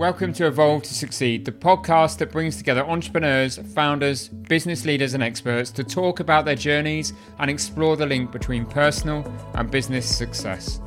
Welcome 0.00 0.32
to 0.32 0.46
Evolve 0.46 0.84
to 0.84 0.94
Succeed, 0.94 1.44
the 1.44 1.52
podcast 1.52 2.16
that 2.18 2.32
brings 2.32 2.56
together 2.56 2.86
entrepreneurs, 2.86 3.58
founders, 3.74 4.28
business 4.28 4.86
leaders, 4.86 5.12
and 5.12 5.22
experts 5.22 5.70
to 5.72 5.84
talk 5.84 6.20
about 6.20 6.46
their 6.46 6.54
journeys 6.54 7.12
and 7.38 7.50
explore 7.50 7.98
the 7.98 8.06
link 8.06 8.32
between 8.32 8.64
personal 8.64 9.30
and 9.52 9.70
business 9.70 10.06
success. 10.06 10.80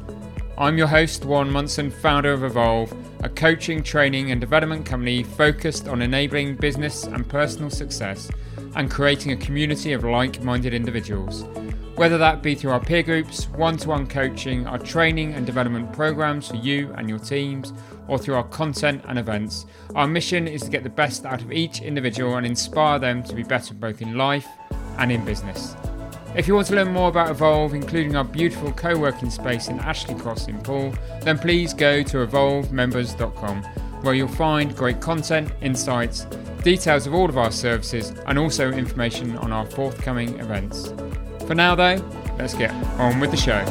I'm 0.58 0.80
your 0.80 0.88
host, 0.88 1.26
Warren 1.26 1.52
Munson, 1.52 1.92
founder 1.92 2.34
of 2.34 2.44
Evolve, 2.44 2.92
a 3.24 3.30
coaching, 3.30 3.84
training, 3.84 4.32
and 4.32 4.42
development 4.42 4.84
company 4.84 5.22
focused 5.22 5.88
on 5.88 6.02
enabling 6.02 6.56
business 6.56 7.04
and 7.04 7.30
personal 7.30 7.70
success 7.70 8.32
and 8.76 8.90
creating 8.90 9.32
a 9.32 9.38
community 9.38 9.94
of 9.94 10.04
like 10.04 10.42
minded 10.42 10.74
individuals. 10.74 11.44
Whether 11.96 12.18
that 12.18 12.42
be 12.42 12.56
through 12.56 12.72
our 12.72 12.80
peer 12.80 13.04
groups, 13.04 13.48
one 13.50 13.78
to 13.78 13.90
one 13.90 14.08
coaching, 14.08 14.66
our 14.66 14.80
training 14.80 15.34
and 15.34 15.46
development 15.46 15.94
programs 15.94 16.48
for 16.48 16.56
you 16.56 16.92
and 16.98 17.08
your 17.08 17.20
teams, 17.20 17.72
or 18.08 18.18
through 18.18 18.34
our 18.34 18.48
content 18.48 19.04
and 19.08 19.20
events, 19.20 19.68
our 19.94 20.08
mission 20.08 20.48
is 20.48 20.64
to 20.64 20.72
get 20.72 20.82
the 20.82 20.90
best 20.90 21.24
out 21.24 21.42
of 21.42 21.52
each 21.52 21.82
individual 21.82 22.38
and 22.38 22.48
inspire 22.48 22.98
them 22.98 23.22
to 23.24 23.36
be 23.36 23.44
better 23.44 23.76
both 23.76 24.02
in 24.02 24.18
life 24.18 24.48
and 24.98 25.12
in 25.12 25.24
business. 25.24 25.76
If 26.36 26.48
you 26.48 26.56
want 26.56 26.66
to 26.68 26.76
learn 26.76 26.92
more 26.92 27.10
about 27.10 27.30
Evolve, 27.30 27.76
including 27.76 28.16
our 28.16 28.24
beautiful 28.24 28.72
co 28.72 28.98
working 28.98 29.30
space 29.30 29.68
in 29.68 29.80
Ashley 29.80 30.16
Cross 30.16 30.48
in 30.48 30.60
Poole, 30.62 30.96
then 31.22 31.38
please 31.38 31.76
go 31.76 32.02
to 32.02 32.26
evolvemembers.com 32.26 33.64
where 34.02 34.16
you'll 34.16 34.28
find 34.28 34.76
great 34.76 35.00
content, 35.00 35.50
insights, 35.62 36.26
details 36.64 37.06
of 37.06 37.14
all 37.14 37.30
of 37.30 37.38
our 37.38 37.52
services, 37.52 38.14
and 38.26 38.40
also 38.40 38.72
information 38.72 39.38
on 39.38 39.52
our 39.52 39.66
forthcoming 39.68 40.40
events. 40.40 40.92
For 41.48 41.56
now, 41.56 41.76
though, 41.76 42.02
let's 42.38 42.54
get 42.54 42.72
on 42.98 43.20
with 43.20 43.32
the 43.32 43.38
show. 43.38 43.64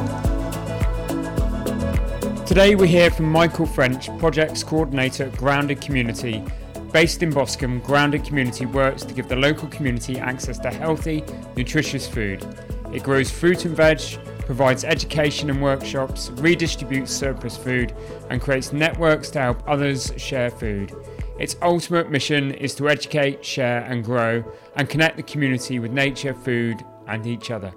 Today, 2.45 2.75
we 2.75 2.87
hear 2.87 3.11
from 3.11 3.33
Michael 3.33 3.65
French, 3.65 4.09
Projects 4.19 4.62
Coordinator 4.62 5.25
at 5.25 5.37
Grounded 5.39 5.81
Community. 5.81 6.45
Based 6.92 7.23
in 7.23 7.31
Boscombe, 7.31 7.81
Grounded 7.81 8.25
Community 8.25 8.67
works 8.67 9.05
to 9.05 9.14
give 9.14 9.27
the 9.27 9.37
local 9.37 9.69
community 9.69 10.19
access 10.19 10.59
to 10.59 10.70
healthy, 10.70 11.25
nutritious 11.56 12.06
food. 12.06 12.47
It 12.92 13.03
grows 13.03 13.31
fruit 13.31 13.64
and 13.64 13.75
veg, 13.75 14.01
provides 14.41 14.84
education 14.84 15.48
and 15.48 15.62
workshops, 15.62 16.29
redistributes 16.31 17.09
surplus 17.09 17.57
food, 17.57 17.95
and 18.29 18.42
creates 18.42 18.75
networks 18.75 19.31
to 19.31 19.41
help 19.41 19.67
others 19.67 20.12
share 20.19 20.51
food. 20.51 20.92
Its 21.39 21.57
ultimate 21.62 22.11
mission 22.11 22.53
is 22.53 22.75
to 22.75 22.91
educate, 22.91 23.42
share, 23.42 23.83
and 23.84 24.05
grow, 24.05 24.45
and 24.77 24.91
connect 24.91 25.17
the 25.17 25.23
community 25.23 25.79
with 25.79 25.91
nature, 25.91 26.34
food, 26.34 26.84
and 27.06 27.27
each 27.27 27.50
other. 27.50 27.72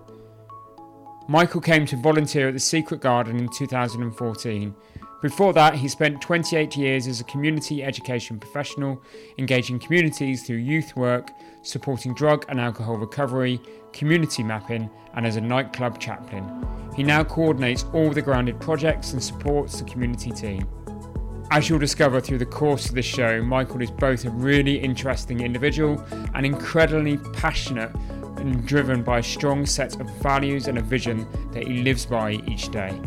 Michael 1.28 1.62
came 1.62 1.86
to 1.88 1.95
volunteer 1.98 2.50
at 2.50 2.54
the 2.54 2.59
Secret 2.59 3.02
Garden 3.02 3.38
in 3.38 3.50
2014. 3.50 4.76
Before 5.22 5.54
that, 5.54 5.73
he 5.73 5.88
spent 5.88 6.22
28 6.22 6.78
years 6.78 7.08
as 7.08 7.20
a 7.20 7.23
community 7.23 7.84
education 7.84 8.40
professional, 8.40 9.02
engaging 9.40 9.80
communities 9.80 10.44
through 10.44 10.58
youth 10.58 10.96
work, 10.96 11.31
supporting 11.64 12.14
drug 12.14 12.46
and 12.48 12.59
alcohol 12.59 12.98
recovery, 12.98 13.59
community 13.92 14.44
mapping, 14.44 14.88
and 15.16 15.26
as 15.26 15.36
a 15.36 15.42
nightclub 15.42 16.00
chaplain. 16.00 16.68
He 16.96 17.02
now 17.02 17.23
coordinates 17.23 17.86
all 17.92 18.12
the 18.12 18.22
grounded 18.22 18.59
projects 18.59 19.14
and 19.14 19.23
supports 19.23 19.80
the 19.80 19.86
community 19.86 20.30
team. 20.30 20.68
As 21.50 21.70
you'll 21.70 21.80
discover 21.80 22.22
through 22.22 22.40
the 22.40 22.46
course 22.46 22.90
of 22.90 22.96
this 22.96 23.06
show, 23.06 23.42
Michael 23.42 23.81
is 23.81 23.90
both 23.90 24.26
a 24.26 24.30
really 24.30 24.78
interesting 24.78 25.42
individual 25.42 26.03
and 26.34 26.46
incredibly 26.46 27.18
passionate 27.34 27.92
and 28.46 28.66
driven 28.66 29.04
by 29.04 29.20
a 29.20 29.24
strong 29.24 29.66
set 29.66 30.00
of 30.00 30.10
values 30.22 30.68
and 30.68 30.78
a 30.78 30.82
vision 30.82 31.28
that 31.52 31.68
he 31.68 31.82
lives 31.82 32.06
by 32.06 32.34
each 32.48 32.70
day. 32.70 33.00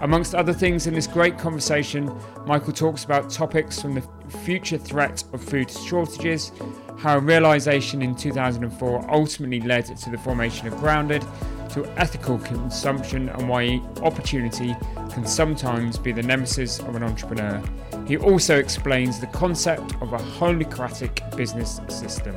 Amongst 0.00 0.34
other 0.34 0.52
things, 0.52 0.86
in 0.86 0.94
this 0.94 1.06
great 1.06 1.38
conversation, 1.38 2.10
Michael 2.46 2.72
talks 2.72 3.04
about 3.04 3.30
topics 3.30 3.80
from 3.80 3.94
the 3.94 4.02
future 4.44 4.78
threat 4.78 5.24
of 5.32 5.42
food 5.42 5.70
shortages, 5.70 6.52
how 6.98 7.18
a 7.18 7.20
realization 7.20 8.02
in 8.02 8.14
2004 8.14 9.10
ultimately 9.10 9.60
led 9.60 9.84
to 9.84 10.10
the 10.10 10.18
formation 10.18 10.66
of 10.68 10.76
Grounded, 10.78 11.24
to 11.70 11.84
ethical 11.98 12.38
consumption 12.38 13.28
and 13.30 13.48
why 13.48 13.80
opportunity 14.02 14.76
can 15.10 15.26
sometimes 15.26 15.98
be 15.98 16.12
the 16.12 16.22
nemesis 16.22 16.78
of 16.78 16.94
an 16.94 17.02
entrepreneur. 17.02 17.62
He 18.06 18.16
also 18.16 18.58
explains 18.58 19.18
the 19.18 19.26
concept 19.28 19.94
of 20.00 20.12
a 20.12 20.18
holacratic 20.18 21.36
business 21.36 21.80
system. 21.88 22.36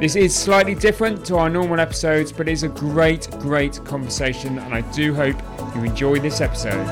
This 0.00 0.14
is 0.14 0.32
slightly 0.32 0.76
different 0.76 1.26
to 1.26 1.38
our 1.38 1.50
normal 1.50 1.80
episodes, 1.80 2.30
but 2.30 2.48
it 2.48 2.52
is 2.52 2.62
a 2.62 2.68
great, 2.68 3.28
great 3.40 3.84
conversation, 3.84 4.56
and 4.60 4.72
I 4.72 4.82
do 4.92 5.12
hope 5.12 5.34
you 5.74 5.82
enjoy 5.82 6.20
this 6.20 6.40
episode. 6.40 6.86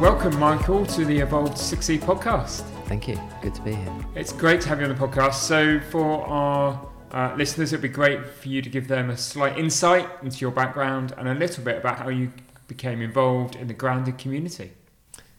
Welcome, 0.00 0.36
Michael, 0.40 0.84
to 0.86 1.04
the 1.04 1.16
Evolve 1.20 1.54
to 1.54 1.62
Succeed 1.62 2.00
podcast. 2.00 2.62
Thank 2.86 3.06
you. 3.06 3.16
Good 3.40 3.54
to 3.54 3.62
be 3.62 3.74
here. 3.74 3.94
It's 4.16 4.32
great 4.32 4.60
to 4.62 4.68
have 4.68 4.80
you 4.80 4.88
on 4.88 4.96
the 4.96 5.00
podcast. 5.00 5.34
So, 5.34 5.78
for 5.78 6.26
our 6.26 6.84
uh, 7.12 7.32
listeners, 7.36 7.72
it'd 7.72 7.82
be 7.82 7.88
great 7.88 8.26
for 8.26 8.48
you 8.48 8.62
to 8.62 8.68
give 8.68 8.88
them 8.88 9.10
a 9.10 9.16
slight 9.16 9.56
insight 9.56 10.08
into 10.24 10.38
your 10.38 10.50
background 10.50 11.14
and 11.16 11.28
a 11.28 11.34
little 11.34 11.62
bit 11.62 11.78
about 11.78 11.98
how 11.98 12.08
you 12.08 12.32
became 12.66 13.00
involved 13.00 13.54
in 13.54 13.68
the 13.68 13.74
grounded 13.74 14.18
community. 14.18 14.72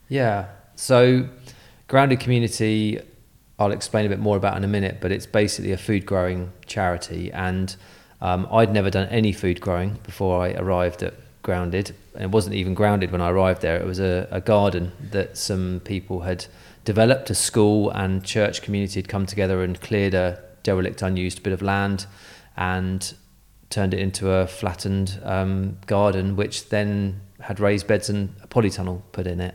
Yeah. 0.08 0.46
So, 0.76 1.28
grounded 1.90 2.22
community 2.22 3.02
I'll 3.60 3.72
explain 3.72 4.06
a 4.06 4.10
bit 4.10 4.20
more 4.20 4.38
about 4.38 4.58
in 4.58 4.64
a 4.64 4.68
minute, 4.68 4.98
but 5.00 5.12
it's 5.12 5.26
basically 5.26 5.72
a 5.72 5.78
food 5.78 6.06
growing 6.06 6.52
charity. 6.66 7.32
And 7.32 7.76
um, 8.22 8.48
I'd 8.52 8.74
never 8.74 8.90
done 8.90 9.08
any 9.10 9.32
food 9.32 9.62
growing 9.62 10.00
before 10.04 10.42
I 10.44 10.54
arrived 10.54 11.04
at 11.04 11.14
Grounded. 11.44 11.94
And 12.14 12.24
it 12.24 12.32
wasn't 12.32 12.56
even 12.56 12.74
grounded 12.74 13.12
when 13.12 13.20
I 13.20 13.30
arrived 13.30 13.62
there, 13.62 13.76
it 13.76 13.86
was 13.86 14.00
a, 14.00 14.30
a 14.32 14.40
garden 14.40 14.94
that 15.12 15.38
some 15.38 15.82
people 15.84 16.22
had 16.22 16.46
developed, 16.86 17.30
a 17.30 17.36
school 17.36 17.90
and 17.90 18.24
church 18.24 18.62
community 18.62 19.00
had 19.00 19.10
come 19.10 19.26
together 19.26 19.62
and 19.62 19.80
cleared 19.82 20.14
a 20.14 20.42
derelict, 20.64 21.02
unused 21.02 21.44
bit 21.44 21.52
of 21.52 21.62
land 21.62 22.06
and 22.56 23.14
turned 23.70 23.94
it 23.94 24.00
into 24.00 24.32
a 24.32 24.48
flattened 24.48 25.20
um, 25.24 25.78
garden, 25.86 26.38
which 26.38 26.70
then 26.70 27.20
had 27.42 27.60
raised 27.60 27.88
beds 27.88 28.10
and 28.10 28.34
a 28.42 28.48
polytunnel 28.48 29.02
put 29.12 29.28
in 29.28 29.42
it 29.42 29.54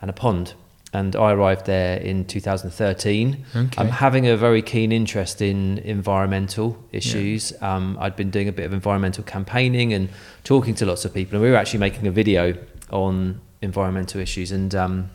and 0.00 0.10
a 0.10 0.14
pond 0.14 0.54
and 0.92 1.14
I 1.14 1.32
arrived 1.32 1.66
there 1.66 1.98
in 1.98 2.24
2013. 2.24 3.44
Okay. 3.54 3.70
I'm 3.76 3.88
having 3.88 4.26
a 4.26 4.36
very 4.36 4.62
keen 4.62 4.90
interest 4.90 5.42
in 5.42 5.78
environmental 5.78 6.82
issues. 6.92 7.52
Yeah. 7.52 7.74
Um, 7.74 7.98
I'd 8.00 8.16
been 8.16 8.30
doing 8.30 8.48
a 8.48 8.52
bit 8.52 8.64
of 8.64 8.72
environmental 8.72 9.22
campaigning 9.24 9.92
and 9.92 10.08
talking 10.44 10.74
to 10.76 10.86
lots 10.86 11.04
of 11.04 11.12
people, 11.12 11.36
and 11.36 11.42
we 11.42 11.50
were 11.50 11.56
actually 11.56 11.80
making 11.80 12.06
a 12.06 12.10
video 12.10 12.56
on 12.90 13.40
environmental 13.60 14.20
issues. 14.20 14.50
And 14.50 14.74
um, 14.74 15.10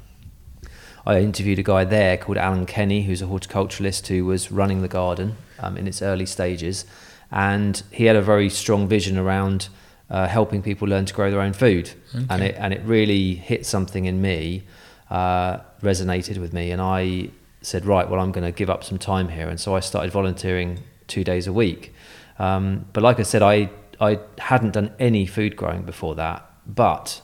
I 1.07 1.19
interviewed 1.19 1.57
a 1.57 1.63
guy 1.63 1.85
there 1.85 2.17
called 2.17 2.37
Alan 2.37 2.67
Kenny, 2.67 3.03
who's 3.03 3.23
a 3.23 3.25
horticulturalist 3.25 4.07
who 4.07 4.25
was 4.25 4.51
running 4.51 4.83
the 4.83 4.87
garden 4.87 5.37
um, 5.59 5.75
in 5.75 5.87
its 5.87 6.03
early 6.03 6.27
stages, 6.27 6.85
and 7.31 7.81
he 7.89 8.05
had 8.05 8.15
a 8.15 8.21
very 8.21 8.49
strong 8.49 8.87
vision 8.87 9.17
around. 9.17 9.69
Uh, 10.09 10.27
helping 10.27 10.61
people 10.61 10.87
learn 10.87 11.05
to 11.05 11.13
grow 11.13 11.31
their 11.31 11.39
own 11.39 11.53
food, 11.53 11.89
okay. 12.13 12.25
and 12.29 12.43
it 12.43 12.55
and 12.59 12.71
it 12.71 12.81
really 12.83 13.33
hit 13.33 13.65
something 13.65 14.05
in 14.05 14.21
me 14.21 14.61
uh, 15.09 15.59
resonated 15.81 16.37
with 16.37 16.53
me, 16.53 16.71
and 16.71 16.81
I 16.81 17.29
said, 17.61 17.85
right, 17.85 18.09
well, 18.09 18.19
I'm 18.19 18.31
going 18.31 18.45
to 18.45 18.51
give 18.51 18.69
up 18.69 18.83
some 18.83 18.97
time 18.97 19.29
here, 19.29 19.47
and 19.47 19.59
so 19.59 19.75
I 19.75 19.79
started 19.79 20.11
volunteering 20.11 20.79
two 21.07 21.23
days 21.23 21.47
a 21.47 21.53
week. 21.53 21.93
Um, 22.39 22.85
but 22.93 23.03
like 23.03 23.19
I 23.19 23.23
said, 23.23 23.41
I 23.41 23.69
I 24.01 24.19
hadn't 24.39 24.71
done 24.71 24.91
any 24.99 25.25
food 25.25 25.55
growing 25.55 25.83
before 25.83 26.15
that, 26.15 26.49
but 26.65 27.21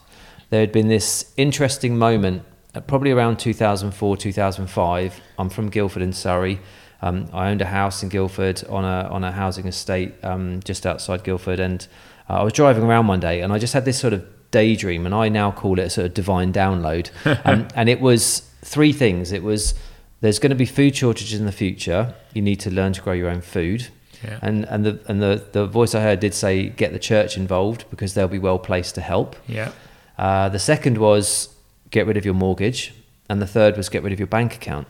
there 0.49 0.61
had 0.61 0.71
been 0.71 0.87
this 0.87 1.33
interesting 1.35 1.97
moment, 1.97 2.43
uh, 2.73 2.81
probably 2.81 3.11
around 3.11 3.37
2004, 3.37 4.17
2005. 4.17 5.21
I'm 5.37 5.49
from 5.49 5.69
Guildford 5.69 6.01
in 6.01 6.13
Surrey. 6.13 6.59
Um, 7.01 7.29
I 7.33 7.49
owned 7.49 7.61
a 7.61 7.65
house 7.65 8.03
in 8.03 8.09
Guildford 8.09 8.63
on 8.67 8.83
a 8.83 9.09
on 9.09 9.23
a 9.23 9.31
housing 9.31 9.67
estate 9.67 10.13
um, 10.23 10.59
just 10.63 10.85
outside 10.85 11.23
Guildford, 11.23 11.59
and 11.59 11.87
uh, 12.29 12.33
I 12.33 12.43
was 12.43 12.53
driving 12.53 12.83
around 12.83 13.07
one 13.07 13.19
day, 13.19 13.41
and 13.41 13.51
I 13.51 13.57
just 13.57 13.73
had 13.73 13.85
this 13.85 13.99
sort 13.99 14.13
of 14.13 14.25
daydream, 14.51 15.05
and 15.05 15.13
I 15.15 15.29
now 15.29 15.51
call 15.51 15.79
it 15.79 15.83
a 15.83 15.89
sort 15.89 16.07
of 16.07 16.13
divine 16.13 16.51
download. 16.53 17.09
um, 17.45 17.67
and 17.75 17.89
it 17.89 18.01
was 18.01 18.49
three 18.63 18.93
things. 18.93 19.31
It 19.31 19.43
was 19.43 19.73
there's 20.21 20.39
going 20.39 20.49
to 20.49 20.55
be 20.55 20.65
food 20.65 20.95
shortages 20.95 21.39
in 21.39 21.45
the 21.45 21.51
future. 21.51 22.13
You 22.33 22.41
need 22.41 22.59
to 22.61 22.71
learn 22.71 22.93
to 22.93 23.01
grow 23.01 23.13
your 23.13 23.29
own 23.29 23.41
food. 23.41 23.87
Yeah. 24.23 24.39
And 24.41 24.65
and 24.65 24.85
the 24.85 24.99
and 25.07 25.21
the, 25.21 25.43
the 25.51 25.65
voice 25.65 25.95
I 25.95 26.01
heard 26.01 26.19
did 26.19 26.33
say 26.33 26.69
get 26.69 26.91
the 26.91 26.99
church 26.99 27.37
involved 27.37 27.85
because 27.89 28.13
they'll 28.13 28.27
be 28.27 28.39
well 28.39 28.59
placed 28.59 28.95
to 28.95 29.01
help. 29.01 29.35
Yeah. 29.47 29.71
Uh, 30.17 30.49
the 30.49 30.59
second 30.59 30.97
was 30.97 31.55
get 31.91 32.05
rid 32.05 32.17
of 32.17 32.25
your 32.25 32.33
mortgage, 32.33 32.93
and 33.29 33.41
the 33.41 33.47
third 33.47 33.77
was 33.77 33.87
get 33.87 34.03
rid 34.03 34.11
of 34.11 34.19
your 34.19 34.27
bank 34.27 34.55
account. 34.55 34.87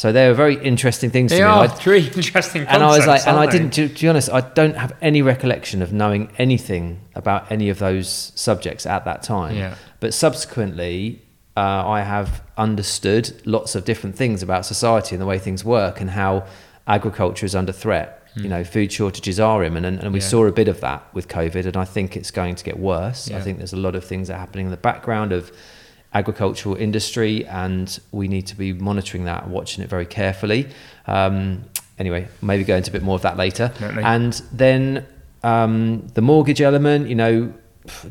So 0.00 0.12
they 0.12 0.26
were 0.28 0.34
very 0.34 0.56
interesting 0.56 1.10
things 1.10 1.30
they 1.30 1.40
to 1.40 1.44
me. 1.44 1.50
Are 1.50 1.68
three 1.68 2.06
interesting 2.16 2.62
things. 2.62 2.68
And 2.70 2.82
I 2.82 2.96
was 2.96 3.06
like, 3.06 3.26
and 3.26 3.36
I 3.36 3.44
didn't, 3.44 3.72
to, 3.72 3.86
to, 3.86 4.00
be 4.00 4.08
honest, 4.08 4.30
I 4.30 4.40
don't 4.40 4.74
have 4.74 4.96
any 5.02 5.20
recollection 5.20 5.82
of 5.82 5.92
knowing 5.92 6.32
anything 6.38 7.02
about 7.14 7.52
any 7.52 7.68
of 7.68 7.80
those 7.80 8.32
subjects 8.34 8.86
at 8.86 9.04
that 9.04 9.22
time. 9.22 9.56
Yeah. 9.56 9.74
But 10.00 10.14
subsequently, 10.14 11.20
uh, 11.54 11.86
I 11.86 12.00
have 12.00 12.42
understood 12.56 13.42
lots 13.44 13.74
of 13.74 13.84
different 13.84 14.16
things 14.16 14.42
about 14.42 14.64
society 14.64 15.14
and 15.14 15.20
the 15.20 15.26
way 15.26 15.38
things 15.38 15.66
work 15.66 16.00
and 16.00 16.08
how 16.08 16.46
agriculture 16.86 17.44
is 17.44 17.54
under 17.54 17.70
threat. 17.72 18.26
Mm. 18.36 18.42
You 18.42 18.48
know, 18.48 18.64
food 18.64 18.90
shortages 18.90 19.38
are 19.38 19.62
imminent, 19.62 20.00
and 20.00 20.14
we 20.14 20.20
yeah. 20.20 20.26
saw 20.26 20.46
a 20.46 20.52
bit 20.52 20.68
of 20.68 20.80
that 20.80 21.12
with 21.12 21.28
COVID, 21.28 21.66
and 21.66 21.76
I 21.76 21.84
think 21.84 22.16
it's 22.16 22.30
going 22.30 22.54
to 22.54 22.64
get 22.64 22.78
worse. 22.78 23.28
Yeah. 23.28 23.36
I 23.36 23.42
think 23.42 23.58
there's 23.58 23.74
a 23.74 23.76
lot 23.76 23.94
of 23.94 24.02
things 24.02 24.28
that 24.28 24.36
are 24.36 24.40
happening 24.40 24.64
in 24.64 24.70
the 24.70 24.78
background 24.78 25.32
of 25.32 25.52
agricultural 26.12 26.76
industry, 26.76 27.46
and 27.46 28.00
we 28.12 28.28
need 28.28 28.46
to 28.48 28.56
be 28.56 28.72
monitoring 28.72 29.24
that, 29.24 29.48
watching 29.48 29.84
it 29.84 29.90
very 29.90 30.06
carefully. 30.06 30.68
Um, 31.06 31.64
anyway, 31.98 32.28
maybe 32.42 32.64
go 32.64 32.76
into 32.76 32.90
a 32.90 32.92
bit 32.92 33.02
more 33.02 33.14
of 33.14 33.22
that 33.22 33.36
later. 33.36 33.68
Definitely. 33.68 34.02
And 34.02 34.32
then 34.52 35.06
um, 35.42 36.06
the 36.14 36.22
mortgage 36.22 36.60
element, 36.60 37.08
you 37.08 37.14
know, 37.14 37.52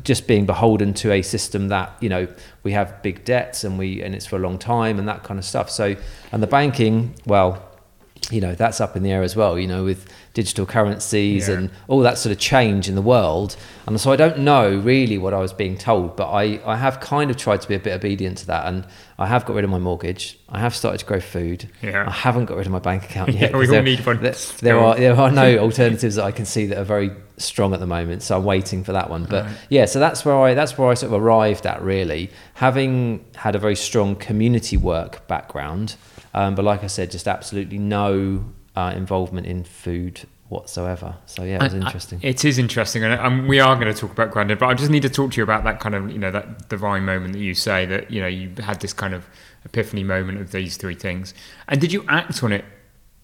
just 0.02 0.26
being 0.26 0.46
beholden 0.46 0.92
to 0.92 1.12
a 1.12 1.22
system 1.22 1.68
that 1.68 1.94
you 2.00 2.08
know 2.08 2.26
we 2.64 2.72
have 2.72 3.02
big 3.02 3.24
debts 3.24 3.62
and 3.62 3.78
we 3.78 4.02
and 4.02 4.14
it's 4.14 4.26
for 4.26 4.36
a 4.36 4.40
long 4.40 4.58
time 4.58 4.98
and 4.98 5.08
that 5.08 5.22
kind 5.22 5.38
of 5.38 5.44
stuff. 5.44 5.70
So 5.70 5.96
and 6.32 6.42
the 6.42 6.46
banking, 6.46 7.14
well, 7.26 7.68
you 8.30 8.40
know 8.40 8.54
that's 8.54 8.80
up 8.80 8.96
in 8.96 9.02
the 9.02 9.12
air 9.12 9.22
as 9.22 9.36
well. 9.36 9.58
You 9.58 9.66
know 9.66 9.84
with 9.84 10.12
digital 10.32 10.64
currencies 10.64 11.48
Yeah. 11.48 11.56
and 11.56 11.70
all 11.88 12.00
that 12.00 12.16
sort 12.16 12.32
of 12.32 12.38
change 12.38 12.88
in 12.88 12.94
the 12.94 13.02
world. 13.02 13.56
And 13.86 14.00
so 14.00 14.12
I 14.12 14.16
don't 14.16 14.38
know 14.38 14.70
really 14.76 15.18
what 15.18 15.34
I 15.34 15.38
was 15.38 15.52
being 15.52 15.76
told, 15.76 16.14
but 16.16 16.30
I, 16.30 16.60
I 16.64 16.76
have 16.76 17.00
kind 17.00 17.30
of 17.30 17.36
tried 17.36 17.60
to 17.62 17.68
be 17.68 17.74
a 17.74 17.80
bit 17.80 17.92
obedient 17.92 18.38
to 18.38 18.46
that. 18.46 18.66
And 18.66 18.86
I 19.18 19.26
have 19.26 19.44
got 19.44 19.54
rid 19.56 19.64
of 19.64 19.70
my 19.70 19.78
mortgage. 19.80 20.38
I 20.48 20.60
have 20.60 20.74
started 20.76 20.98
to 20.98 21.04
grow 21.04 21.18
food. 21.18 21.68
Yeah. 21.82 22.04
I 22.06 22.12
haven't 22.12 22.44
got 22.44 22.56
rid 22.58 22.66
of 22.66 22.72
my 22.72 22.78
bank 22.78 23.04
account 23.06 23.30
Yeah, 23.34 23.40
yet. 23.40 23.52
we 23.54 23.60
'cause 23.60 23.68
all 23.70 23.72
there, 23.74 23.82
need 23.82 24.06
one 24.06 24.20
There, 24.22 24.34
there 24.62 24.78
are 24.78 24.94
there 24.94 25.16
are 25.16 25.30
no 25.32 25.58
alternatives 25.66 26.14
that 26.14 26.24
I 26.24 26.30
can 26.30 26.44
see 26.44 26.66
that 26.66 26.78
are 26.78 26.84
very 26.84 27.10
strong 27.36 27.74
at 27.74 27.80
the 27.80 27.86
moment. 27.86 28.22
So 28.22 28.36
I'm 28.38 28.44
waiting 28.44 28.84
for 28.84 28.92
that 28.92 29.10
one. 29.10 29.24
But 29.24 29.46
Right. 29.46 29.54
yeah, 29.68 29.84
so 29.86 29.98
that's 29.98 30.24
where 30.24 30.36
I 30.38 30.54
that's 30.54 30.78
where 30.78 30.88
I 30.88 30.94
sort 30.94 31.12
of 31.12 31.20
arrived 31.20 31.66
at 31.66 31.82
really, 31.82 32.30
having 32.54 33.24
had 33.34 33.56
a 33.56 33.58
very 33.58 33.76
strong 33.76 34.14
community 34.14 34.76
work 34.76 35.26
background. 35.26 35.96
Um, 36.32 36.54
but 36.54 36.64
like 36.64 36.84
I 36.84 36.86
said, 36.86 37.10
just 37.10 37.26
absolutely 37.26 37.78
no 37.78 38.44
uh, 38.76 38.92
involvement 38.94 39.46
in 39.46 39.64
food 39.64 40.22
whatsoever. 40.48 41.14
So 41.26 41.44
yeah, 41.44 41.56
it 41.56 41.62
was 41.62 41.74
I- 41.74 41.76
I- 41.76 41.80
interesting. 41.80 42.20
it 42.22 42.44
is 42.44 42.58
interesting, 42.58 43.04
and 43.04 43.14
um, 43.20 43.46
we 43.48 43.60
are 43.60 43.74
going 43.76 43.92
to 43.92 43.98
talk 43.98 44.10
about 44.12 44.30
grounded. 44.32 44.58
But 44.58 44.66
I 44.66 44.74
just 44.74 44.90
need 44.90 45.02
to 45.02 45.08
talk 45.10 45.32
to 45.32 45.36
you 45.36 45.44
about 45.44 45.64
that 45.64 45.80
kind 45.80 45.94
of, 45.94 46.10
you 46.10 46.18
know, 46.18 46.30
that 46.30 46.68
divine 46.68 47.04
moment 47.04 47.32
that 47.34 47.40
you 47.40 47.54
say 47.54 47.86
that 47.86 48.10
you 48.10 48.20
know 48.20 48.26
you 48.26 48.50
had 48.62 48.80
this 48.80 48.92
kind 48.92 49.14
of 49.14 49.26
epiphany 49.64 50.02
moment 50.04 50.40
of 50.40 50.50
these 50.52 50.76
three 50.76 50.94
things. 50.94 51.34
And 51.68 51.80
did 51.80 51.92
you 51.92 52.04
act 52.08 52.42
on 52.42 52.52
it 52.52 52.64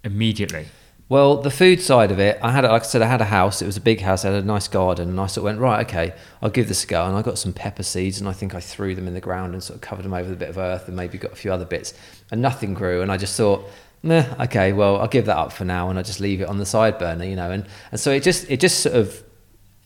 immediately? 0.05 0.67
Well, 1.09 1.37
the 1.41 1.53
food 1.53 1.81
side 1.81 2.11
of 2.11 2.19
it, 2.19 2.37
I 2.43 2.51
had, 2.51 2.65
like 2.65 2.83
I 2.83 2.85
said, 2.85 3.01
I 3.01 3.07
had 3.07 3.21
a 3.21 3.27
house. 3.27 3.63
It 3.63 3.67
was 3.67 3.77
a 3.77 3.81
big 3.81 4.01
house. 4.01 4.25
I 4.25 4.33
had 4.33 4.43
a 4.43 4.47
nice 4.47 4.67
garden, 4.67 5.09
and 5.09 5.21
I 5.21 5.27
sort 5.29 5.43
of 5.43 5.45
went 5.45 5.61
right. 5.61 5.87
Okay, 5.87 6.13
I'll 6.43 6.51
give 6.51 6.67
this 6.67 6.83
a 6.83 6.87
go. 6.89 7.05
And 7.07 7.17
I 7.17 7.23
got 7.23 7.39
some 7.39 7.53
pepper 7.53 7.85
seeds, 7.85 8.19
and 8.19 8.29
I 8.29 8.33
think 8.33 8.57
I 8.57 8.61
threw 8.61 8.93
them 8.97 9.07
in 9.07 9.15
the 9.15 9.21
ground 9.21 9.55
and 9.55 9.63
sort 9.63 9.77
of 9.77 9.83
covered 9.83 10.05
them 10.05 10.13
over 10.13 10.25
with 10.25 10.33
a 10.33 10.37
bit 10.37 10.49
of 10.49 10.59
earth, 10.59 10.89
and 10.89 10.97
maybe 10.97 11.17
got 11.17 11.31
a 11.33 11.37
few 11.37 11.53
other 11.53 11.65
bits, 11.65 11.95
and 12.33 12.43
nothing 12.43 12.75
grew. 12.75 13.03
And 13.03 13.13
I 13.13 13.19
just 13.19 13.37
thought, 13.37 13.65
nah, 14.07 14.45
okay, 14.45 14.73
well, 14.73 15.01
I'll 15.01 15.09
give 15.09 15.27
that 15.27 15.37
up 15.37 15.53
for 15.53 15.65
now, 15.65 15.91
and 15.91 15.99
I 15.99 16.03
just 16.03 16.21
leave 16.21 16.41
it 16.41 16.49
on 16.49 16.59
the 16.59 16.67
side 16.67 16.99
burner, 16.99 17.25
you 17.25 17.37
know. 17.37 17.51
And 17.51 17.67
and 17.91 18.01
so 18.01 18.11
it 18.11 18.23
just 18.23 18.51
it 18.51 18.61
just 18.61 18.81
sort 18.81 18.95
of 18.95 19.23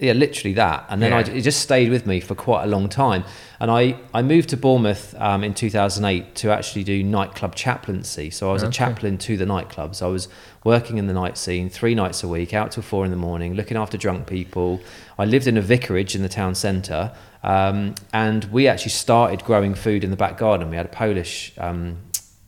yeah, 0.01 0.15
literally 0.15 0.55
that. 0.55 0.87
And 0.89 1.03
then 1.03 1.13
I, 1.13 1.21
it 1.21 1.43
just 1.43 1.61
stayed 1.61 1.91
with 1.91 2.07
me 2.07 2.21
for 2.21 2.35
quite 2.35 2.65
a 2.65 2.67
long 2.67 2.89
time. 2.89 3.23
And 3.61 3.71
I, 3.71 3.97
I 4.15 4.23
moved 4.23 4.49
to 4.49 4.57
Bournemouth 4.57 5.15
um, 5.19 5.45
in 5.45 5.53
2008 5.53 6.35
to 6.37 6.51
actually 6.51 6.85
do 6.85 7.05
nightclub 7.05 7.55
chaplaincy. 7.55 8.31
So 8.31 8.49
I 8.49 8.55
was 8.55 8.63
a 8.63 8.71
chaplain 8.71 9.19
to 9.19 9.37
the 9.37 9.45
nightclubs. 9.45 10.01
I 10.01 10.07
was 10.07 10.29
working 10.65 10.97
in 10.97 11.07
the 11.07 11.13
night 11.13 11.37
scene 11.37 11.69
three 11.69 11.95
nights 11.95 12.23
a 12.23 12.29
week, 12.29 12.55
out 12.55 12.73
till 12.73 12.83
four 12.83 13.05
in 13.05 13.11
the 13.11 13.17
morning, 13.19 13.55
looking 13.55 13.77
after 13.77 13.99
drunk 13.99 14.27
people. 14.27 14.81
I 15.19 15.27
lived 15.27 15.47
in 15.47 15.59
a 15.59 15.63
vicarage 15.63 16.17
in 16.17 16.23
the 16.23 16.31
town 16.31 16.55
centre. 16.55 17.13
Um, 17.43 17.95
and 18.15 18.45
we 18.45 18.69
actually 18.69 18.93
started 18.93 19.45
growing 19.45 19.75
food 19.75 20.03
in 20.03 20.11
the 20.11 20.17
back 20.17 20.39
garden. 20.39 20.71
We 20.71 20.77
had 20.77 20.87
a 20.87 20.91
Polish. 20.91 21.53
Um, 21.59 21.99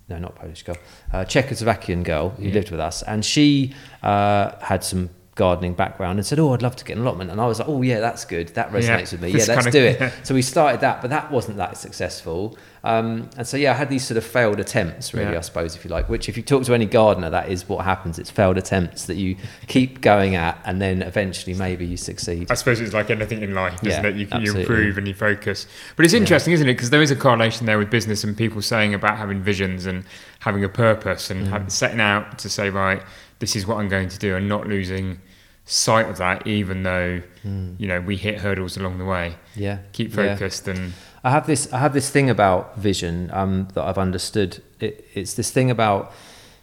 no, 0.09 0.19
not 0.19 0.35
Polish 0.35 0.63
girl, 0.63 0.77
uh, 1.13 1.25
Czechoslovakian 1.25 2.03
girl 2.05 2.31
who 2.31 2.45
Yeah. 2.45 2.55
lived 2.55 2.71
with 2.71 2.81
us, 2.81 3.03
and 3.03 3.25
she 3.25 3.75
uh, 4.03 4.53
had 4.61 4.83
some 4.85 5.11
gardening 5.35 5.73
background 5.75 6.19
and 6.19 6.27
said, 6.27 6.39
"Oh, 6.39 6.53
I'd 6.53 6.61
love 6.63 6.77
to 6.77 6.85
get 6.85 6.97
an 6.97 7.03
allotment." 7.03 7.31
And 7.31 7.41
I 7.41 7.47
was 7.47 7.59
like, 7.59 7.69
"Oh, 7.69 7.81
yeah, 7.83 8.01
that's 8.01 8.25
good. 8.27 8.49
That 8.49 8.71
resonates 8.71 9.13
Yeah, 9.13 9.19
with 9.19 9.21
me. 9.23 9.29
Yeah, 9.31 9.45
let's 9.49 9.67
do 9.71 9.83
it." 9.83 10.01
yeah. 10.01 10.11
So 10.25 10.35
we 10.35 10.43
started 10.43 10.81
that, 10.83 11.01
but 11.01 11.11
that 11.11 11.31
wasn't 11.31 11.57
that 11.57 11.77
successful. 11.77 12.57
Um, 12.85 13.31
and 13.37 13.47
so 13.47 13.57
yeah, 13.57 13.71
I 13.71 13.75
had 13.75 13.89
these 13.91 14.05
sort 14.05 14.19
of 14.19 14.25
failed 14.25 14.59
attempts, 14.59 15.15
really, 15.15 15.31
Yeah. 15.33 15.39
I 15.39 15.43
suppose, 15.43 15.77
if 15.77 15.85
you 15.85 15.91
like. 15.91 16.09
Which, 16.09 16.29
if 16.29 16.37
you 16.37 16.43
talk 16.43 16.65
to 16.65 16.75
any 16.75 16.87
gardener, 16.87 17.31
that 17.31 17.49
is 17.49 17.69
what 17.69 17.85
happens. 17.85 18.19
It's 18.19 18.31
failed 18.31 18.59
attempts 18.59 19.05
that 19.07 19.15
you 19.15 19.37
keep 19.69 20.01
going 20.01 20.35
at, 20.35 20.61
and 20.65 20.83
then 20.83 21.01
eventually 21.01 21.55
maybe 21.55 21.87
you 21.87 21.97
succeed. 21.97 22.51
I 22.51 22.55
suppose 22.55 22.81
it's 22.81 22.93
like 22.93 23.09
anything 23.11 23.41
in 23.43 23.55
life, 23.55 23.75
isn't 23.87 24.03
Yeah, 24.05 24.11
it? 24.11 24.17
You, 24.17 24.27
you 24.41 24.57
improve 24.61 24.99
and 24.99 25.07
you 25.07 25.15
focus. 25.15 25.69
But 25.95 26.05
it's 26.07 26.15
interesting, 26.15 26.55
isn't 26.55 26.69
it? 26.69 26.73
Because 26.75 26.91
there 26.91 27.03
is 27.03 27.13
a 27.13 27.17
correlation 27.17 27.67
there 27.67 27.79
with 27.79 27.89
business 27.91 28.25
and 28.25 28.37
people 28.37 28.61
saying 28.63 28.95
about 28.95 29.17
having 29.17 29.43
visions 29.43 29.87
and 29.87 30.05
having 30.41 30.65
a 30.65 30.69
purpose 30.69 31.31
and 31.31 31.47
Mm. 31.47 31.51
have, 31.51 31.73
setting 31.73 32.01
out 32.01 32.39
to 32.41 32.49
say, 32.49 32.69
right, 32.69 33.03
this 33.39 33.55
is 33.55 33.65
what 33.67 33.79
I'm 33.79 33.89
going 33.89 34.09
to 34.09 34.19
do, 34.19 34.35
and 34.35 34.49
not 34.49 34.67
losing 34.67 35.21
sight 35.67 36.09
of 36.09 36.19
that, 36.19 36.45
even 36.49 36.83
though 36.83 37.23
you 37.45 37.87
know 37.87 38.01
we 38.01 38.17
hit 38.17 38.41
hurdles 38.41 38.77
along 38.77 38.99
the 38.99 39.05
way. 39.05 39.37
Yeah, 39.55 39.79
Keep 39.93 40.11
Mm. 40.13 40.17
Yeah. 40.17 40.35
focused 40.35 40.67
and 40.67 40.93
I 41.25 41.31
have 41.31 41.47
this 41.47 41.73
I 41.73 41.79
have 41.79 41.93
this 41.93 42.11
thing 42.11 42.29
about 42.29 42.77
vision 42.77 43.31
um, 43.33 43.69
that 43.75 43.85
I've 43.85 43.99
understood. 43.99 44.63
It, 44.81 45.07
it's 45.15 45.35
this 45.35 45.51
thing 45.51 45.71
about 45.71 46.13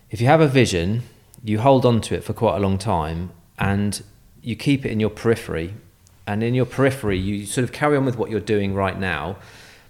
if 0.10 0.20
you 0.20 0.28
have 0.28 0.42
a 0.42 0.48
vision, 0.48 1.04
you 1.44 1.60
hold 1.60 1.86
on 1.86 2.02
to 2.02 2.16
it 2.16 2.24
for 2.24 2.34
quite 2.34 2.58
a 2.58 2.60
long 2.60 2.78
time, 2.78 3.32
and 3.58 4.04
you 4.42 4.56
keep 4.56 4.86
it 4.86 4.92
in 4.92 5.00
your 5.00 5.10
periphery, 5.10 5.76
and 6.28 6.44
in 6.44 6.54
your 6.54 6.66
periphery 6.66 7.18
you 7.18 7.46
sort 7.46 7.64
of 7.64 7.72
carry 7.72 7.96
on 7.96 8.06
with 8.06 8.18
what 8.18 8.30
you're 8.30 8.40
doing 8.40 8.74
right 8.74 9.00
now, 9.00 9.38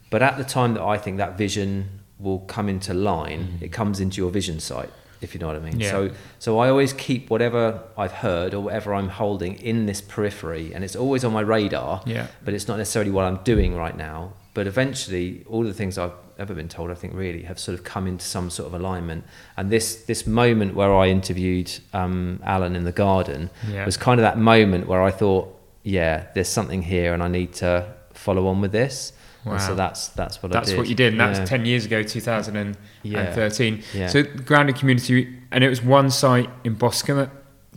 but 0.09 0.21
at 0.21 0.37
the 0.37 0.43
time 0.43 0.73
that 0.75 0.83
I 0.83 0.97
think 0.97 1.17
that 1.17 1.37
vision 1.37 2.01
will 2.19 2.39
come 2.39 2.69
into 2.69 2.93
line, 2.93 3.57
it 3.61 3.71
comes 3.71 3.99
into 3.99 4.21
your 4.21 4.29
vision 4.29 4.59
sight. 4.59 4.91
If 5.21 5.33
you 5.33 5.39
know 5.39 5.47
what 5.47 5.57
I 5.57 5.59
mean. 5.59 5.79
Yeah. 5.79 5.91
So 5.91 6.11
so 6.37 6.59
I 6.59 6.69
always 6.69 6.93
keep 6.93 7.29
whatever 7.29 7.81
I've 7.97 8.11
heard 8.11 8.53
or 8.53 8.61
whatever 8.61 8.93
I'm 8.93 9.09
holding 9.09 9.55
in 9.55 9.85
this 9.85 9.99
periphery, 9.99 10.73
and 10.73 10.83
it's 10.83 10.95
always 10.95 11.23
on 11.25 11.33
my 11.33 11.41
radar 11.41 12.03
yeah, 12.05 12.27
but 12.45 12.53
it's 12.53 12.67
not 12.67 12.77
necessarily 12.77 13.11
what 13.11 13.25
I'm 13.25 13.37
doing 13.43 13.75
right 13.75 13.97
now. 13.97 14.33
But 14.59 14.67
eventually, 14.67 15.45
all 15.47 15.63
the 15.63 15.73
things 15.73 15.97
I've 15.97 16.11
ever 16.37 16.53
been 16.53 16.67
told, 16.67 16.91
I 16.91 16.93
think, 16.93 17.13
really 17.13 17.43
have 17.43 17.57
sort 17.57 17.79
of 17.79 17.85
come 17.85 18.07
into 18.07 18.25
some 18.25 18.49
sort 18.49 18.67
of 18.67 18.73
alignment. 18.73 19.23
And 19.55 19.69
this 19.71 20.03
this 20.03 20.27
moment 20.27 20.75
where 20.75 20.93
I 20.93 21.07
interviewed 21.07 21.71
um, 21.93 22.41
Alan 22.43 22.75
in 22.75 22.83
the 22.83 22.91
garden 22.91 23.51
yeah. 23.71 23.85
was 23.85 23.95
kind 23.95 24.19
of 24.19 24.23
that 24.23 24.37
moment 24.37 24.85
where 24.85 25.01
I 25.01 25.11
thought, 25.11 25.57
yeah, 25.83 26.25
there's 26.33 26.49
something 26.49 26.81
here, 26.81 27.13
and 27.13 27.23
I 27.23 27.29
need 27.29 27.53
to 27.63 27.85
follow 28.13 28.47
on 28.47 28.59
with 28.59 28.73
this. 28.73 29.13
And 29.45 29.53
Wow. 29.53 29.59
so 29.59 29.75
that's 29.75 30.09
that's 30.09 30.43
what 30.43 30.53
I 30.53 30.59
That's 30.59 30.73
what 30.73 30.89
you 30.89 30.95
did, 30.95 31.13
and 31.13 31.21
that 31.21 31.35
Yeah. 31.35 31.39
was 31.39 31.49
ten 31.49 31.63
years 31.65 31.85
ago, 31.85 32.03
2013. 32.03 33.83
Yeah. 33.93 34.07
So 34.07 34.23
grounded 34.23 34.75
community, 34.75 35.37
and 35.51 35.63
it 35.63 35.69
was 35.69 35.81
one 35.81 36.11
site 36.11 36.49
in 36.65 36.73
Boscombe 36.73 37.29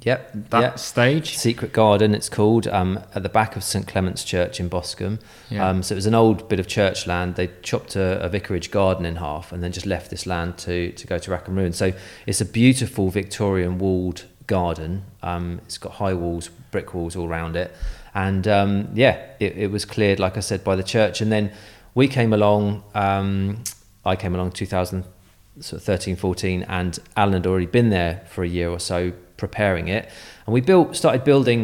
Yep. 0.02 0.50
that 0.50 0.60
yep. 0.60 0.78
stage. 0.78 1.38
Secret 1.38 1.72
Garden, 1.72 2.14
it's 2.14 2.28
called, 2.28 2.66
um, 2.66 3.00
at 3.14 3.22
the 3.22 3.28
back 3.28 3.56
of 3.56 3.62
St 3.62 3.86
Clement's 3.86 4.24
Church 4.24 4.58
in 4.58 4.68
Boscombe. 4.68 5.20
Yeah. 5.48 5.68
Um, 5.68 5.82
so 5.82 5.94
it 5.94 5.96
was 5.96 6.06
an 6.06 6.14
old 6.14 6.48
bit 6.48 6.58
of 6.58 6.66
church 6.66 7.06
land. 7.06 7.36
They 7.36 7.50
chopped 7.62 7.94
a, 7.96 8.20
a 8.22 8.28
vicarage 8.28 8.70
garden 8.70 9.06
in 9.06 9.16
half 9.16 9.52
and 9.52 9.62
then 9.62 9.72
just 9.72 9.86
left 9.86 10.10
this 10.10 10.26
land 10.26 10.58
to, 10.58 10.92
to 10.92 11.06
go 11.06 11.18
to 11.18 11.30
rack 11.30 11.46
and 11.46 11.56
ruin. 11.56 11.72
So 11.72 11.92
it's 12.26 12.40
a 12.40 12.44
beautiful 12.44 13.10
Victorian 13.10 13.78
walled 13.78 14.24
garden. 14.46 15.04
Um, 15.22 15.60
it's 15.64 15.78
got 15.78 15.92
high 15.92 16.14
walls, 16.14 16.48
brick 16.70 16.94
walls 16.94 17.14
all 17.16 17.28
around 17.28 17.56
it. 17.56 17.72
And 18.14 18.46
um, 18.48 18.88
yeah, 18.94 19.24
it, 19.40 19.56
it 19.56 19.70
was 19.70 19.84
cleared, 19.84 20.18
like 20.18 20.36
I 20.36 20.40
said, 20.40 20.64
by 20.64 20.76
the 20.76 20.82
church. 20.82 21.20
And 21.20 21.30
then 21.30 21.52
we 21.94 22.08
came 22.08 22.32
along, 22.32 22.82
um, 22.94 23.62
I 24.04 24.16
came 24.16 24.34
along 24.34 24.52
2013, 24.52 26.16
14, 26.16 26.62
and 26.64 26.98
Alan 27.16 27.34
had 27.34 27.46
already 27.46 27.66
been 27.66 27.90
there 27.90 28.22
for 28.28 28.42
a 28.42 28.48
year 28.48 28.68
or 28.68 28.80
so 28.80 29.12
preparing 29.46 29.86
it. 29.96 30.04
And 30.46 30.50
we 30.56 30.60
built, 30.70 30.86
started 31.02 31.22
building 31.24 31.60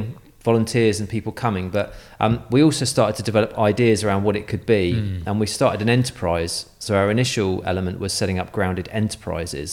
volunteers 0.50 1.00
and 1.00 1.08
people 1.16 1.32
coming, 1.32 1.66
but 1.78 1.86
um, 2.24 2.34
we 2.54 2.60
also 2.66 2.84
started 2.84 3.14
to 3.16 3.22
develop 3.30 3.50
ideas 3.70 3.98
around 4.04 4.22
what 4.26 4.36
it 4.40 4.46
could 4.50 4.64
be, 4.78 4.84
Mm. 4.94 5.22
and 5.26 5.40
we 5.40 5.46
started 5.46 5.80
an 5.82 5.88
enterprise. 6.00 6.54
So 6.78 6.90
our 7.00 7.10
initial 7.10 7.50
element 7.72 7.96
was 8.04 8.12
setting 8.12 8.38
up 8.40 8.48
grounded 8.52 8.88
enterprises, 9.02 9.70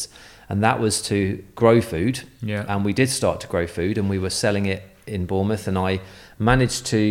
and 0.50 0.62
that 0.64 0.78
was 0.80 1.02
to 1.12 1.18
grow 1.62 1.82
food. 1.82 2.16
Yeah. 2.52 2.66
And 2.68 2.86
we 2.86 2.94
did 2.94 3.10
start 3.10 3.38
to 3.44 3.48
grow 3.48 3.66
food, 3.68 3.98
and 3.98 4.10
we 4.10 4.20
were 4.20 4.32
selling 4.46 4.66
it 4.74 4.82
in 5.08 5.26
Bournemouth, 5.26 5.68
and 5.68 5.78
I 5.78 6.00
managed 6.38 6.86
to 6.88 7.02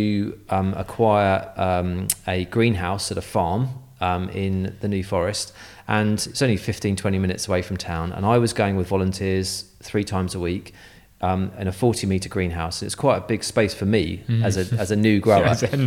um, 0.49 0.73
acquire 0.77 1.37
um, 1.67 2.07
a 2.27 2.45
greenhouse 2.45 3.11
at 3.13 3.17
a 3.17 3.21
farm 3.35 3.61
um, 4.01 4.29
in 4.29 4.75
the 4.81 4.87
New 4.87 5.03
Forest, 5.03 5.53
and 5.87 6.13
it's 6.13 6.41
only 6.41 6.57
15, 6.57 6.95
20 6.95 7.19
minutes 7.19 7.47
away 7.47 7.61
from 7.61 7.77
town. 7.77 8.11
And 8.11 8.25
I 8.25 8.37
was 8.37 8.53
going 8.53 8.75
with 8.75 8.87
volunteers 8.87 9.65
three 9.81 10.03
times 10.03 10.33
a 10.35 10.39
week. 10.39 10.73
Um, 11.21 11.51
in 11.57 11.67
a 11.67 11.71
40 11.71 12.05
meter 12.07 12.27
greenhouse, 12.27 12.83
it's 12.83 12.93
quite 12.93 13.17
a 13.17 13.21
big 13.21 13.43
space 13.43 13.73
for 13.73 13.85
me 13.85 14.21
as 14.43 14.57
a 14.57 14.75
as 14.79 14.91
a 14.91 14.95
new 14.95 15.19
grower. 15.19 15.45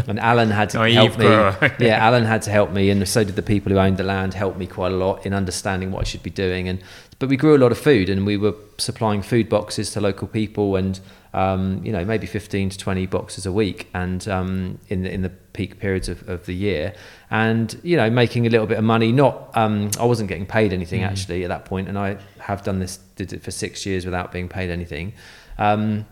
And 0.08 0.18
Alan 0.18 0.50
had 0.50 0.70
to 0.70 0.78
help 0.90 1.18
me. 1.18 1.26
yeah, 1.78 1.98
Alan 2.04 2.24
had 2.24 2.42
to 2.42 2.50
help 2.50 2.70
me, 2.72 2.88
and 2.90 3.06
so 3.06 3.24
did 3.24 3.36
the 3.36 3.42
people 3.42 3.70
who 3.70 3.78
owned 3.78 3.98
the 3.98 4.04
land. 4.04 4.34
Helped 4.34 4.58
me 4.58 4.66
quite 4.66 4.90
a 4.90 4.96
lot 4.96 5.26
in 5.26 5.34
understanding 5.34 5.92
what 5.92 6.00
I 6.00 6.04
should 6.04 6.22
be 6.22 6.30
doing. 6.30 6.66
And 6.68 6.80
but 7.18 7.28
we 7.28 7.36
grew 7.36 7.56
a 7.56 7.58
lot 7.58 7.72
of 7.72 7.78
food, 7.78 8.08
and 8.08 8.24
we 8.26 8.36
were 8.36 8.54
supplying 8.78 9.22
food 9.22 9.48
boxes 9.48 9.90
to 9.92 10.00
local 10.00 10.28
people, 10.28 10.76
and 10.76 11.00
um, 11.34 11.80
you 11.84 11.92
know 11.92 12.04
maybe 12.04 12.26
15 12.26 12.70
to 12.70 12.78
20 12.78 13.06
boxes 13.06 13.46
a 13.46 13.52
week, 13.52 13.88
and 13.94 14.26
um, 14.28 14.78
in 14.88 15.02
the 15.02 15.12
in 15.12 15.22
the 15.22 15.30
peak 15.52 15.80
periods 15.80 16.08
of, 16.08 16.28
of 16.28 16.46
the 16.46 16.54
year, 16.54 16.94
and 17.30 17.78
you 17.82 17.96
know 17.96 18.08
making 18.08 18.46
a 18.46 18.50
little 18.50 18.66
bit 18.66 18.78
of 18.78 18.84
money. 18.84 19.12
Not 19.12 19.56
um, 19.56 19.90
I 19.98 20.04
wasn't 20.04 20.28
getting 20.28 20.46
paid 20.46 20.72
anything 20.72 21.02
Mm. 21.02 21.10
actually 21.10 21.42
at 21.44 21.48
that 21.48 21.64
point, 21.64 21.88
and 21.88 21.98
I 21.98 22.18
have 22.38 22.62
done 22.62 22.78
this 22.78 22.98
did 23.16 23.32
it 23.32 23.42
for 23.42 23.50
six 23.50 23.84
years 23.84 24.04
without 24.04 24.30
being 24.32 24.48
paid 24.48 24.70
anything. 24.70 25.12
Um, 25.58 26.06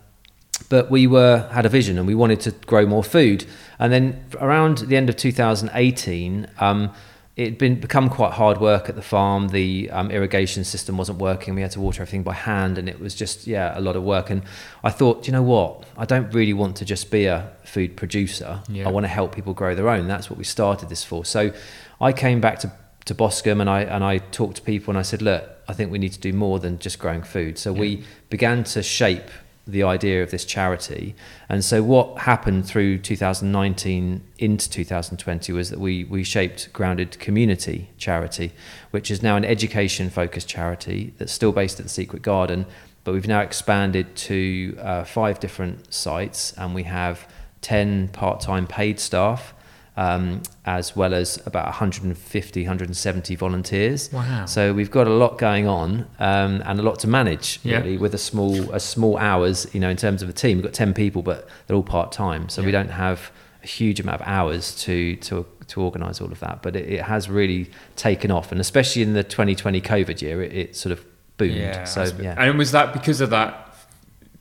but 0.69 0.91
we 0.91 1.07
were 1.07 1.49
had 1.53 1.67
a 1.67 1.69
vision 1.69 1.99
and 1.99 2.07
we 2.07 2.15
wanted 2.15 2.41
to 2.41 2.51
grow 2.51 2.87
more 2.87 3.05
food. 3.05 3.45
And 3.79 3.93
then 3.93 4.25
around 4.41 4.79
the 4.79 4.97
end 4.97 5.09
of 5.09 5.17
2018, 5.17 6.47
um, 6.59 6.93
it'd 7.37 7.59
been 7.59 7.79
become 7.79 8.09
quite 8.09 8.33
hard 8.33 8.59
work 8.61 8.89
at 8.89 8.97
the 8.97 9.03
farm. 9.03 9.49
The 9.49 9.91
um, 9.91 10.11
irrigation 10.11 10.65
system 10.65 10.97
wasn't 10.97 11.19
working. 11.19 11.55
We 11.55 11.61
had 11.61 11.71
to 11.73 11.81
water 11.81 12.03
everything 12.03 12.23
by 12.23 12.33
hand, 12.33 12.79
and 12.79 12.89
it 12.89 12.99
was 12.99 13.15
just 13.15 13.47
yeah 13.47 13.79
a 13.79 13.81
lot 13.81 13.95
of 13.95 14.03
work. 14.03 14.31
And 14.31 14.43
I 14.83 14.91
thought, 14.91 15.27
you 15.27 15.33
know 15.33 15.43
what, 15.43 15.85
I 15.97 16.07
don't 16.07 16.33
really 16.33 16.55
want 16.55 16.77
to 16.77 16.85
just 16.85 17.11
be 17.11 17.27
a 17.27 17.53
food 17.65 17.97
producer. 17.97 18.63
Yeah. 18.69 18.89
I 18.89 18.91
want 18.91 19.05
to 19.05 19.09
help 19.09 19.35
people 19.35 19.53
grow 19.53 19.75
their 19.75 19.89
own. 19.89 20.09
That's 20.09 20.31
what 20.31 20.39
we 20.39 20.45
started 20.45 20.89
this 20.89 21.05
for. 21.05 21.25
So 21.25 21.53
I 22.01 22.13
came 22.13 22.41
back 22.41 22.59
to 22.61 22.73
to 23.05 23.15
Boscombe 23.15 23.61
and 23.61 23.71
I 23.71 23.83
and 23.83 24.03
I 24.03 24.19
talked 24.19 24.57
to 24.57 24.63
people 24.63 24.91
and 24.91 24.99
I 24.99 25.03
said, 25.03 25.23
look, 25.23 25.45
I 25.69 25.75
think 25.75 25.93
we 25.93 25.99
need 25.99 26.13
to 26.13 26.21
do 26.21 26.33
more 26.33 26.59
than 26.59 26.79
just 26.79 26.99
growing 26.99 27.23
food. 27.23 27.59
So 27.59 27.73
we 27.73 28.05
began 28.31 28.65
to 28.65 28.83
shape 28.83 29.31
the 29.67 29.83
idea 29.83 30.23
of 30.23 30.31
this 30.31 30.45
charity. 30.45 31.15
And 31.49 31.65
so 31.65 31.83
what 31.83 32.19
happened 32.19 32.67
through 32.67 32.99
2019 32.99 34.23
into 34.39 34.71
2020 34.71 35.53
was 35.53 35.71
that 35.71 35.81
we 35.81 36.05
we 36.05 36.23
shaped 36.23 36.73
Grounded 36.73 37.19
Community 37.19 37.91
Charity, 37.99 38.53
which 38.93 39.11
is 39.11 39.23
now 39.23 39.37
an 39.37 39.45
education 39.45 40.09
focused 40.09 40.49
charity 40.49 41.15
that's 41.19 41.33
still 41.33 41.53
based 41.53 41.81
at 41.81 41.87
the 41.87 41.91
Secret 41.91 42.23
Garden, 42.23 42.67
but 43.03 43.13
we've 43.13 43.29
now 43.29 43.41
expanded 43.41 44.15
to 44.17 44.77
uh, 44.81 45.05
five 45.05 45.41
different 45.41 45.93
sites 45.93 46.53
and 46.55 46.75
we 46.75 46.85
have 46.85 47.29
10 47.63 48.09
part-time 48.09 48.67
paid 48.67 49.01
staff 49.01 49.55
um, 49.97 50.43
as 50.67 50.95
well 50.95 51.15
as 51.15 51.39
about 51.47 51.65
150, 51.67 52.61
170 52.63 53.35
volunteers. 53.35 54.13
Wow. 54.13 54.45
So 54.47 54.73
we've 54.75 54.91
got 54.91 55.07
a 55.07 55.11
lot 55.15 55.39
going 55.39 55.67
on 55.67 56.07
um, 56.19 56.63
and 56.67 56.79
a 56.79 56.83
lot 56.83 56.99
to 57.01 57.09
manage 57.09 57.61
Yeah. 57.63 57.79
really 57.79 57.97
with 57.97 58.15
a 58.15 58.19
small, 58.19 58.55
a 58.73 58.81
small 58.81 59.17
hours. 59.19 59.67
You 59.73 59.81
know, 59.81 59.89
in 59.91 59.97
terms 59.97 60.23
of 60.23 60.29
a 60.29 60.33
team, 60.33 60.59
we've 60.59 60.65
got 60.65 60.75
10 60.75 60.93
people, 60.95 61.23
but 61.23 61.49
they're 61.67 61.77
all 61.77 61.83
part 61.83 62.13
time, 62.13 62.49
so 62.49 62.63
we 62.63 62.71
don't 62.73 62.91
have 62.91 63.31
a 63.63 63.67
huge 63.67 63.99
amount 64.01 64.21
of 64.21 64.27
hours 64.29 64.75
to 64.85 65.17
to 65.17 65.47
to 65.69 65.81
organise 65.81 66.21
all 66.21 66.31
of 66.31 66.39
that. 66.41 66.63
But 66.63 66.77
it, 66.77 66.89
it 66.89 67.03
has 67.03 67.29
really 67.29 67.71
taken 67.97 68.31
off, 68.31 68.53
and 68.53 68.61
especially 68.61 69.03
in 69.03 69.15
the 69.15 69.25
2020 69.25 69.81
COVID 69.81 70.21
year, 70.23 70.43
it, 70.43 70.53
it 70.53 70.77
sort 70.77 70.93
of 70.93 71.05
boomed. 71.39 71.57
Yeah, 71.57 71.85
so 71.85 72.05
yeah. 72.21 72.35
And 72.39 72.59
was 72.59 72.71
that 72.73 72.93
because 72.93 73.21
of 73.21 73.31
that 73.31 73.63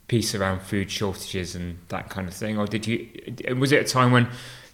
piece 0.08 0.34
around 0.36 0.60
food 0.60 0.88
shortages 0.90 1.56
and 1.56 1.78
that 1.88 2.08
kind 2.10 2.28
of 2.28 2.34
thing, 2.34 2.58
or 2.58 2.66
did 2.66 2.86
you? 2.86 3.08
Was 3.58 3.72
it 3.72 3.84
a 3.84 3.88
time 3.88 4.12
when 4.12 4.28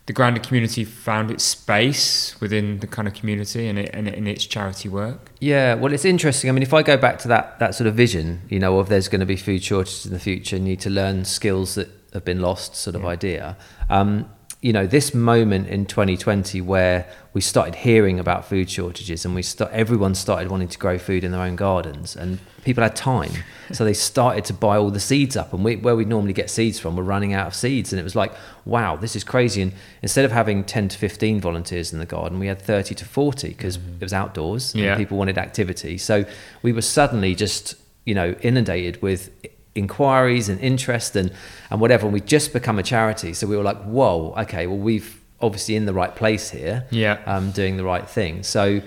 the 0.06 0.12
grounded 0.12 0.42
community 0.42 0.84
found 0.84 1.30
its 1.30 1.44
space 1.44 2.34
within 2.40 2.80
the 2.80 2.86
kind 2.86 3.06
of 3.06 3.14
community 3.14 3.68
and, 3.68 3.78
it, 3.78 3.90
and 3.94 4.08
in 4.08 4.26
its 4.26 4.44
charity 4.46 4.88
work? 4.88 5.30
Yeah, 5.40 5.74
well, 5.74 5.92
it's 5.92 6.04
interesting. 6.04 6.50
I 6.50 6.52
mean, 6.52 6.62
if 6.62 6.74
I 6.74 6.82
go 6.82 6.96
back 6.96 7.18
to 7.20 7.28
that 7.28 7.58
that 7.60 7.74
sort 7.74 7.86
of 7.86 7.94
vision, 7.94 8.42
you 8.48 8.58
know, 8.58 8.78
of 8.78 8.88
there's 8.88 9.08
going 9.08 9.20
to 9.20 9.26
be 9.26 9.36
food 9.36 9.62
shortages 9.62 10.06
in 10.06 10.12
the 10.12 10.18
future, 10.18 10.56
you 10.56 10.62
need 10.62 10.80
to 10.80 10.90
learn 10.90 11.24
skills 11.24 11.74
that 11.76 11.88
have 12.12 12.24
been 12.24 12.40
lost, 12.40 12.74
sort 12.76 12.96
of 12.96 13.02
Yeah. 13.02 13.08
idea. 13.08 13.56
Um, 13.88 14.28
you 14.60 14.72
know, 14.72 14.86
this 14.86 15.12
moment 15.12 15.66
in 15.68 15.86
2020 15.86 16.60
where 16.60 17.06
we 17.32 17.40
started 17.40 17.74
hearing 17.76 18.20
about 18.20 18.44
food 18.44 18.70
shortages 18.70 19.24
and 19.24 19.34
we 19.34 19.42
start, 19.42 19.72
everyone 19.72 20.14
started 20.14 20.50
wanting 20.52 20.68
to 20.68 20.78
grow 20.78 20.98
food 20.98 21.24
in 21.24 21.32
their 21.32 21.40
own 21.40 21.56
gardens, 21.56 22.14
and 22.14 22.38
people 22.64 22.82
had 22.82 22.94
time, 22.96 23.30
so 23.72 23.84
they 23.84 23.92
started 23.92 24.44
to 24.46 24.54
buy 24.54 24.76
all 24.76 24.90
the 24.90 25.00
seeds 25.00 25.36
up. 25.36 25.52
And 25.52 25.64
we, 25.64 25.76
where 25.76 25.96
we 25.96 26.04
normally 26.04 26.32
get 26.32 26.48
seeds 26.50 26.78
from, 26.78 26.96
we're 26.96 27.02
running 27.02 27.32
out 27.34 27.46
of 27.48 27.54
seeds, 27.54 27.92
and 27.92 27.98
it 28.00 28.02
was 28.04 28.14
like, 28.16 28.32
wow, 28.64 28.96
this 28.96 29.16
is 29.16 29.24
crazy. 29.24 29.62
And 29.62 29.72
instead 30.02 30.24
of 30.24 30.32
having 30.32 30.62
10 30.64 30.88
to 30.88 30.98
15 30.98 31.40
volunteers 31.40 31.92
in 31.92 31.98
the 31.98 32.06
garden, 32.06 32.38
we 32.38 32.46
had 32.46 32.60
30 32.62 32.94
to 32.96 33.04
40 33.04 33.48
because 33.48 33.76
it 33.76 33.82
was 34.00 34.12
outdoors 34.12 34.74
Yeah. 34.74 34.92
and 34.92 34.98
people 34.98 35.18
wanted 35.18 35.38
activity. 35.38 35.98
So 35.98 36.24
we 36.62 36.72
were 36.72 36.82
suddenly 36.82 37.34
just, 37.34 37.74
you 38.04 38.14
know, 38.14 38.34
inundated 38.42 39.02
with 39.02 39.30
inquiries 39.74 40.48
and 40.48 40.60
interest 40.60 41.16
and, 41.16 41.32
and 41.70 41.80
whatever. 41.80 42.04
And 42.06 42.12
we 42.12 42.20
just 42.20 42.52
become 42.52 42.78
a 42.78 42.82
charity. 42.82 43.32
So 43.32 43.46
we 43.46 43.56
were 43.56 43.62
like, 43.62 43.82
whoa, 43.84 44.34
okay, 44.38 44.66
well, 44.66 44.78
we've 44.78 45.20
obviously 45.40 45.74
in 45.76 45.86
the 45.86 45.92
right 45.94 46.14
place 46.14 46.50
here, 46.50 46.84
Yeah. 46.90 47.18
um, 47.26 47.50
doing 47.50 47.76
the 47.76 47.84
right 47.84 48.08
thing. 48.08 48.42
So, 48.44 48.80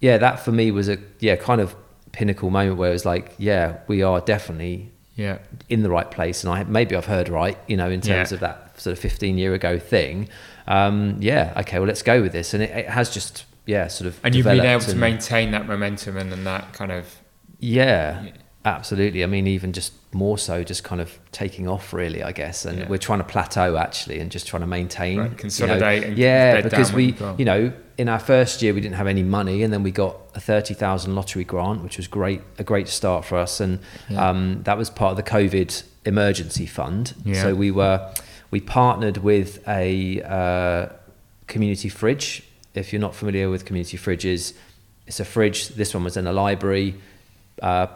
yeah, 0.00 0.18
that 0.18 0.40
for 0.40 0.50
me 0.50 0.70
was 0.72 0.88
a, 0.88 0.98
yeah, 1.20 1.36
kind 1.36 1.60
of 1.60 1.76
pinnacle 2.12 2.50
moment 2.50 2.76
where 2.78 2.90
it 2.90 2.92
was 2.92 3.04
like, 3.06 3.34
yeah, 3.38 3.78
we 3.86 4.02
are 4.02 4.20
definitely 4.20 4.90
Yeah. 5.16 5.38
in 5.68 5.82
the 5.82 5.90
right 5.90 6.10
place. 6.10 6.44
And 6.44 6.52
I 6.52 6.64
maybe 6.64 6.94
I've 6.96 7.06
heard 7.06 7.28
right, 7.28 7.58
you 7.66 7.76
know, 7.76 7.90
in 7.90 8.00
terms 8.00 8.30
Yeah. 8.30 8.34
of 8.36 8.40
that 8.40 8.80
sort 8.80 8.92
of 8.92 8.98
15 8.98 9.38
year 9.38 9.54
ago 9.54 9.78
thing. 9.78 10.28
Um, 10.66 11.16
yeah, 11.20 11.52
okay, 11.58 11.78
well, 11.78 11.88
let's 11.88 12.02
go 12.02 12.22
with 12.22 12.32
this. 12.32 12.54
And 12.54 12.62
it, 12.62 12.70
it 12.70 12.88
has 12.88 13.10
just, 13.12 13.44
yeah, 13.66 13.88
sort 13.88 14.06
of. 14.08 14.20
And 14.24 14.34
you've 14.34 14.44
been 14.44 14.60
able 14.60 14.80
to 14.84 14.94
maintain 14.96 15.50
that 15.52 15.66
momentum 15.66 16.16
and, 16.16 16.32
and 16.32 16.46
that 16.46 16.72
kind 16.72 16.92
of 16.92 17.06
Yeah. 17.58 18.24
Absolutely. 18.64 19.22
I 19.22 19.26
mean, 19.26 19.46
even 19.46 19.72
just 19.72 19.92
more 20.12 20.38
so, 20.38 20.62
just 20.62 20.84
kind 20.84 21.00
of 21.00 21.18
taking 21.32 21.68
off, 21.68 21.92
really, 21.92 22.22
I 22.22 22.32
guess. 22.32 22.64
And 22.64 22.78
Yeah. 22.80 22.88
we're 22.88 22.98
trying 22.98 23.18
to 23.18 23.24
plateau 23.24 23.76
actually, 23.76 24.20
and 24.20 24.30
just 24.30 24.46
trying 24.46 24.60
to 24.62 24.66
maintain, 24.66 25.18
Right, 25.18 25.24
you 25.24 25.30
know. 25.30 25.36
consolidate 25.36 26.16
yeah, 26.16 26.60
because 26.60 26.92
we, 26.92 27.06
you 27.12 27.34
you 27.38 27.44
know, 27.44 27.72
in 27.98 28.08
our 28.08 28.18
first 28.18 28.62
year 28.62 28.72
we 28.74 28.80
didn't 28.80 28.96
have 28.96 29.06
any 29.06 29.22
money, 29.22 29.62
and 29.62 29.72
then 29.72 29.82
we 29.82 29.90
got 29.90 30.16
a 30.34 30.40
thirty 30.40 30.74
thousand 30.74 31.14
lottery 31.14 31.44
grant, 31.44 31.82
which 31.82 31.96
was 31.96 32.06
great, 32.08 32.40
a 32.58 32.64
great 32.64 32.88
start 32.88 33.24
for 33.24 33.36
us, 33.38 33.60
and 33.60 33.78
Yeah. 34.08 34.28
um, 34.30 34.60
that 34.64 34.76
was 34.78 34.90
part 34.90 35.10
of 35.12 35.16
the 35.16 35.30
COVID 35.30 35.82
emergency 36.04 36.66
fund. 36.66 37.14
Yeah. 37.24 37.42
So 37.42 37.54
we 37.54 37.70
were, 37.70 38.12
we 38.50 38.60
partnered 38.60 39.18
with 39.18 39.66
a 39.68 40.20
uh, 40.22 40.92
community 41.46 41.88
fridge. 41.88 42.42
If 42.74 42.92
you're 42.92 43.00
not 43.00 43.14
familiar 43.14 43.50
with 43.50 43.64
community 43.64 43.96
fridges, 43.98 44.54
it's 45.06 45.20
a 45.20 45.24
fridge. 45.24 45.68
This 45.68 45.94
one 45.94 46.04
was 46.04 46.16
in 46.16 46.26
a 46.26 46.32
library. 46.32 46.94
Uh, 47.60 47.86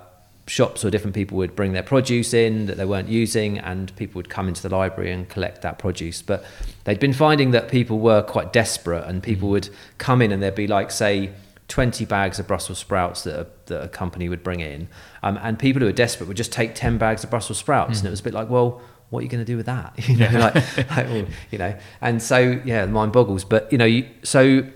shops 0.46 0.84
or 0.84 0.90
different 0.90 1.14
people 1.14 1.36
would 1.36 1.56
bring 1.56 1.72
their 1.72 1.82
produce 1.82 2.32
in 2.32 2.66
that 2.66 2.76
they 2.76 2.84
weren't 2.84 3.08
using, 3.08 3.58
and 3.58 3.94
people 3.96 4.18
would 4.18 4.28
come 4.28 4.48
into 4.48 4.62
the 4.62 4.68
library 4.68 5.10
and 5.12 5.28
collect 5.28 5.62
that 5.62 5.78
produce. 5.78 6.22
But 6.22 6.44
they'd 6.84 7.00
been 7.00 7.12
finding 7.12 7.50
that 7.50 7.68
people 7.68 7.98
were 7.98 8.22
quite 8.22 8.52
desperate, 8.52 9.04
and 9.04 9.22
people 9.22 9.48
would 9.50 9.68
come 9.98 10.22
in 10.22 10.32
and 10.32 10.42
there'd 10.42 10.54
be 10.54 10.66
like, 10.66 10.90
say, 10.90 11.32
20 11.68 12.04
bags 12.04 12.38
of 12.38 12.46
Brussels 12.46 12.78
sprouts 12.78 13.24
that 13.24 13.40
a, 13.40 13.46
that 13.66 13.84
a 13.84 13.88
company 13.88 14.28
would 14.28 14.44
bring 14.44 14.60
in, 14.60 14.88
um, 15.22 15.38
and 15.42 15.58
people 15.58 15.80
who 15.80 15.86
were 15.86 15.92
desperate 15.92 16.28
would 16.28 16.36
just 16.36 16.52
take 16.52 16.74
10 16.74 16.98
bags 16.98 17.24
of 17.24 17.30
Brussels 17.30 17.58
sprouts, 17.58 17.98
and 17.98 18.06
it 18.06 18.10
was 18.10 18.20
a 18.20 18.24
bit 18.24 18.34
like, 18.34 18.48
well. 18.48 18.80
What 19.08 19.20
are 19.20 19.22
you 19.22 19.28
going 19.28 19.44
to 19.44 19.52
do 19.52 19.56
with 19.56 19.66
that? 19.66 19.94
You 20.08 20.16
know, 20.16 20.28
like, 20.32 20.54
like, 20.90 21.06
well, 21.06 21.26
you 21.52 21.58
know, 21.58 21.78
and 22.00 22.20
so 22.20 22.60
yeah, 22.64 22.86
the 22.86 22.90
mind 22.90 23.12
boggles. 23.12 23.44
But 23.44 23.70
you 23.70 23.78
know, 23.78 23.84
you, 23.84 24.04
so 24.24 24.66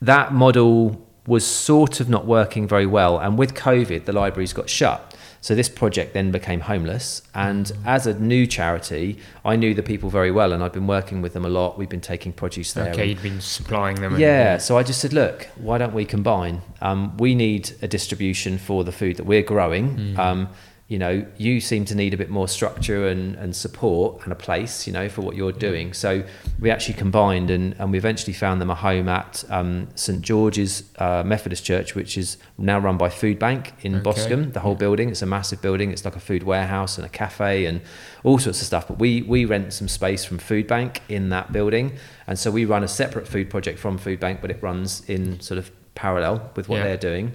that 0.00 0.32
model 0.32 1.04
was 1.26 1.46
sort 1.46 2.00
of 2.00 2.08
not 2.08 2.26
working 2.26 2.68
very 2.68 2.86
well. 2.86 3.18
And 3.18 3.38
with 3.38 3.54
COVID, 3.54 4.04
the 4.04 4.12
libraries 4.12 4.52
got 4.52 4.68
shut. 4.68 5.13
So 5.44 5.54
this 5.54 5.68
project 5.68 6.14
then 6.14 6.30
became 6.30 6.60
homeless. 6.60 7.20
And 7.34 7.70
as 7.84 8.06
a 8.06 8.18
new 8.18 8.46
charity, 8.46 9.18
I 9.44 9.56
knew 9.56 9.74
the 9.74 9.82
people 9.82 10.08
very 10.08 10.30
well 10.30 10.54
and 10.54 10.64
I'd 10.64 10.72
been 10.72 10.86
working 10.86 11.20
with 11.20 11.34
them 11.34 11.44
a 11.44 11.50
lot. 11.50 11.76
We've 11.76 11.86
been 11.86 12.00
taking 12.00 12.32
produce 12.32 12.72
there. 12.72 12.88
okay, 12.92 13.02
and- 13.02 13.10
you'd 13.10 13.22
been 13.22 13.42
supplying 13.42 13.96
them. 13.96 14.14
and- 14.14 14.22
yeah, 14.22 14.56
so 14.56 14.78
I 14.78 14.82
just 14.82 15.02
said, 15.02 15.12
look, 15.12 15.46
why 15.56 15.76
don't 15.76 15.92
we 15.92 16.06
combine? 16.06 16.62
Um, 16.80 17.14
we 17.18 17.34
need 17.34 17.72
a 17.82 17.86
distribution 17.86 18.56
for 18.56 18.84
the 18.84 18.92
food 18.92 19.16
that 19.18 19.26
we're 19.26 19.42
growing. 19.42 20.14
Um, 20.18 20.48
you 20.86 20.98
know, 20.98 21.24
you 21.38 21.62
seem 21.62 21.86
to 21.86 21.94
need 21.94 22.12
a 22.12 22.16
bit 22.18 22.28
more 22.28 22.46
structure 22.46 23.08
and, 23.08 23.36
and 23.36 23.56
support 23.56 24.22
and 24.24 24.32
a 24.32 24.36
place, 24.36 24.86
you 24.86 24.92
know, 24.92 25.08
for 25.08 25.22
what 25.22 25.34
you're 25.34 25.50
doing. 25.50 25.94
So 25.94 26.22
we 26.60 26.70
actually 26.70 26.92
combined 26.94 27.48
and, 27.50 27.74
and 27.78 27.90
we 27.90 27.96
eventually 27.96 28.34
found 28.34 28.60
them 28.60 28.68
a 28.68 28.74
home 28.74 29.08
at 29.08 29.44
um, 29.48 29.88
St 29.94 30.20
George's 30.20 30.82
uh, 30.98 31.22
Methodist 31.24 31.64
Church, 31.64 31.94
which 31.94 32.18
is 32.18 32.36
now 32.58 32.78
run 32.78 32.98
by 32.98 33.08
Food 33.08 33.38
Bank 33.38 33.72
in 33.80 33.94
Okay. 33.94 34.02
Boscombe. 34.04 34.52
The 34.52 34.60
whole 34.60 34.74
building, 34.74 35.08
it's 35.08 35.22
a 35.22 35.26
massive 35.26 35.62
building. 35.62 35.90
It's 35.90 36.04
like 36.04 36.16
a 36.16 36.20
food 36.20 36.42
warehouse 36.42 36.98
and 36.98 37.06
a 37.06 37.10
cafe 37.10 37.64
and 37.64 37.80
all 38.22 38.38
sorts 38.38 38.60
of 38.60 38.66
stuff. 38.66 38.86
But 38.86 38.98
we, 38.98 39.22
we 39.22 39.46
rent 39.46 39.72
some 39.72 39.88
space 39.88 40.26
from 40.26 40.36
Food 40.36 40.66
Bank 40.66 41.00
in 41.08 41.30
that 41.30 41.50
building. 41.50 41.92
And 42.26 42.38
so 42.38 42.50
we 42.50 42.66
run 42.66 42.84
a 42.84 42.88
separate 42.88 43.26
food 43.26 43.48
project 43.48 43.78
from 43.78 43.96
Food 43.96 44.20
Bank, 44.20 44.42
but 44.42 44.50
it 44.50 44.62
runs 44.62 45.02
in 45.08 45.40
sort 45.40 45.56
of 45.56 45.70
parallel 45.94 46.50
with 46.56 46.68
what 46.68 46.76
Yeah. 46.76 46.84
they're 46.84 46.96
doing. 46.98 47.32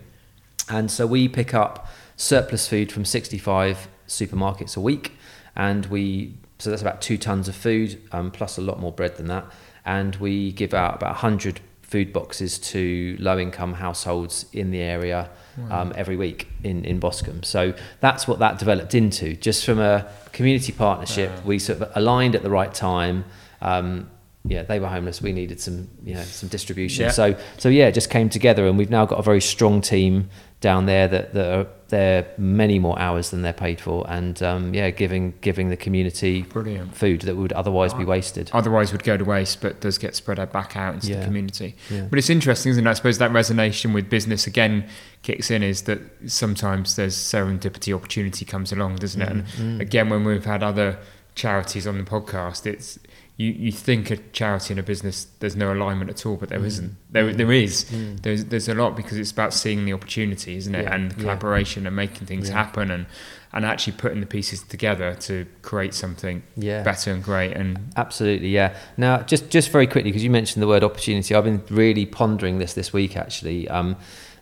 And 0.70 0.92
so 0.92 1.08
we 1.08 1.28
pick 1.28 1.56
up 1.56 1.88
surplus 2.20 2.68
food 2.68 2.92
from 2.92 3.06
65 3.06 3.88
supermarkets 4.08 4.76
a 4.76 4.80
week. 4.82 5.14
And 5.56 5.86
we, 5.88 6.36
so 6.60 6.70
that's 6.70 6.82
about 6.82 7.02
two 7.02 7.18
tons 7.18 7.48
of 7.48 7.56
food, 7.56 8.02
um, 8.12 8.30
plus 8.30 8.58
a 8.58 8.62
lot 8.62 8.80
more 8.80 8.92
bread 8.92 9.16
than 9.16 9.28
that. 9.28 9.46
And 9.86 10.16
we 10.18 10.52
give 10.52 10.74
out 10.74 10.96
about 10.96 11.12
100 11.12 11.62
food 11.82 12.12
boxes 12.14 12.60
to 12.60 13.16
low 13.20 13.40
income 13.40 13.74
households 13.74 14.46
in 14.54 14.70
the 14.70 14.82
area 14.82 15.30
um, 15.72 15.92
every 15.96 16.16
week 16.16 16.48
in, 16.64 16.86
in 16.86 17.00
Boscombe. 17.00 17.44
So 17.44 17.74
that's 18.00 18.28
what 18.28 18.40
that 18.40 18.60
developed 18.60 18.94
into. 18.94 19.36
Just 19.36 19.66
from 19.66 19.80
a 19.80 20.10
community 20.32 20.72
partnership, 20.72 21.32
Wow. 21.32 21.42
we 21.46 21.60
sort 21.60 21.82
of 21.82 21.92
aligned 21.96 22.36
at 22.36 22.44
the 22.44 22.50
right 22.50 22.74
time. 22.74 23.26
Um, 23.62 24.10
yeah, 24.46 24.64
they 24.64 24.80
were 24.80 24.88
homeless. 24.88 25.22
We 25.22 25.34
needed 25.34 25.60
some, 25.60 25.90
you 26.04 26.14
know, 26.16 26.24
some 26.24 26.48
distribution. 26.48 27.06
Yeah. 27.06 27.12
So, 27.12 27.36
so 27.58 27.68
yeah, 27.70 27.88
it 27.88 27.94
just 27.94 28.10
came 28.10 28.30
together, 28.30 28.68
and 28.68 28.78
we've 28.78 28.90
now 28.90 29.06
got 29.06 29.20
a 29.20 29.24
very 29.24 29.42
strong 29.42 29.82
team 29.82 30.30
down 30.62 30.86
there 30.86 31.08
that, 31.10 31.34
that 31.34 31.60
are 31.60 31.68
there 31.90 32.28
many 32.38 32.80
more 32.80 32.98
hours 33.00 33.30
than 33.32 33.42
they're 33.42 33.52
paid 33.54 33.82
for, 33.82 34.06
and 34.10 34.42
um, 34.44 34.74
yeah, 34.74 34.90
giving 34.92 35.34
giving 35.42 35.70
the 35.70 35.78
community 35.78 36.44
Brilliant. 36.44 36.96
food 36.96 37.22
that 37.22 37.36
would 37.36 37.52
otherwise 37.54 37.94
be 37.94 38.06
wasted. 38.06 38.50
Otherwise, 38.54 38.92
would 38.92 39.04
go 39.04 39.18
to 39.18 39.26
waste, 39.26 39.62
but 39.62 39.82
does 39.82 39.98
get 39.98 40.16
spread 40.16 40.40
out 40.40 40.52
back 40.54 40.78
out 40.78 40.94
into 40.96 41.08
Yeah. 41.08 41.20
the 41.20 41.26
community. 41.26 41.76
Yeah. 41.90 42.08
But 42.10 42.20
it's 42.20 42.30
interesting, 42.30 42.72
isn't 42.72 42.86
it? 42.86 42.90
I 42.90 42.94
suppose 42.94 43.18
that 43.18 43.32
resonation 43.32 43.94
with 43.94 44.10
business 44.10 44.48
again 44.48 44.86
kicks 45.24 45.52
in 45.52 45.62
is 45.64 45.82
that 45.84 46.00
sometimes 46.28 46.96
there's 46.96 47.16
serendipity 47.16 47.94
opportunity 47.96 48.46
comes 48.46 48.72
along, 48.72 48.98
doesn't 48.98 49.22
it? 49.22 49.30
And 49.30 49.44
Mm, 49.46 49.78
mm. 49.78 49.80
again, 49.82 50.10
when 50.10 50.24
we've 50.24 50.46
had 50.46 50.64
other 50.64 50.98
charities 51.36 51.86
on 51.88 51.98
the 51.98 52.04
podcast, 52.04 52.66
it's 52.66 53.00
you, 53.40 53.54
you 53.54 53.72
think 53.72 54.12
a 54.12 54.18
charity 54.34 54.74
and 54.74 54.80
a 54.82 54.84
business 54.84 55.26
there's 55.40 55.56
no 55.56 55.72
alignment 55.72 56.10
at 56.10 56.26
all, 56.26 56.36
but 56.36 56.50
there 56.50 56.60
not 56.60 56.82
There 57.10 57.34
there 57.34 57.52
is. 57.54 57.86
Mm. 57.86 58.22
There's 58.22 58.44
there's 58.46 58.68
a 58.68 58.74
lot 58.74 58.98
because 58.98 59.18
it's 59.18 59.32
about 59.32 59.54
seeing 59.54 59.86
the 59.86 59.94
opportunity, 59.94 60.58
isn't 60.58 60.76
it? 60.76 60.84
Yeah, 60.84 60.94
And 60.94 61.14
yeah. 61.14 61.20
collaboration 61.20 61.88
and 61.88 61.96
making 61.96 62.28
things 62.28 62.50
Yeah. 62.50 62.56
happen 62.56 62.92
and 62.92 63.06
and 63.54 63.66
actually 63.66 63.94
putting 63.94 64.20
the 64.20 64.26
pieces 64.28 64.62
together 64.62 65.16
to 65.22 65.46
create 65.62 65.94
something 65.94 66.44
Yeah. 66.58 66.84
better 66.84 67.14
and 67.14 67.24
great. 67.24 67.54
And 67.56 67.80
Absolutely, 67.96 68.50
yeah. 68.50 68.76
Now, 68.98 69.22
just 69.22 69.50
just 69.50 69.72
very 69.72 69.88
quickly, 69.88 70.12
because 70.12 70.24
you 70.26 70.30
mentioned 70.30 70.62
the 70.62 70.68
word 70.68 70.84
opportunity, 70.84 71.34
I've 71.34 71.46
been 71.46 71.64
really 71.70 72.06
pondering 72.06 72.60
this 72.60 72.74
this 72.74 72.92
week. 72.92 73.16
Actually, 73.16 73.70
um, 73.70 73.96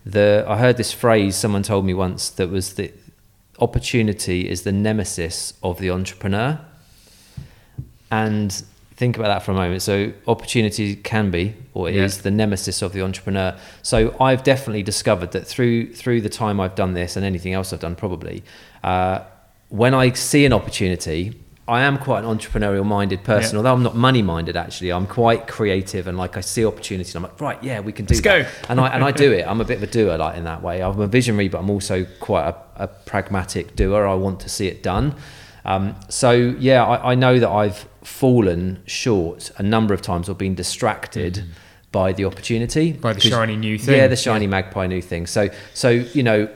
the 0.04 0.44
I 0.48 0.58
heard 0.58 0.76
this 0.76 0.92
phrase 0.92 1.36
someone 1.36 1.62
told 1.62 1.84
me 1.84 1.94
once 1.94 2.30
that 2.30 2.50
was 2.50 2.74
that 2.74 2.98
opportunity 3.60 4.48
is 4.50 4.62
the 4.62 4.72
nemesis 4.72 5.54
of 5.62 5.78
the 5.78 5.88
entrepreneur. 5.90 6.58
And 8.10 8.62
think 8.98 9.16
about 9.16 9.28
that 9.28 9.42
for 9.44 9.52
a 9.52 9.54
moment. 9.54 9.80
So, 9.80 10.12
opportunity 10.26 10.96
can 10.96 11.30
be 11.30 11.54
or 11.72 11.88
Yeah. 11.88 12.02
is 12.04 12.22
the 12.22 12.30
nemesis 12.30 12.82
of 12.82 12.92
the 12.92 13.00
entrepreneur. 13.02 13.54
So, 13.82 14.14
I've 14.20 14.42
definitely 14.42 14.82
discovered 14.82 15.30
that 15.32 15.46
through 15.46 15.94
through 15.94 16.20
the 16.22 16.28
time 16.28 16.58
I've 16.60 16.74
done 16.74 16.92
this 16.94 17.16
and 17.16 17.24
anything 17.24 17.52
else 17.54 17.72
I've 17.72 17.80
done, 17.80 17.94
probably, 17.94 18.42
uh, 18.82 19.20
when 19.68 19.94
I 19.94 20.12
see 20.12 20.44
an 20.44 20.52
opportunity, 20.52 21.34
I 21.68 21.82
am 21.82 21.98
quite 21.98 22.24
an 22.24 22.38
entrepreneurial 22.38 22.84
minded 22.86 23.22
person. 23.24 23.52
Yeah. 23.54 23.58
Although 23.58 23.74
I'm 23.74 23.82
not 23.82 23.94
money 23.94 24.22
minded, 24.22 24.56
actually, 24.56 24.90
I'm 24.90 25.06
quite 25.06 25.46
creative 25.46 26.06
and 26.08 26.16
like 26.16 26.36
I 26.38 26.40
see 26.40 26.64
opportunity. 26.64 27.10
And 27.10 27.16
I'm 27.18 27.22
like, 27.30 27.40
right, 27.40 27.62
yeah, 27.62 27.80
we 27.80 27.92
can 27.92 28.06
do 28.06 28.14
Let's 28.14 28.22
that. 28.24 28.42
go. 28.44 28.48
And 28.70 28.80
I 28.80 28.88
and 28.94 29.04
I 29.04 29.10
do 29.12 29.30
it. 29.32 29.44
I'm 29.46 29.60
a 29.60 29.64
bit 29.64 29.76
of 29.76 29.82
a 29.82 29.86
doer, 29.86 30.16
like 30.16 30.36
in 30.38 30.44
that 30.44 30.62
way. 30.62 30.82
I'm 30.82 30.98
a 30.98 31.06
visionary, 31.06 31.48
but 31.48 31.58
I'm 31.58 31.68
also 31.70 32.06
quite 32.20 32.46
a, 32.48 32.54
a 32.84 32.86
pragmatic 32.88 33.76
doer. 33.76 34.06
I 34.06 34.14
want 34.14 34.40
to 34.40 34.48
see 34.48 34.66
it 34.66 34.82
done. 34.82 35.14
Um, 35.66 35.94
so 36.08 36.30
yeah, 36.58 36.82
I, 36.84 37.12
I 37.12 37.14
know 37.14 37.38
that 37.38 37.50
I've 37.50 37.86
fallen 38.08 38.82
short 38.86 39.50
a 39.58 39.62
number 39.62 39.92
of 39.94 40.00
times 40.02 40.28
or 40.28 40.34
been 40.34 40.54
distracted 40.54 41.44
by 41.92 42.12
the 42.12 42.24
opportunity 42.24 42.92
Mm-hmm. 42.92 43.00
By 43.00 43.12
the 43.14 43.20
shiny 43.20 43.56
new 43.56 43.78
thing. 43.78 43.96
Yeah, 43.96 44.08
the 44.08 44.16
shiny 44.16 44.46
magpie 44.46 44.86
new 44.86 45.02
thing. 45.02 45.26
So 45.26 45.48
so 45.74 45.90
you 45.90 46.22
know. 46.22 46.48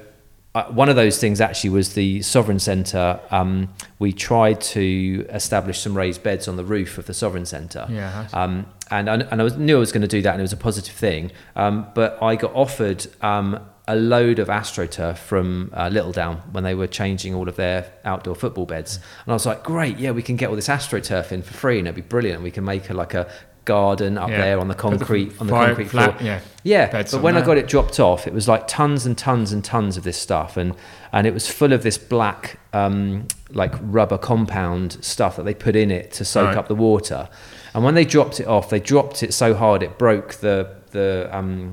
Uh, 0.55 0.65
one 0.65 0.91
of 0.91 0.97
those 0.97 1.17
things 1.19 1.41
actually 1.41 1.71
was 1.71 1.95
the 1.95 2.21
Sovereign 2.21 2.59
Centre. 2.59 3.19
Um, 3.31 3.71
we 3.99 4.13
tried 4.13 4.61
to 4.77 5.25
establish 5.31 5.79
some 5.81 5.97
raised 5.97 6.23
beds 6.23 6.47
on 6.47 6.57
the 6.57 6.65
roof 6.65 6.99
of 6.99 7.07
the 7.07 7.15
Sovereign 7.15 7.47
Centre. 7.47 7.87
Yeah. 7.89 8.29
Um, 8.35 8.67
and, 8.91 9.09
I- 9.09 9.15
and 9.31 9.41
I 9.41 9.45
was, 9.45 9.57
knew 9.57 9.77
I 9.77 9.79
was 9.81 9.93
going 9.93 10.03
to 10.03 10.15
do 10.17 10.21
that, 10.21 10.33
and 10.33 10.41
it 10.43 10.49
was 10.51 10.53
a 10.53 10.59
positive 10.59 10.93
thing. 10.95 11.33
Um, 11.57 11.87
but 11.95 12.23
I 12.23 12.37
got 12.37 12.53
offered 12.55 13.07
um, 13.23 13.61
a 13.93 13.97
load 13.97 14.39
of 14.39 14.49
AstroTurf 14.49 15.19
from 15.19 15.71
uh, 15.75 15.89
Littledown 15.91 16.39
when 16.53 16.65
they 16.65 16.75
were 16.75 16.87
changing 16.87 17.35
all 17.35 17.49
of 17.49 17.57
their 17.57 17.93
outdoor 18.05 18.35
football 18.35 18.67
beds. 18.67 18.97
And 19.25 19.33
I 19.33 19.35
was 19.35 19.47
like, 19.47 19.63
great, 19.63 19.99
yeah, 19.99 20.11
we 20.13 20.23
can 20.23 20.37
get 20.37 20.49
all 20.51 20.57
this 20.57 20.69
AstroTurf 20.69 21.33
in 21.33 21.43
for 21.43 21.55
free, 21.55 21.79
and 21.79 21.87
it'd 21.87 21.95
be 21.97 22.01
brilliant. 22.03 22.43
We 22.43 22.51
can 22.51 22.65
make 22.65 22.89
a, 22.91 22.95
like 22.95 23.15
a 23.15 23.31
garden 23.65 24.19
up 24.19 24.29
Yeah. 24.29 24.39
there 24.41 24.59
on 24.59 24.67
the 24.69 24.75
Put 24.75 24.91
the 24.91 24.99
concrete 24.99 25.41
on 25.41 25.47
the 25.47 25.53
fire- 25.53 25.67
concrete 25.69 25.89
flat- 25.89 26.19
floor. 26.19 26.27
yeah, 26.27 26.41
Yeah, 26.65 26.91
beds 26.91 27.13
but 27.13 27.23
when 27.23 27.37
I 27.37 27.43
got 27.43 27.59
it 27.59 27.69
dropped 27.69 28.01
off, 28.01 28.27
it 28.27 28.33
was 28.33 28.49
like 28.49 28.67
tons 28.67 29.07
and 29.07 29.17
tons 29.17 29.53
and 29.53 29.65
tons 29.65 29.97
of 29.97 30.03
this 30.05 30.17
stuff, 30.19 30.57
and 30.57 30.75
and 31.13 31.27
it 31.27 31.35
was 31.35 31.47
full 31.49 31.73
of 31.73 31.83
this 31.83 31.97
black 31.99 32.59
um, 32.73 33.29
like 33.51 33.75
rubber 33.83 34.19
compound 34.19 34.97
stuff 35.05 35.37
that 35.37 35.45
they 35.45 35.55
put 35.55 35.77
in 35.77 35.91
it 35.91 36.11
to 36.13 36.25
soak 36.25 36.47
Right. 36.49 36.57
up 36.57 36.67
the 36.69 36.75
water. 36.75 37.29
And 37.75 37.85
when 37.85 37.95
they 37.95 38.05
dropped 38.05 38.41
it 38.41 38.47
off, 38.49 38.69
they 38.71 38.81
dropped 38.81 39.23
it 39.23 39.33
so 39.35 39.55
hard 39.55 39.83
it 39.83 39.97
broke 39.99 40.35
the 40.37 40.69
the 40.91 41.29
um, 41.31 41.71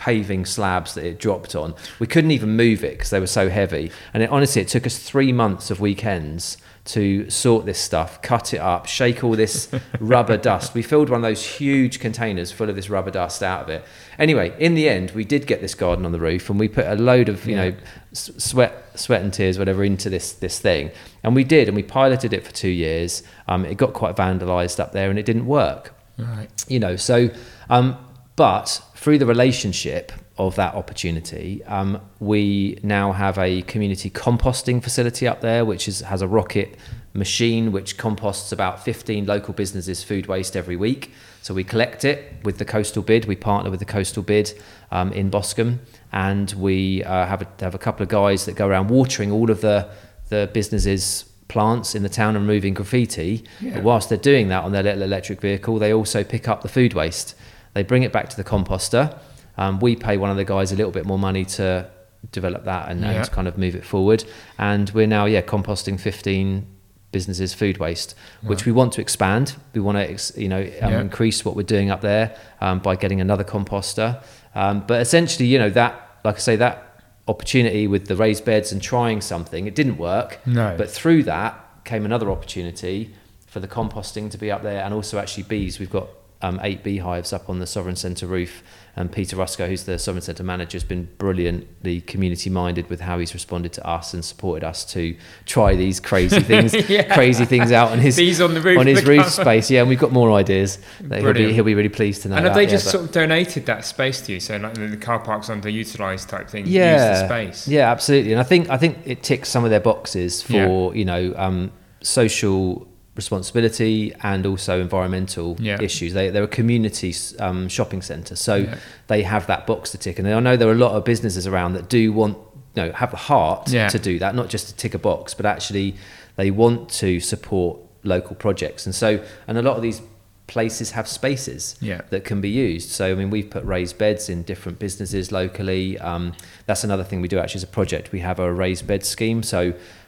paving 0.00 0.46
slabs 0.46 0.94
that 0.94 1.04
it 1.04 1.18
dropped 1.18 1.54
on. 1.54 1.74
We 1.98 2.06
couldn't 2.06 2.30
even 2.30 2.56
move 2.56 2.82
it 2.82 2.92
because 2.92 3.10
they 3.10 3.20
were 3.20 3.26
so 3.26 3.50
heavy. 3.50 3.92
And 4.14 4.22
it, 4.22 4.30
honestly, 4.30 4.62
it 4.62 4.68
took 4.68 4.86
us 4.86 4.98
three 4.98 5.30
months 5.30 5.70
of 5.70 5.78
weekends 5.78 6.56
to 6.86 7.28
sort 7.28 7.66
this 7.66 7.78
stuff, 7.78 8.22
cut 8.22 8.54
it 8.54 8.60
up, 8.60 8.86
shake 8.86 9.22
all 9.22 9.36
this 9.36 9.68
rubber 10.00 10.38
dust. 10.38 10.72
We 10.72 10.80
filled 10.82 11.10
one 11.10 11.18
of 11.18 11.22
those 11.22 11.44
huge 11.44 12.00
containers 12.00 12.50
full 12.50 12.70
of 12.70 12.76
this 12.76 12.88
rubber 12.88 13.10
dust 13.10 13.42
out 13.42 13.64
of 13.64 13.68
it. 13.68 13.84
Anyway, 14.18 14.56
in 14.58 14.74
the 14.74 14.88
end, 14.88 15.10
we 15.10 15.22
did 15.24 15.46
get 15.46 15.60
this 15.60 15.74
garden 15.74 16.06
on 16.06 16.12
the 16.12 16.18
roof, 16.18 16.48
and 16.48 16.58
we 16.58 16.66
put 16.68 16.86
a 16.86 16.94
load 16.94 17.28
of 17.28 17.46
you 17.46 17.56
Yeah. 17.56 17.64
know 17.70 17.74
sweat, 18.12 18.98
sweat 18.98 19.22
and 19.22 19.32
tears, 19.32 19.58
whatever, 19.58 19.84
into 19.84 20.08
this 20.08 20.32
this 20.32 20.58
thing, 20.58 20.90
and 21.22 21.34
we 21.34 21.44
did, 21.44 21.68
and 21.68 21.76
we 21.76 21.82
piloted 21.82 22.32
it 22.32 22.44
for 22.46 22.52
two 22.52 22.68
years. 22.70 23.22
Um, 23.46 23.64
it 23.66 23.76
got 23.76 23.92
quite 23.92 24.16
vandalised 24.16 24.80
up 24.80 24.92
there, 24.92 25.10
and 25.10 25.18
it 25.18 25.26
didn't 25.26 25.46
work 25.46 25.92
Right. 26.18 26.48
you 26.68 26.78
know 26.80 26.96
so 26.96 27.30
um, 27.70 27.96
but 28.40 28.80
through 28.94 29.18
the 29.18 29.26
relationship 29.26 30.12
of 30.38 30.56
that 30.56 30.74
opportunity 30.74 31.62
um, 31.64 32.00
we 32.20 32.78
now 32.82 33.12
have 33.12 33.36
a 33.36 33.60
community 33.72 34.08
composting 34.08 34.82
facility 34.82 35.28
up 35.28 35.42
there 35.42 35.62
which 35.66 35.86
is, 35.86 36.00
has 36.00 36.22
a 36.22 36.26
rocket 36.26 36.74
machine 37.12 37.70
which 37.70 37.98
composts 37.98 38.50
about 38.50 38.82
15 38.82 39.26
local 39.26 39.52
businesses 39.52 40.02
food 40.02 40.26
waste 40.26 40.56
every 40.56 40.74
week 40.74 41.12
so 41.42 41.52
we 41.52 41.62
collect 41.62 42.02
it 42.02 42.18
with 42.42 42.56
the 42.56 42.64
coastal 42.64 43.02
bid 43.02 43.26
we 43.26 43.36
partner 43.36 43.70
with 43.70 43.78
the 43.80 43.84
coastal 43.84 44.22
bid 44.22 44.50
um, 44.90 45.12
in 45.12 45.28
boscombe 45.28 45.78
and 46.10 46.52
we 46.52 47.04
uh, 47.04 47.26
have, 47.26 47.42
a, 47.42 47.48
have 47.62 47.74
a 47.74 47.78
couple 47.86 48.02
of 48.02 48.08
guys 48.08 48.46
that 48.46 48.56
go 48.56 48.66
around 48.66 48.88
watering 48.88 49.30
all 49.30 49.50
of 49.50 49.60
the 49.60 49.86
the 50.30 50.48
businesses 50.54 51.24
plants 51.48 51.94
in 51.94 52.02
the 52.02 52.08
town 52.08 52.36
and 52.36 52.46
removing 52.48 52.72
graffiti 52.72 53.44
Yeah. 53.60 53.74
but 53.74 53.82
whilst 53.82 54.08
they're 54.08 54.16
doing 54.32 54.48
that 54.48 54.64
on 54.64 54.72
their 54.72 54.84
little 54.84 55.02
electric 55.02 55.42
vehicle, 55.42 55.78
they 55.78 55.92
also 55.92 56.22
pick 56.24 56.46
up 56.48 56.62
the 56.62 56.68
food 56.68 56.94
waste. 56.94 57.34
They 57.74 57.82
bring 57.82 58.02
it 58.02 58.12
back 58.12 58.28
to 58.30 58.36
the 58.36 58.44
composter. 58.44 59.16
Um, 59.56 59.78
we 59.80 59.96
pay 59.96 60.16
one 60.16 60.30
of 60.30 60.36
the 60.36 60.44
guys 60.44 60.72
a 60.72 60.76
little 60.76 60.92
bit 60.92 61.06
more 61.06 61.18
money 61.18 61.44
to 61.44 61.88
develop 62.32 62.64
that 62.64 62.90
and, 62.90 63.00
Yeah. 63.00 63.10
and 63.12 63.30
kind 63.30 63.48
of 63.48 63.56
move 63.58 63.74
it 63.74 63.84
forward. 63.84 64.24
And 64.58 64.90
we're 64.90 65.06
now, 65.06 65.24
yeah, 65.26 65.40
composting 65.42 65.98
15 65.98 66.66
businesses' 67.12 67.52
food 67.54 67.78
waste, 67.78 68.14
which 68.42 68.60
Right. 68.60 68.66
we 68.66 68.72
want 68.72 68.92
to 68.94 69.00
expand. 69.00 69.54
We 69.74 69.80
want 69.80 69.98
to, 69.98 70.08
ex- 70.10 70.32
you 70.36 70.48
know, 70.48 70.60
um, 70.82 70.92
Yeah. 70.92 71.00
increase 71.00 71.44
what 71.44 71.56
we're 71.56 71.62
doing 71.62 71.90
up 71.90 72.00
there 72.02 72.36
um, 72.60 72.78
by 72.78 72.94
getting 72.96 73.20
another 73.20 73.42
composter. 73.44 74.22
Um, 74.54 74.84
but 74.86 75.00
essentially, 75.00 75.46
you 75.48 75.58
know, 75.58 75.70
that, 75.70 76.00
like 76.24 76.36
I 76.36 76.38
say, 76.38 76.56
that 76.56 76.86
opportunity 77.26 77.86
with 77.86 78.06
the 78.06 78.16
raised 78.16 78.44
beds 78.44 78.72
and 78.72 78.80
trying 78.82 79.20
something, 79.20 79.66
it 79.66 79.74
didn't 79.74 79.96
work. 79.98 80.38
No. 80.46 80.74
But 80.76 80.90
through 80.90 81.24
that 81.24 81.58
came 81.84 82.04
another 82.04 82.30
opportunity 82.30 83.14
for 83.46 83.60
the 83.60 83.68
composting 83.68 84.30
to 84.30 84.38
be 84.38 84.50
up 84.50 84.62
there 84.62 84.84
and 84.84 84.94
also 84.94 85.18
actually 85.18 85.44
bees. 85.44 85.78
We've 85.80 85.90
got 85.90 86.08
um, 86.42 86.58
eight 86.62 86.82
beehives 86.82 87.32
up 87.32 87.48
on 87.50 87.58
the 87.58 87.66
Sovereign 87.66 87.96
Centre 87.96 88.26
roof. 88.26 88.62
And 88.96 89.10
Peter 89.12 89.36
Rusko, 89.36 89.68
who's 89.68 89.84
the 89.84 89.98
Sovereign 90.00 90.20
Centre 90.20 90.42
manager, 90.42 90.74
has 90.74 90.82
been 90.84 91.08
brilliantly 91.16 92.00
community 92.00 92.50
minded 92.50 92.90
with 92.90 93.00
how 93.00 93.18
he's 93.20 93.32
responded 93.32 93.72
to 93.74 93.86
us 93.86 94.12
and 94.14 94.24
supported 94.24 94.66
us 94.66 94.84
to 94.92 95.16
try 95.46 95.76
these 95.76 96.00
crazy 96.00 96.40
things, 96.40 96.74
Yeah. 96.90 97.14
crazy 97.14 97.44
things 97.44 97.70
out 97.70 97.92
on 97.92 98.00
his 98.00 98.16
Bees 98.16 98.40
on 98.40 98.52
the 98.52 98.60
roof 98.60 98.78
on 98.80 98.86
his 98.88 99.04
roof 99.06 99.28
space. 99.28 99.70
Yeah, 99.70 99.80
and 99.80 99.88
we've 99.88 99.98
got 99.98 100.10
more 100.12 100.32
ideas. 100.32 100.78
That 101.02 101.20
he'll 101.20 101.32
be 101.32 101.52
he'll 101.52 101.64
be 101.64 101.74
really 101.76 101.88
pleased 101.88 102.22
to 102.22 102.28
know. 102.30 102.36
And 102.36 102.44
have 102.46 102.54
that, 102.54 102.58
they 102.58 102.64
yeah, 102.64 102.70
just 102.70 102.86
but- 102.86 102.90
sort 102.90 103.04
of 103.04 103.12
donated 103.12 103.64
that 103.66 103.84
space 103.84 104.20
to 104.22 104.32
you? 104.32 104.40
So 104.40 104.56
like 104.56 104.74
the, 104.74 104.88
the 104.88 104.96
car 104.96 105.20
park's 105.20 105.48
underutilized 105.48 106.28
type 106.28 106.48
thing. 106.50 106.64
yeah, 106.66 107.10
Use 107.12 107.20
the 107.20 107.26
space. 107.28 107.68
Yeah, 107.68 107.90
absolutely. 107.92 108.32
And 108.32 108.40
I 108.40 108.44
think 108.44 108.68
I 108.70 108.76
think 108.76 108.98
it 109.04 109.22
ticks 109.22 109.48
some 109.48 109.62
of 109.64 109.70
their 109.70 109.80
boxes 109.80 110.42
for 110.42 110.52
Yeah. 110.92 110.98
you 110.98 111.04
know 111.04 111.32
um, 111.36 111.70
social 112.02 112.88
responsibility 113.24 114.12
and 114.22 114.46
also 114.46 114.80
environmental 114.80 115.56
Yeah. 115.60 115.80
issues. 115.88 116.12
They, 116.14 116.30
they're 116.30 116.50
a 116.54 116.58
community 116.60 117.12
um, 117.38 117.68
shopping 117.68 118.02
centre, 118.02 118.36
so 118.36 118.54
Yeah. 118.56 118.76
they 119.12 119.22
have 119.22 119.44
that 119.52 119.62
box 119.66 119.90
to 119.92 119.98
tick. 119.98 120.18
And 120.18 120.26
I 120.28 120.40
know 120.40 120.56
there 120.56 120.68
are 120.68 120.78
a 120.82 120.84
lot 120.86 120.92
of 120.96 121.04
businesses 121.04 121.46
around 121.46 121.70
that 121.74 121.88
do 121.88 122.12
want 122.12 122.36
you 122.76 122.82
know 122.82 122.92
have 122.92 123.10
the 123.10 123.22
heart 123.30 123.62
Yeah. 123.70 123.88
to 123.88 123.98
do 123.98 124.14
that, 124.22 124.34
not 124.34 124.48
just 124.54 124.64
to 124.68 124.74
tick 124.82 124.94
a 124.94 124.98
box, 125.10 125.34
but 125.34 125.44
actually 125.54 125.88
they 126.36 126.50
want 126.50 126.80
to 127.04 127.10
support 127.20 127.78
local 128.14 128.34
projects. 128.36 128.86
And 128.86 128.94
so 128.94 129.08
and 129.48 129.58
a 129.58 129.62
lot 129.68 129.76
of 129.76 129.82
these 129.82 130.00
places 130.46 130.90
have 130.98 131.06
spaces 131.06 131.62
Yeah. 131.80 132.00
that 132.10 132.24
can 132.24 132.40
be 132.40 132.48
used. 132.68 132.88
So, 132.90 133.04
I 133.12 133.14
mean, 133.14 133.30
we've 133.30 133.50
put 133.56 133.64
raised 133.64 133.96
beds 133.98 134.28
in 134.28 134.42
different 134.42 134.78
businesses 134.80 135.30
locally. 135.30 135.96
Um, 136.10 136.32
that's 136.66 136.82
another 136.82 137.04
thing 137.04 137.20
we 137.20 137.28
do 137.28 137.38
actually 137.38 137.60
as 137.60 137.62
a 137.72 137.74
project. 137.78 138.10
We 138.10 138.18
have 138.20 138.40
a 138.40 138.52
raised 138.52 138.84
bed 138.92 139.04
scheme. 139.04 139.42
So, 139.44 139.60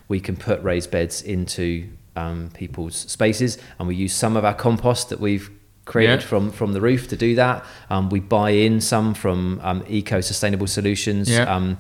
we 0.09 0.19
can 0.19 0.35
put 0.37 0.61
raised 0.65 0.91
beds 0.91 1.23
into 1.23 1.87
um, 2.17 2.51
people's 2.55 2.97
spaces 2.97 3.59
and 3.79 3.89
we 3.89 3.95
use 3.95 4.13
some 4.15 4.37
of 4.37 4.45
our 4.45 4.55
compost 4.55 5.09
that 5.11 5.21
we've 5.21 5.51
created 5.85 6.21
Yeah. 6.21 6.27
from, 6.27 6.51
from 6.53 6.73
the 6.75 6.81
roof 6.81 7.09
to 7.09 7.17
do 7.17 7.35
that. 7.37 7.65
Um, 7.91 8.09
we 8.11 8.21
buy 8.21 8.51
in 8.51 8.81
some 8.81 9.15
from 9.15 9.61
um, 9.65 9.85
Eco 9.89 10.21
Sustainable 10.21 10.67
Solutions 10.69 11.29
Yeah. 11.29 11.53
um, 11.55 11.79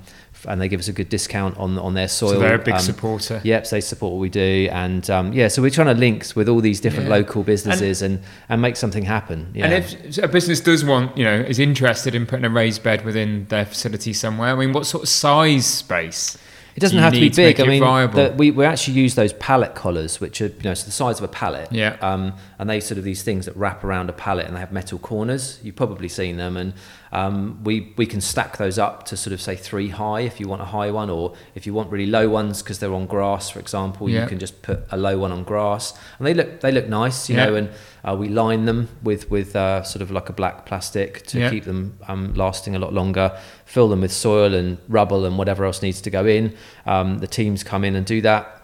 and 0.49 0.61
they 0.61 0.68
give 0.68 0.81
us 0.81 0.88
a 0.88 0.92
good 0.92 1.09
discount 1.09 1.57
on, 1.57 1.79
on 1.79 1.95
their 1.95 2.09
soil. 2.09 2.31
So 2.31 2.38
they're 2.40 2.57
a 2.57 2.59
big 2.59 2.75
um, 2.75 2.81
supporter. 2.81 3.40
Yep, 3.45 3.64
so 3.64 3.77
they 3.77 3.81
support 3.81 4.12
what 4.14 4.18
we 4.18 4.29
do, 4.29 4.68
and 4.73 5.09
um, 5.09 5.33
yeah, 5.33 5.47
so 5.47 5.62
we're 5.62 5.71
trying 5.71 5.87
to 5.95 6.01
link 6.01 6.27
with 6.35 6.49
all 6.49 6.61
these 6.61 6.81
different 6.81 7.09
Yeah. 7.09 7.14
local 7.14 7.45
businesses 7.45 8.03
and, 8.03 8.21
and 8.49 8.61
make 8.61 8.75
something 8.75 9.05
happen. 9.05 9.53
And 9.55 9.73
if 9.73 10.18
a 10.18 10.27
business 10.27 10.59
does 10.59 10.85
want, 10.85 11.16
you 11.16 11.23
know, 11.23 11.37
is 11.37 11.61
interested 11.61 12.16
in 12.16 12.27
putting 12.27 12.45
a 12.45 12.51
raised 12.51 12.83
bed 12.83 13.05
within 13.05 13.47
their 13.51 13.64
facility 13.64 14.12
somewhere, 14.12 14.49
I 14.53 14.57
mean, 14.57 14.73
what 14.73 14.85
sort 14.85 15.05
of 15.05 15.09
size 15.09 15.64
space 15.64 16.37
It 16.75 16.81
doesn't 16.81 16.97
you 16.97 17.03
have 17.03 17.13
to 17.13 17.21
be 17.21 17.29
big. 17.29 17.61
I 17.61 17.67
mean, 17.67 17.81
the, 17.81 18.35
we, 18.37 18.51
we 18.51 18.65
actually 18.65 18.95
use 18.95 19.15
those 19.15 19.33
pallet 19.35 19.75
collars, 19.75 20.21
which 20.21 20.41
are 20.41 20.47
you 20.47 20.63
know 20.65 20.73
it's 20.73 20.85
the 20.85 20.91
size 20.91 21.19
of 21.19 21.25
a 21.25 21.29
pallet. 21.29 21.69
Yeah. 21.71 21.97
Um, 22.01 22.35
and 22.59 22.69
they 22.69 22.81
sort 22.81 22.99
of 22.99 23.05
these 23.05 23.23
things 23.23 23.47
that 23.47 23.57
wrap 23.57 23.85
around 23.85 24.09
a 24.09 24.13
pallet, 24.13 24.47
and 24.47 24.57
they 24.57 24.61
have 24.61 24.73
metal 24.73 24.99
corners. 24.99 25.59
You've 25.63 25.77
probably 25.77 26.09
seen 26.09 26.37
them, 26.37 26.57
and 26.57 26.73
um, 27.12 27.62
we 27.62 27.92
we 27.96 28.07
can 28.07 28.20
stack 28.20 28.57
those 28.57 28.79
up 28.79 29.05
to 29.07 29.16
sort 29.16 29.35
of 29.35 29.40
say 29.40 29.55
three 29.55 29.88
high 29.90 30.20
if 30.22 30.40
you 30.40 30.48
want 30.48 30.62
a 30.62 30.66
high 30.66 30.90
one, 30.90 31.11
or 31.11 31.35
if 31.55 31.66
you 31.66 31.75
want 31.75 31.90
really 31.90 32.07
low 32.07 32.29
ones 32.29 32.62
because 32.62 32.79
they're 32.79 32.94
on 32.94 33.07
grass, 33.07 33.51
for 33.51 33.59
example, 33.61 34.09
Yeah. 34.09 34.22
you 34.22 34.29
can 34.29 34.38
just 34.38 34.62
put 34.62 34.81
a 34.90 34.96
low 34.96 35.18
one 35.18 35.31
on 35.33 35.44
grass, 35.44 35.92
and 36.18 36.27
they 36.27 36.33
look 36.35 36.61
they 36.61 36.72
look 36.72 36.88
nice, 36.88 37.29
you 37.29 37.37
Yeah. 37.37 37.44
know. 37.46 37.55
And 37.57 37.68
uh, 38.05 38.16
we 38.18 38.29
line 38.29 38.64
them 38.64 38.88
with 39.03 39.31
with 39.31 39.55
uh, 39.55 39.83
sort 39.83 40.01
of 40.03 40.11
like 40.11 40.29
a 40.29 40.33
black 40.33 40.64
plastic 40.64 41.27
to 41.27 41.38
Yeah. 41.38 41.51
keep 41.51 41.64
them 41.64 41.98
um, 42.09 42.33
lasting 42.35 42.75
a 42.75 42.79
lot 42.79 42.92
longer. 42.94 43.37
Fill 43.66 43.88
them 43.88 44.01
with 44.01 44.12
soil 44.12 44.55
and 44.55 44.79
rubble 44.88 45.25
and 45.27 45.37
whatever 45.38 45.64
else 45.64 45.83
needs 45.83 46.01
to 46.03 46.11
go 46.11 46.25
in. 46.27 46.55
Um, 46.87 47.18
the 47.18 47.27
teams 47.27 47.62
come 47.62 47.85
in 47.85 47.94
and 47.94 48.07
do 48.07 48.20
that. 48.22 48.62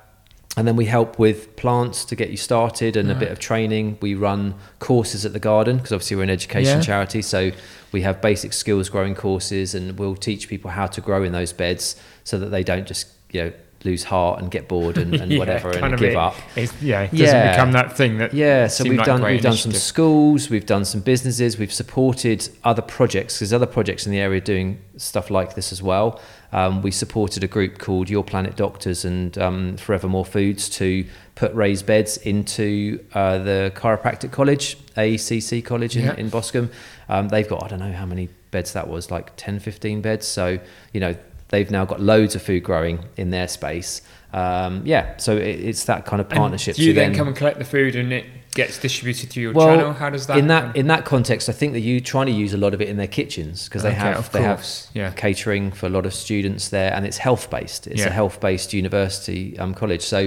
And 0.59 0.67
then 0.67 0.75
we 0.75 0.87
help 0.87 1.21
with 1.21 1.55
plants 1.55 2.05
to 2.07 2.17
get 2.17 2.31
you 2.31 2.37
started 2.37 2.97
and 2.97 3.09
a 3.13 3.15
bit 3.15 3.31
of 3.31 3.39
training. 3.39 3.97
We 4.03 4.17
run 4.17 4.57
courses 4.81 5.25
at 5.25 5.33
the 5.33 5.39
garden 5.39 5.77
because 5.77 5.93
obviously 5.93 6.17
we're 6.17 6.25
an 6.25 6.31
education 6.31 6.79
Yeah. 6.79 6.83
charity. 6.83 7.23
So 7.23 7.53
we 7.93 8.03
have 8.03 8.21
basic 8.21 8.53
skills 8.53 8.89
growing 8.89 9.15
courses 9.15 9.73
and 9.77 9.97
we'll 10.01 10.17
teach 10.17 10.49
people 10.49 10.73
how 10.73 10.89
to 10.89 11.01
grow 11.01 11.23
in 11.23 11.31
those 11.31 11.53
beds 11.53 11.95
so 12.25 12.41
that 12.41 12.47
they 12.47 12.65
don't 12.65 12.89
just, 12.89 13.07
you 13.31 13.41
know, 13.45 13.53
lose 13.85 14.03
heart 14.03 14.43
and 14.43 14.51
get 14.51 14.67
bored 14.67 14.99
and, 14.99 15.15
and 15.23 15.31
Yeah, 15.31 15.39
whatever 15.39 15.71
and 15.71 15.97
give 15.97 16.11
it- 16.11 16.17
up. 16.17 16.35
It's, 16.57 16.73
yeah, 16.83 17.03
it 17.03 17.13
doesn't 17.13 17.25
Yeah. 17.25 17.53
become 17.53 17.71
that 17.71 17.97
thing 17.97 18.19
that. 18.19 18.35
Yeah, 18.35 18.67
so 18.67 18.83
we've 18.83 18.99
like 18.99 19.07
done 19.07 19.23
we've 19.23 19.41
done 19.41 19.57
some 19.57 19.71
schools, 19.71 20.51
we've 20.51 20.67
done 20.67 20.85
some 20.85 21.03
businesses, 21.03 21.57
we've 21.57 21.73
supported 21.73 22.49
other 22.65 22.83
projects 22.83 23.39
because 23.39 23.53
other 23.53 23.67
projects 23.67 24.07
in 24.07 24.11
the 24.11 24.19
area 24.19 24.41
doing 24.41 24.79
stuff 24.97 25.31
like 25.31 25.55
this 25.55 25.71
as 25.71 25.81
well. 25.81 26.21
Um, 26.53 26.81
we 26.83 26.91
supported 26.91 27.45
a 27.45 27.47
group 27.47 27.79
called 27.79 28.09
Your 28.09 28.25
Planet 28.25 28.57
Doctors 28.57 29.05
and 29.05 29.37
um, 29.39 29.77
Forevermore 29.77 30.25
Foods 30.25 30.69
to 30.71 31.05
put 31.35 31.53
raised 31.55 31.85
beds 31.87 32.17
into 32.19 33.05
uh, 33.13 33.39
the 33.39 33.73
chiropractic 33.75 34.33
college, 34.33 34.79
AECC 34.95 35.65
college 35.65 35.97
in, 35.97 36.05
Yeah. 36.07 36.15
in 36.17 36.31
Boscombe. 36.31 36.71
Um, 37.09 37.29
they've 37.29 37.49
got 37.49 37.63
I 37.65 37.69
don't 37.69 37.81
know 37.81 37.93
how 37.93 38.07
many 38.07 38.29
beds 38.51 38.73
that 38.73 38.89
was, 38.89 39.11
like 39.11 39.33
10, 39.37 39.59
15 39.61 40.01
beds. 40.01 40.27
So 40.27 40.59
you 40.93 41.01
know 41.01 41.15
they've 41.49 41.71
now 41.71 41.85
got 41.85 42.01
loads 42.01 42.35
of 42.35 42.43
food 42.43 42.63
growing 42.63 43.05
in 43.17 43.31
their 43.31 43.49
space. 43.49 44.03
Um, 44.33 44.83
yeah, 44.85 45.17
so 45.17 45.37
it, 45.37 45.61
it's 45.61 45.85
that 45.85 46.05
kind 46.07 46.21
of 46.21 46.27
And 46.29 46.37
partnership. 46.39 46.77
Do 46.77 46.85
you 46.85 46.93
then 46.93 47.15
come 47.15 47.29
and 47.29 47.37
collect 47.37 47.59
the 47.59 47.65
food 47.65 47.95
and 47.97 48.13
it 48.13 48.27
gets 48.59 48.77
distributed 48.79 49.31
through 49.31 49.45
your 49.45 49.53
well, 49.53 49.69
channel? 49.69 49.93
How 49.93 50.11
does 50.11 50.27
that? 50.27 50.37
in 50.39 50.49
that 50.49 50.75
in 50.77 50.87
that 50.89 51.05
context? 51.05 51.49
I 51.49 51.53
think 51.61 51.73
that 51.75 51.81
you 51.89 52.01
trying 52.01 52.27
to 52.27 52.33
use 52.45 52.53
a 52.55 52.57
lot 52.65 52.75
of 52.75 52.81
it 52.83 52.89
in 52.89 52.97
their 52.97 53.13
kitchens 53.21 53.57
because 53.69 53.83
they 53.85 53.91
Okay, 53.91 53.99
have 53.99 54.33
they 54.33 54.41
course, 54.45 54.87
have 54.87 54.97
yeah. 55.01 55.11
catering 55.13 55.71
for 55.79 55.87
a 55.87 55.91
lot 55.97 56.05
of 56.07 56.13
students 56.13 56.69
there, 56.69 56.93
and 56.95 57.07
it's 57.07 57.19
health 57.19 57.51
based. 57.51 57.87
It's 57.87 58.01
Yeah. 58.01 58.09
a 58.09 58.15
health 58.21 58.41
based 58.41 58.73
university 58.73 59.57
um, 59.59 59.75
college. 59.75 60.03
So 60.03 60.21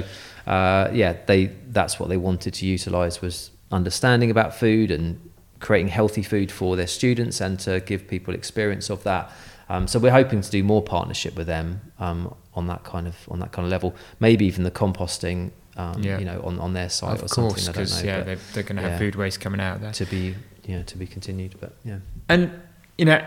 uh, 0.47 0.89
yeah, 1.01 1.11
they 1.25 1.41
that's 1.77 1.99
what 1.99 2.07
they 2.09 2.17
wanted 2.17 2.53
to 2.59 2.65
utilize 2.65 3.21
was 3.21 3.51
understanding 3.71 4.31
about 4.31 4.55
food 4.55 4.91
and 4.91 5.19
creating 5.59 5.89
healthy 5.89 6.23
food 6.23 6.51
for 6.51 6.75
their 6.75 6.87
students 6.87 7.41
and 7.41 7.59
to 7.59 7.79
give 7.81 8.07
people 8.07 8.33
experience 8.33 8.89
of 8.89 9.03
that. 9.03 9.29
Um, 9.69 9.87
so 9.87 9.99
we're 9.99 10.17
hoping 10.21 10.41
to 10.41 10.51
do 10.51 10.63
more 10.63 10.81
partnership 10.81 11.35
with 11.35 11.47
them 11.47 11.81
um, 11.99 12.33
on 12.53 12.67
that 12.67 12.83
kind 12.83 13.07
of 13.07 13.15
on 13.29 13.39
that 13.39 13.51
kind 13.51 13.65
of 13.65 13.71
level. 13.71 13.93
Maybe 14.19 14.45
even 14.45 14.63
the 14.63 14.71
composting, 14.71 15.51
um, 15.81 16.03
Yeah. 16.03 16.19
you 16.19 16.25
know, 16.25 16.41
on, 16.43 16.59
on 16.59 16.73
their 16.73 16.89
site 16.89 17.17
of 17.17 17.23
or 17.23 17.27
course, 17.27 17.63
something. 17.63 17.63
I 17.63 17.65
don't 17.65 17.73
because 17.83 18.03
know. 18.03 18.09
yeah, 18.09 18.23
they're, 18.23 18.35
they're 18.53 18.63
going 18.63 18.75
to 18.77 18.81
have 18.83 18.91
yeah. 18.93 18.97
food 18.99 19.15
waste 19.15 19.39
coming 19.41 19.61
out 19.61 19.81
there. 19.81 19.91
to 19.93 20.05
be 20.05 20.35
yeah 20.65 20.83
to 20.83 20.97
be 20.97 21.07
continued. 21.07 21.55
But 21.59 21.73
yeah. 21.83 21.99
And 22.29 22.51
you 22.97 23.05
know, 23.05 23.25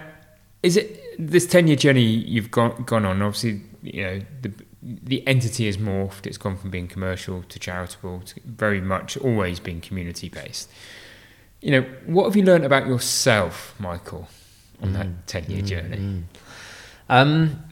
is 0.63 0.77
it 0.77 0.87
this 1.19 1.47
ten 1.47 1.67
year 1.67 1.77
journey 1.77 2.03
you've 2.05 2.51
gone 2.51 2.85
gone 2.85 3.05
on? 3.05 3.23
Obviously, 3.23 3.63
you 3.83 4.03
know 4.03 4.21
the 4.43 4.53
the 4.83 5.27
entity 5.27 5.67
has 5.67 5.77
morphed. 5.79 6.27
It's 6.27 6.37
gone 6.39 6.57
from 6.57 6.71
being 6.71 6.89
commercial 6.89 7.43
to 7.45 7.59
charitable 7.59 8.21
to 8.21 8.41
very 8.45 8.81
much 8.81 9.17
always 9.17 9.59
being 9.61 9.81
community 9.81 10.29
based. 10.29 10.71
You 11.63 11.71
know, 11.71 11.83
what 12.07 12.25
have 12.27 12.37
you 12.37 12.43
learned 12.45 12.65
about 12.67 12.87
yourself, 12.87 13.75
Michael, 13.79 14.29
on 14.83 14.93
that 14.93 15.27
ten 15.27 15.45
year 15.51 15.63
journey? 15.63 16.25
Um, 17.09 17.63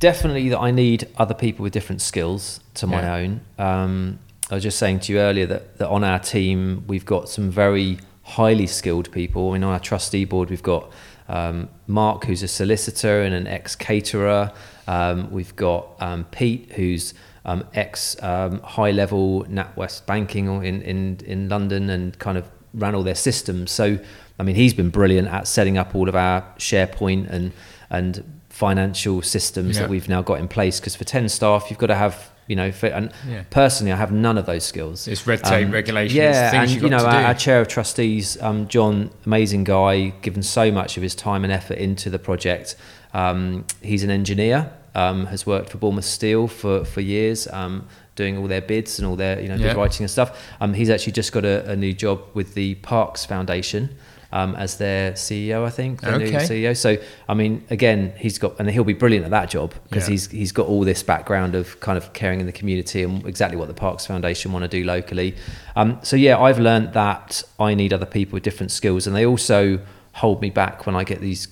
definitely 0.00 0.48
that 0.50 0.58
I 0.58 0.70
need 0.70 1.08
other 1.16 1.34
people 1.34 1.62
with 1.62 1.72
different 1.72 2.00
skills 2.02 2.60
to 2.74 2.86
my 2.86 3.00
Yeah. 3.00 3.14
own. 3.16 3.40
Um, 3.58 4.18
I 4.50 4.54
was 4.54 4.62
just 4.62 4.78
saying 4.78 5.00
to 5.00 5.12
you 5.12 5.18
earlier 5.18 5.46
that, 5.46 5.78
that 5.78 5.88
on 5.88 6.04
our 6.04 6.18
team 6.18 6.84
we've 6.86 7.04
got 7.04 7.28
some 7.28 7.50
very 7.50 7.98
highly 8.22 8.66
skilled 8.66 9.10
people. 9.12 9.50
I 9.50 9.52
mean, 9.54 9.64
on 9.64 9.72
our 9.72 9.80
trustee 9.80 10.24
board 10.24 10.50
we've 10.50 10.62
got 10.62 10.90
um, 11.28 11.68
Mark, 11.86 12.24
who's 12.24 12.42
a 12.42 12.48
solicitor 12.48 13.22
and 13.22 13.34
an 13.34 13.46
ex 13.46 13.76
caterer. 13.76 14.50
Um, 14.86 15.30
we've 15.30 15.54
got 15.56 15.94
um, 16.00 16.24
Pete, 16.30 16.72
who's 16.72 17.12
um, 17.44 17.64
ex 17.74 18.20
um, 18.22 18.60
high 18.60 18.90
level 18.90 19.44
NatWest 19.44 20.06
banking 20.06 20.46
in, 20.64 20.80
in 20.82 21.20
in 21.26 21.48
London 21.50 21.90
and 21.90 22.18
kind 22.18 22.38
of 22.38 22.48
ran 22.72 22.94
all 22.94 23.02
their 23.02 23.14
systems. 23.14 23.70
So, 23.70 23.98
I 24.38 24.42
mean, 24.42 24.56
he's 24.56 24.72
been 24.72 24.88
brilliant 24.90 25.28
at 25.28 25.46
setting 25.46 25.76
up 25.76 25.94
all 25.94 26.08
of 26.08 26.16
our 26.16 26.42
SharePoint 26.58 27.28
and 27.28 27.52
and 27.90 28.40
financial 28.48 29.20
systems 29.22 29.76
Yeah. 29.76 29.82
that 29.82 29.90
we've 29.90 30.08
now 30.08 30.22
got 30.22 30.40
in 30.40 30.48
place. 30.48 30.80
Because 30.80 30.96
for 30.96 31.04
ten 31.04 31.28
staff, 31.28 31.66
you've 31.68 31.78
got 31.78 31.88
to 31.88 31.94
have 31.94 32.30
you 32.48 32.56
know. 32.56 32.72
And 32.82 33.12
Yeah. 33.28 33.42
personally, 33.50 33.92
I 33.92 33.96
have 33.96 34.10
none 34.10 34.36
of 34.38 34.46
those 34.46 34.64
skills. 34.64 35.06
It's 35.06 35.26
red 35.26 35.44
tape, 35.44 35.70
regulations, 35.72 36.16
yeah, 36.16 36.50
things 36.50 36.62
and 36.62 36.70
you've 36.72 36.82
you 36.82 36.88
got 36.90 36.96
know, 36.96 37.04
to 37.04 37.16
our, 37.16 37.20
do. 37.22 37.26
our 37.28 37.34
chair 37.34 37.60
of 37.60 37.68
trustees, 37.68 38.36
um, 38.42 38.66
John, 38.66 39.10
amazing 39.26 39.64
guy, 39.64 40.14
given 40.22 40.42
so 40.42 40.72
much 40.72 40.96
of 40.96 41.02
his 41.04 41.14
time 41.14 41.44
and 41.44 41.52
effort 41.52 41.78
into 41.78 42.10
the 42.10 42.18
project. 42.18 42.74
Um, 43.14 43.64
he's 43.82 44.02
an 44.02 44.10
engineer, 44.10 44.70
um, 44.94 45.26
has 45.26 45.46
worked 45.46 45.70
for 45.70 45.78
Bournemouth 45.78 46.04
Steel 46.04 46.48
for 46.48 46.84
for 46.84 47.00
years. 47.00 47.46
Um, 47.52 47.86
doing 48.16 48.36
all 48.36 48.48
their 48.48 48.60
bids 48.60 48.98
and 48.98 49.06
all 49.06 49.14
their 49.14 49.40
you 49.40 49.46
know 49.48 49.54
Yeah. 49.54 49.68
bid 49.68 49.76
writing 49.76 50.02
and 50.02 50.10
stuff. 50.10 50.36
Um, 50.60 50.74
he's 50.74 50.90
actually 50.90 51.12
just 51.12 51.30
got 51.30 51.44
a, 51.44 51.70
a 51.70 51.76
new 51.76 51.92
job 51.92 52.18
with 52.34 52.54
the 52.54 52.74
Parks 52.76 53.24
Foundation 53.24 53.90
um, 54.32 54.54
as 54.56 54.76
their 54.78 55.12
CEO, 55.12 55.64
I 55.64 55.70
think. 55.70 56.00
The 56.02 56.18
new 56.18 56.26
CEO. 56.30 56.76
So 56.76 56.96
I 57.28 57.34
mean, 57.34 57.64
again, 57.70 58.12
he's 58.16 58.38
got 58.38 58.58
and 58.58 58.70
he'll 58.70 58.84
be 58.84 58.92
brilliant 58.92 59.24
at 59.24 59.30
that 59.30 59.50
job 59.50 59.74
because 59.88 60.06
Yeah. 60.08 60.12
he's 60.12 60.30
he's 60.30 60.52
got 60.52 60.66
all 60.66 60.82
this 60.84 61.02
background 61.02 61.54
of 61.54 61.80
kind 61.80 61.96
of 61.96 62.12
caring 62.12 62.40
in 62.40 62.46
the 62.46 62.52
community 62.52 63.02
and 63.02 63.24
exactly 63.26 63.56
what 63.56 63.68
the 63.68 63.74
Parks 63.74 64.06
Foundation 64.06 64.52
want 64.52 64.64
to 64.64 64.68
do 64.68 64.84
locally. 64.84 65.34
Um, 65.76 65.98
so 66.02 66.16
yeah, 66.16 66.38
I've 66.38 66.58
learned 66.58 66.92
that 66.92 67.42
I 67.58 67.74
need 67.74 67.92
other 67.92 68.06
people 68.06 68.34
with 68.36 68.42
different 68.42 68.70
skills, 68.70 69.06
and 69.06 69.16
they 69.16 69.24
also 69.26 69.80
hold 70.12 70.42
me 70.42 70.50
back 70.50 70.84
when 70.86 70.96
I 70.96 71.04
get 71.04 71.20
these 71.20 71.48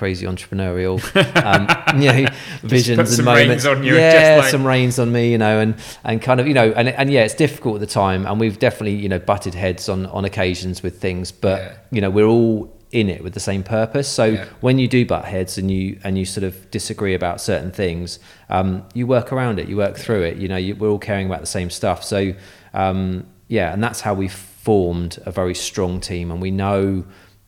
crazy 0.00 0.24
entrepreneurial 0.26 0.96
um, 1.44 2.00
you 2.00 2.08
know, 2.12 2.26
visions 2.62 3.18
and 3.18 3.24
moments. 3.26 3.64
reins 3.64 3.66
on 3.66 3.84
you 3.84 3.92
and 3.92 4.00
yeah, 4.00 4.12
just 4.36 4.42
like- 4.44 4.50
some 4.50 4.66
reins 4.66 4.98
on 4.98 5.12
me, 5.12 5.30
you 5.32 5.38
know, 5.38 5.60
and 5.60 5.74
and 6.04 6.22
kind 6.22 6.40
of 6.40 6.48
you 6.48 6.54
know, 6.54 6.72
and 6.72 6.88
and 6.88 7.10
yeah, 7.12 7.22
it's 7.24 7.34
difficult 7.34 7.74
at 7.74 7.80
the 7.80 7.86
time, 8.02 8.24
and 8.26 8.40
we've 8.40 8.58
definitely 8.58 8.96
you 8.96 9.08
know 9.08 9.18
butted 9.18 9.54
heads 9.54 9.88
on 9.88 10.06
on 10.06 10.24
occasions 10.24 10.82
with 10.82 10.98
things, 11.00 11.30
but 11.32 11.58
Yeah. 11.60 11.72
you 11.92 12.00
know, 12.00 12.10
we're 12.10 12.26
all 12.38 12.74
in 12.92 13.08
it 13.08 13.22
with 13.22 13.34
the 13.34 13.40
same 13.50 13.62
purpose. 13.62 14.08
So 14.08 14.24
Yeah. 14.24 14.44
when 14.62 14.78
you 14.78 14.88
do 14.88 15.04
butt 15.06 15.24
heads 15.26 15.58
and 15.58 15.70
you 15.70 15.98
and 16.02 16.16
you 16.18 16.24
sort 16.24 16.44
of 16.44 16.54
disagree 16.70 17.14
about 17.14 17.40
certain 17.40 17.70
things, 17.70 18.18
um, 18.48 18.82
you 18.94 19.06
work 19.06 19.32
around 19.34 19.60
it, 19.60 19.68
you 19.68 19.76
work 19.76 19.96
through 19.98 20.22
it. 20.22 20.38
You 20.38 20.48
know, 20.48 20.56
you, 20.56 20.74
we're 20.74 20.88
all 20.94 20.98
caring 21.10 21.26
about 21.26 21.40
the 21.40 21.52
same 21.58 21.70
stuff. 21.70 22.02
So 22.02 22.32
um, 22.74 23.26
yeah, 23.48 23.72
and 23.72 23.82
that's 23.84 24.00
how 24.00 24.14
we've 24.14 24.32
formed 24.32 25.18
a 25.26 25.30
very 25.30 25.54
strong 25.54 26.00
team, 26.00 26.30
and 26.32 26.40
we 26.40 26.50
know. 26.50 27.04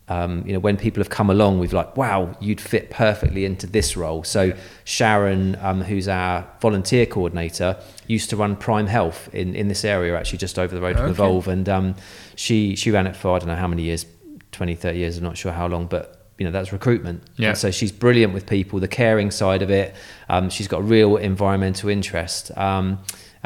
Um, 0.09 0.43
you 0.45 0.51
know, 0.51 0.59
when 0.59 0.75
people 0.75 1.01
have 1.01 1.09
come 1.09 1.29
along, 1.29 1.59
we've 1.59 1.71
like, 1.71 1.95
wow, 1.95 2.35
you'd 2.41 2.59
fit 2.59 2.89
perfectly 2.89 3.45
into 3.45 3.65
this 3.65 3.95
role. 3.95 4.23
So 4.23 4.53
Sharon, 4.83 5.55
um, 5.61 5.81
who's 5.81 6.07
our 6.09 6.45
volunteer 6.59 7.05
coordinator, 7.05 7.77
used 8.07 8.29
to 8.31 8.35
run 8.35 8.57
Prime 8.57 8.87
Health 8.87 9.33
in, 9.33 9.55
in 9.55 9.69
this 9.69 9.85
area, 9.85 10.17
actually 10.17 10.39
just 10.39 10.59
over 10.59 10.75
the 10.75 10.81
road 10.81 10.97
from 10.97 11.05
Okay. 11.05 11.11
Evolve, 11.11 11.47
and 11.47 11.69
um, 11.69 11.95
she 12.35 12.75
she 12.75 12.91
ran 12.91 13.07
it 13.07 13.15
for 13.15 13.35
I 13.35 13.39
don't 13.39 13.47
know 13.47 13.55
how 13.55 13.67
many 13.67 13.83
years, 13.83 14.05
20, 14.51 14.75
30 14.75 14.99
years, 14.99 15.17
I'm 15.17 15.23
not 15.23 15.37
sure 15.37 15.53
how 15.53 15.67
long, 15.67 15.87
but 15.87 16.19
you 16.37 16.45
know 16.45 16.51
that's 16.51 16.73
recruitment. 16.73 17.23
Yeah. 17.37 17.49
And 17.49 17.57
so 17.57 17.71
she's 17.71 17.91
brilliant 17.91 18.33
with 18.33 18.45
people, 18.45 18.79
the 18.79 18.87
caring 18.89 19.31
side 19.31 19.61
of 19.61 19.69
it. 19.69 19.95
Um, 20.27 20.49
she's 20.49 20.67
got 20.67 20.79
a 20.79 20.83
real 20.83 21.15
environmental 21.15 21.89
interest. 21.89 22.51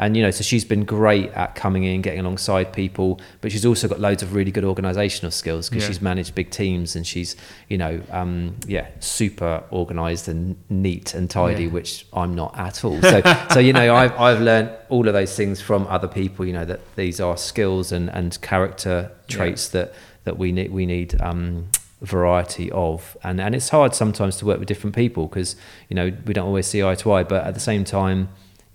And 0.00 0.16
you 0.16 0.22
know, 0.22 0.30
so 0.30 0.42
she's 0.44 0.64
been 0.64 0.84
great 0.84 1.30
at 1.32 1.56
coming 1.56 1.82
in, 1.84 2.02
getting 2.02 2.20
alongside 2.20 2.72
people, 2.72 3.20
but 3.40 3.50
she's 3.50 3.66
also 3.66 3.88
got 3.88 3.98
loads 3.98 4.22
of 4.22 4.32
really 4.34 4.52
good 4.52 4.62
organisational 4.64 5.32
skills 5.32 5.68
because 5.68 5.82
Yeah. 5.84 5.88
she's 5.88 6.00
managed 6.00 6.34
big 6.36 6.50
teams 6.50 6.94
and 6.94 7.04
she's, 7.06 7.34
you 7.68 7.78
know, 7.78 8.00
um, 8.12 8.54
yeah, 8.66 8.86
super 9.00 9.64
organised 9.72 10.28
and 10.28 10.56
neat 10.70 11.14
and 11.14 11.28
tidy, 11.28 11.64
Yeah. 11.64 11.70
which 11.70 12.06
I'm 12.12 12.34
not 12.34 12.56
at 12.56 12.84
all. 12.84 13.00
So, 13.02 13.22
so 13.52 13.58
you 13.58 13.72
know, 13.72 13.94
I've 13.94 14.16
I've 14.18 14.40
learned 14.40 14.70
all 14.88 15.08
of 15.08 15.14
those 15.14 15.34
things 15.36 15.60
from 15.60 15.86
other 15.88 16.08
people. 16.08 16.46
You 16.46 16.52
know 16.52 16.64
that 16.64 16.80
these 16.96 17.18
are 17.20 17.36
skills 17.36 17.90
and 17.92 18.08
and 18.10 18.40
character 18.40 19.10
Yeah. 19.28 19.36
traits 19.36 19.68
that 19.70 19.92
that 20.24 20.38
we 20.38 20.52
need 20.52 20.70
we 20.70 20.86
need 20.86 21.20
um, 21.20 21.68
variety 22.02 22.70
of, 22.70 23.16
and 23.24 23.40
and 23.40 23.54
it's 23.54 23.70
hard 23.70 23.94
sometimes 23.94 24.36
to 24.36 24.46
work 24.46 24.58
with 24.60 24.68
different 24.68 24.94
people 24.94 25.26
because 25.26 25.56
you 25.88 25.96
know 25.96 26.12
we 26.26 26.32
don't 26.34 26.46
always 26.46 26.66
see 26.66 26.82
eye 26.84 26.94
to 26.94 27.12
eye, 27.12 27.24
but 27.24 27.44
at 27.44 27.54
the 27.54 27.60
same 27.60 27.84
time, 27.84 28.28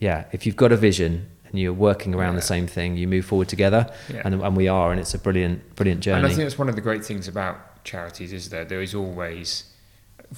yeah, 0.07 0.19
if 0.35 0.39
you've 0.45 0.55
got 0.63 0.71
a 0.71 0.77
vision 0.89 1.11
and 1.47 1.53
you're 1.61 1.79
working 1.89 2.11
around 2.17 2.35
the 2.35 2.47
same 2.55 2.67
thing, 2.67 2.89
you 3.01 3.07
move 3.15 3.25
forward 3.31 3.47
together, 3.55 3.83
Yeah. 4.13 4.21
and 4.25 4.33
and 4.47 4.53
we 4.61 4.67
are, 4.77 4.87
and 4.91 4.99
it's 5.03 5.13
a 5.19 5.21
brilliant 5.27 5.57
brilliant 5.77 6.01
journey. 6.05 6.17
And 6.19 6.25
I 6.27 6.29
think 6.35 6.43
that's 6.47 6.59
one 6.63 6.69
of 6.73 6.75
the 6.79 6.85
great 6.89 7.03
things 7.09 7.27
about 7.27 7.55
charities 7.91 8.31
is 8.39 8.49
that 8.49 8.63
there 8.71 8.81
is 8.87 8.93
always 9.01 9.45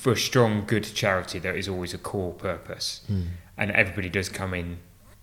for 0.03 0.11
a 0.11 0.17
strong, 0.29 0.51
good 0.73 0.83
charity, 1.01 1.37
there 1.39 1.57
is 1.61 1.67
always 1.73 1.93
a 1.93 1.97
core 2.11 2.33
purpose, 2.49 2.87
Mm. 3.11 3.25
and 3.59 3.67
everybody 3.71 4.09
does 4.09 4.29
come 4.29 4.53
in 4.61 4.77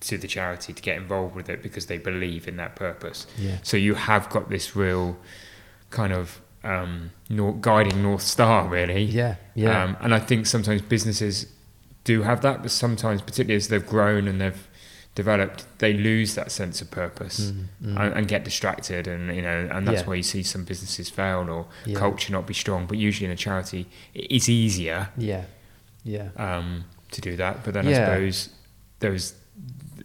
to 0.09 0.14
the 0.18 0.28
charity 0.37 0.72
to 0.78 0.83
get 0.88 0.96
involved 1.05 1.35
with 1.38 1.48
it 1.55 1.59
because 1.62 1.85
they 1.87 1.98
believe 2.11 2.42
in 2.50 2.57
that 2.62 2.72
purpose. 2.87 3.18
Yeah. 3.46 3.57
So 3.62 3.76
you 3.76 3.94
have 3.94 4.24
got 4.37 4.44
this 4.57 4.66
real 4.85 5.07
kind 5.90 6.12
of 6.20 6.40
um, 6.64 7.11
guiding 7.61 7.98
north 8.02 8.22
star, 8.22 8.59
really. 8.78 9.02
Yeah. 9.20 9.35
Yeah. 9.55 9.85
Um, 9.85 9.96
and 10.00 10.14
I 10.18 10.20
think 10.28 10.46
sometimes 10.46 10.81
businesses 10.96 11.46
do 12.04 12.22
have 12.22 12.40
that, 12.42 12.62
but 12.62 12.70
sometimes, 12.70 13.22
particularly 13.22 13.56
as 13.56 13.68
they've 13.68 13.86
grown 13.86 14.26
and 14.28 14.40
they've 14.40 14.68
developed, 15.14 15.66
they 15.78 15.92
lose 15.92 16.34
that 16.34 16.50
sense 16.50 16.80
of 16.80 16.90
purpose 16.90 17.50
Mm, 17.52 17.64
mm. 17.84 18.00
and, 18.00 18.14
and 18.14 18.28
get 18.28 18.44
distracted, 18.44 19.06
and 19.06 19.34
you 19.36 19.42
know, 19.42 19.68
and 19.70 19.86
that's 19.86 20.00
Yeah. 20.02 20.06
why 20.08 20.14
you 20.16 20.22
see 20.22 20.42
some 20.42 20.64
businesses 20.64 21.10
fail 21.10 21.48
or 21.50 21.66
Yeah. 21.84 21.98
culture 21.98 22.32
not 22.32 22.46
be 22.46 22.54
strong. 22.54 22.86
But 22.86 22.96
usually 22.98 23.26
in 23.26 23.30
a 23.32 23.36
charity, 23.36 23.86
it 24.14 24.30
is 24.32 24.48
easier 24.48 25.08
yeah. 25.16 25.44
Yeah. 26.02 26.28
um, 26.36 26.84
to 27.10 27.20
do 27.20 27.36
that. 27.36 27.62
But 27.64 27.74
then 27.74 27.86
Yeah. 27.86 27.90
I 27.90 27.94
suppose 28.04 28.48
there's 29.00 29.34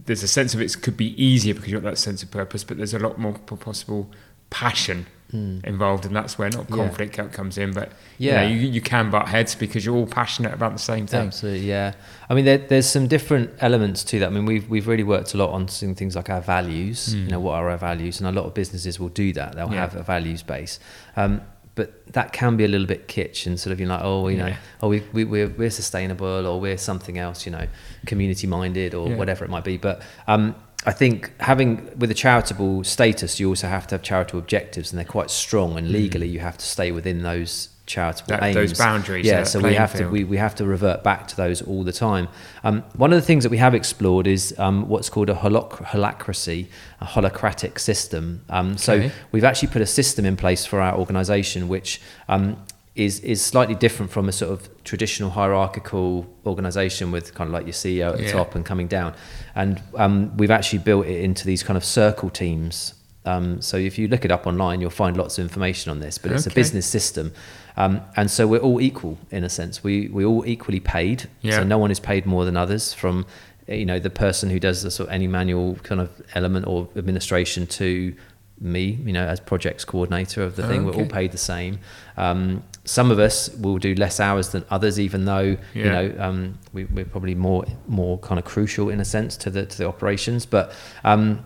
there's 0.06 0.24
a 0.24 0.28
sense 0.28 0.54
of 0.54 0.62
it 0.62 0.82
could 0.82 0.96
be 0.96 1.22
easier 1.22 1.54
because 1.54 1.70
you've 1.70 1.84
got 1.84 1.90
that 1.92 1.98
sense 1.98 2.24
of 2.24 2.32
purpose, 2.32 2.64
but 2.64 2.78
there's 2.78 2.94
a 2.94 3.00
lot 3.00 3.18
more 3.18 3.34
possible 3.34 4.10
passion 4.50 5.06
Mm. 5.34 5.62
involved, 5.66 6.06
and 6.06 6.16
that's 6.16 6.38
where 6.40 6.50
not 6.50 6.70
conflict 6.70 7.18
co- 7.18 7.28
comes 7.28 7.58
in, 7.58 7.74
but 7.74 7.92
Yeah. 8.18 8.44
you, 8.44 8.56
know, 8.56 8.62
you, 8.62 8.68
you 8.76 8.80
can 8.82 9.10
butt 9.12 9.28
heads 9.28 9.56
because 9.56 9.86
you're 9.86 9.94
all 9.98 10.08
passionate 10.08 10.54
about 10.54 10.72
the 10.72 10.80
same 10.80 11.06
thing. 11.06 11.28
Absolutely, 11.28 11.68
yeah. 11.68 11.92
I 12.30 12.34
mean, 12.34 12.46
there, 12.46 12.58
there's 12.60 12.86
some 12.88 13.08
different 13.10 13.50
elements 13.60 14.06
to 14.06 14.20
that. 14.20 14.28
I 14.28 14.30
mean, 14.30 14.46
we've 14.46 14.70
we've 14.70 14.88
really 14.88 15.04
worked 15.04 15.34
a 15.34 15.38
lot 15.38 15.50
on 15.50 15.68
some 15.68 15.96
things 15.96 16.16
like 16.16 16.30
our 16.30 16.40
values. 16.40 17.14
Mm. 17.14 17.24
You 17.26 17.28
know, 17.32 17.40
what 17.42 17.56
are 17.56 17.70
our 17.70 17.78
values? 17.78 18.22
And 18.22 18.30
a 18.30 18.32
lot 18.32 18.46
of 18.46 18.54
businesses 18.54 19.02
will 19.02 19.10
do 19.10 19.34
that. 19.34 19.56
They'll 19.56 19.70
Yeah. 19.70 19.82
have 19.82 19.96
a 19.96 20.04
values 20.04 20.44
base. 20.44 20.80
Um, 21.18 21.42
but 21.76 22.08
that 22.14 22.32
can 22.32 22.56
be 22.56 22.64
a 22.64 22.68
little 22.70 22.88
bit 22.88 23.10
kitsch 23.10 23.46
and 23.48 23.60
sort 23.60 23.74
of 23.74 23.82
you're 23.82 23.90
like, 23.90 24.02
oh, 24.04 24.30
you 24.30 24.38
know, 24.38 24.48
Yeah. 24.48 24.58
oh, 24.82 24.88
we, 24.88 25.04
we 25.12 25.26
we're 25.26 25.50
we're 25.50 25.70
sustainable 25.70 26.48
or 26.48 26.58
we're 26.62 26.78
something 26.78 27.18
else, 27.18 27.46
you 27.46 27.52
know, 27.52 27.68
community 28.06 28.48
minded 28.48 28.94
or 28.96 29.10
Yeah. 29.10 29.16
whatever 29.18 29.44
it 29.44 29.52
might 29.52 29.66
be. 29.66 29.76
But 29.76 30.02
um, 30.26 30.56
I 30.86 30.92
think 30.92 31.32
having 31.42 31.90
with 31.98 32.12
a 32.12 32.14
charitable 32.14 32.84
status, 32.84 33.40
you 33.40 33.50
also 33.50 33.68
have 33.68 33.88
to 33.88 33.96
have 33.96 34.04
charitable 34.04 34.40
objectives, 34.40 34.92
and 34.92 34.98
they're 34.98 35.06
quite 35.06 35.30
strong. 35.32 35.78
And 35.78 35.92
legally, 35.92 36.28
you 36.28 36.40
have 36.40 36.58
to 36.58 36.66
stay 36.66 36.92
within 36.92 37.24
those 37.24 37.70
charitable. 37.88 38.28
That- 38.30 38.44
aims. 38.44 38.56
those 38.56 38.78
boundaries, 38.78 39.26
Yeah, 39.26 39.44
so 39.44 39.60
we 39.60 39.74
have 39.74 39.94
to 39.96 40.08
we, 40.08 40.24
we 40.24 40.38
have 40.38 40.56
to 40.56 40.66
revert 40.66 41.04
back 41.04 41.28
to 41.30 41.36
those 41.36 41.62
all 41.62 41.84
the 41.84 41.92
time. 41.92 42.28
Um, 42.64 42.84
one 42.96 43.12
of 43.12 43.20
the 43.20 43.26
things 43.26 43.44
that 43.44 43.50
we 43.50 43.58
have 43.58 43.74
explored 43.74 44.28
is 44.28 44.54
um, 44.60 44.88
what's 44.88 45.10
called 45.10 45.30
a 45.30 45.36
holoc- 45.36 45.84
holacracy, 45.84 46.68
a 47.02 47.06
holacratic 47.06 47.80
system. 47.80 48.42
Um, 48.50 48.78
So 48.78 48.94
Okay. 48.94 49.12
we've 49.32 49.44
actually 49.46 49.70
put 49.70 49.82
a 49.82 49.86
system 49.88 50.26
in 50.26 50.36
place 50.38 50.66
for 50.66 50.80
our 50.82 50.96
organisation, 50.98 51.68
which 51.68 52.02
um, 52.30 52.58
is 52.98 53.20
is 53.20 53.42
slightly 53.46 53.76
different 53.76 54.12
from 54.12 54.28
a 54.28 54.32
sort 54.32 54.52
of 54.52 54.70
traditional 54.84 55.30
hierarchical 55.30 56.26
organisation 56.46 57.12
with 57.12 57.34
kind 57.36 57.48
of 57.48 57.54
like 57.54 57.66
your 57.66 57.74
CEO 57.74 58.12
at 58.12 58.18
the 58.18 58.24
Yeah. 58.24 58.32
top 58.32 58.56
and 58.56 58.66
coming 58.66 58.88
down. 58.88 59.14
And 59.56 59.82
um, 59.96 60.36
we've 60.38 60.52
actually 60.52 60.80
built 60.80 61.06
it 61.06 61.22
into 61.24 61.46
these 61.46 61.64
kind 61.64 61.78
of 61.78 61.86
circle 61.86 62.30
teams. 62.30 62.94
Um, 63.26 63.62
so 63.62 63.78
if 63.78 63.98
you 64.00 64.08
look 64.08 64.24
it 64.26 64.32
up 64.32 64.48
online, 64.48 64.80
you'll 64.82 64.90
find 64.90 65.18
lots 65.18 65.38
of 65.38 65.44
information 65.44 65.92
on 65.92 66.00
this. 66.00 66.18
But 66.18 66.32
it's 66.32 66.48
a 66.48 66.50
business 66.52 66.88
system, 66.88 67.34
um, 67.76 68.02
and 68.16 68.32
so 68.32 68.48
we're 68.48 68.60
all 68.62 68.80
equal 68.82 69.18
in 69.32 69.44
a 69.44 69.50
sense. 69.50 69.84
We 69.84 70.08
we 70.08 70.24
all 70.26 70.46
equally 70.46 70.80
paid. 70.80 71.30
Yeah. 71.42 71.58
So 71.58 71.64
no 71.64 71.78
one 71.78 71.92
is 71.92 72.00
paid 72.00 72.26
more 72.26 72.46
than 72.46 72.56
others. 72.58 72.94
From 72.94 73.26
you 73.68 73.86
know 73.86 74.00
the 74.00 74.10
person 74.10 74.50
who 74.50 74.60
does 74.60 74.82
the 74.82 74.90
sort 74.92 75.10
of 75.10 75.14
any 75.14 75.28
manual 75.28 75.76
kind 75.84 76.00
of 76.02 76.10
element 76.36 76.68
or 76.68 76.88
administration 76.96 77.68
to 77.68 78.16
me, 78.60 78.98
you 79.06 79.14
know, 79.14 79.26
as 79.28 79.40
projects 79.40 79.86
coordinator 79.86 80.42
of 80.42 80.56
the 80.56 80.66
thing, 80.68 80.86
we're 80.86 80.94
all 80.96 81.06
paid 81.06 81.32
the 81.32 81.38
same. 81.38 81.80
Um, 82.16 82.64
some 82.88 83.12
of 83.12 83.20
us 83.20 83.50
will 83.50 83.78
do 83.78 83.94
less 83.96 84.20
hours 84.20 84.50
than 84.50 84.64
others, 84.70 85.00
even 85.00 85.26
though 85.26 85.58
you 85.74 85.84
know 85.84 86.16
um, 86.18 86.58
we, 86.74 86.86
we're 86.86 87.06
probably 87.06 87.36
more 87.36 87.66
more 87.88 88.18
kind 88.20 88.40
of 88.40 88.46
crucial 88.46 88.90
in 88.90 89.00
a 89.00 89.06
sense 89.06 89.36
to 89.38 89.50
the 89.50 89.66
to 89.66 89.78
the 89.78 89.88
operations. 89.88 90.46
But 90.46 90.72
um, 91.04 91.46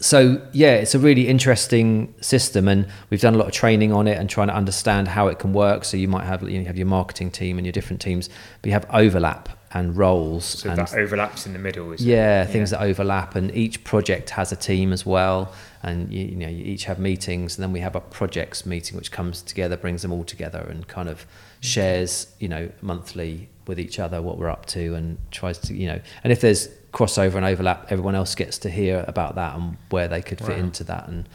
so 0.00 0.40
yeah, 0.52 0.74
it's 0.74 0.94
a 0.94 0.98
really 0.98 1.26
interesting 1.26 2.14
system, 2.20 2.68
and 2.68 2.86
we've 3.10 3.20
done 3.20 3.34
a 3.34 3.38
lot 3.38 3.46
of 3.46 3.54
training 3.54 3.92
on 3.92 4.06
it 4.06 4.18
and 4.18 4.28
trying 4.28 4.48
to 4.48 4.54
understand 4.54 5.08
how 5.08 5.28
it 5.28 5.38
can 5.38 5.52
work. 5.52 5.84
So 5.84 5.96
you 5.96 6.06
might 6.06 6.24
have 6.24 6.42
you, 6.42 6.50
know, 6.50 6.60
you 6.60 6.66
have 6.66 6.76
your 6.76 6.86
marketing 6.86 7.30
team 7.30 7.58
and 7.58 7.66
your 7.66 7.72
different 7.72 8.02
teams, 8.02 8.28
but 8.60 8.68
you 8.68 8.72
have 8.72 8.86
overlap 8.90 9.48
and 9.72 9.96
roles. 9.96 10.44
So 10.44 10.70
and 10.70 10.78
that 10.78 10.94
overlaps 10.94 11.46
in 11.46 11.52
the 11.52 11.58
middle, 11.58 11.92
is 11.92 12.04
yeah, 12.04 12.44
things 12.44 12.70
that 12.70 12.80
overlap, 12.80 13.34
and 13.34 13.54
each 13.54 13.84
project 13.84 14.30
has 14.30 14.52
a 14.52 14.56
team 14.56 14.92
as 14.92 15.04
well. 15.04 15.52
And 15.82 16.12
you, 16.12 16.24
you 16.26 16.36
know, 16.36 16.48
you 16.48 16.64
each 16.64 16.84
have 16.84 16.98
meetings, 16.98 17.56
and 17.56 17.62
then 17.62 17.72
we 17.72 17.80
have 17.80 17.94
a 17.94 18.00
projects 18.00 18.66
meeting 18.66 18.96
which 18.96 19.12
comes 19.12 19.42
together, 19.42 19.76
brings 19.76 20.02
them 20.02 20.12
all 20.12 20.24
together, 20.24 20.66
and 20.70 20.86
kind 20.88 21.08
of 21.08 21.26
shares, 21.60 22.28
you 22.38 22.48
know, 22.48 22.70
monthly 22.80 23.48
with 23.66 23.78
each 23.78 23.98
other 23.98 24.22
what 24.22 24.38
we're 24.38 24.48
up 24.50 24.66
to, 24.66 24.94
and 24.94 25.18
tries 25.30 25.58
to, 25.58 25.74
you 25.74 25.86
know, 25.86 26.00
and 26.24 26.32
if 26.32 26.40
there's 26.40 26.68
crossover 26.92 27.34
and 27.34 27.44
overlap, 27.44 27.92
everyone 27.92 28.14
else 28.14 28.34
gets 28.34 28.56
to 28.58 28.70
hear 28.70 29.04
about 29.06 29.34
that 29.34 29.54
and 29.54 29.76
where 29.90 30.08
they 30.08 30.22
could 30.22 30.38
fit 30.38 30.48
Wow. 30.56 30.56
into 30.56 30.82
that. 30.84 31.06
And 31.06 31.28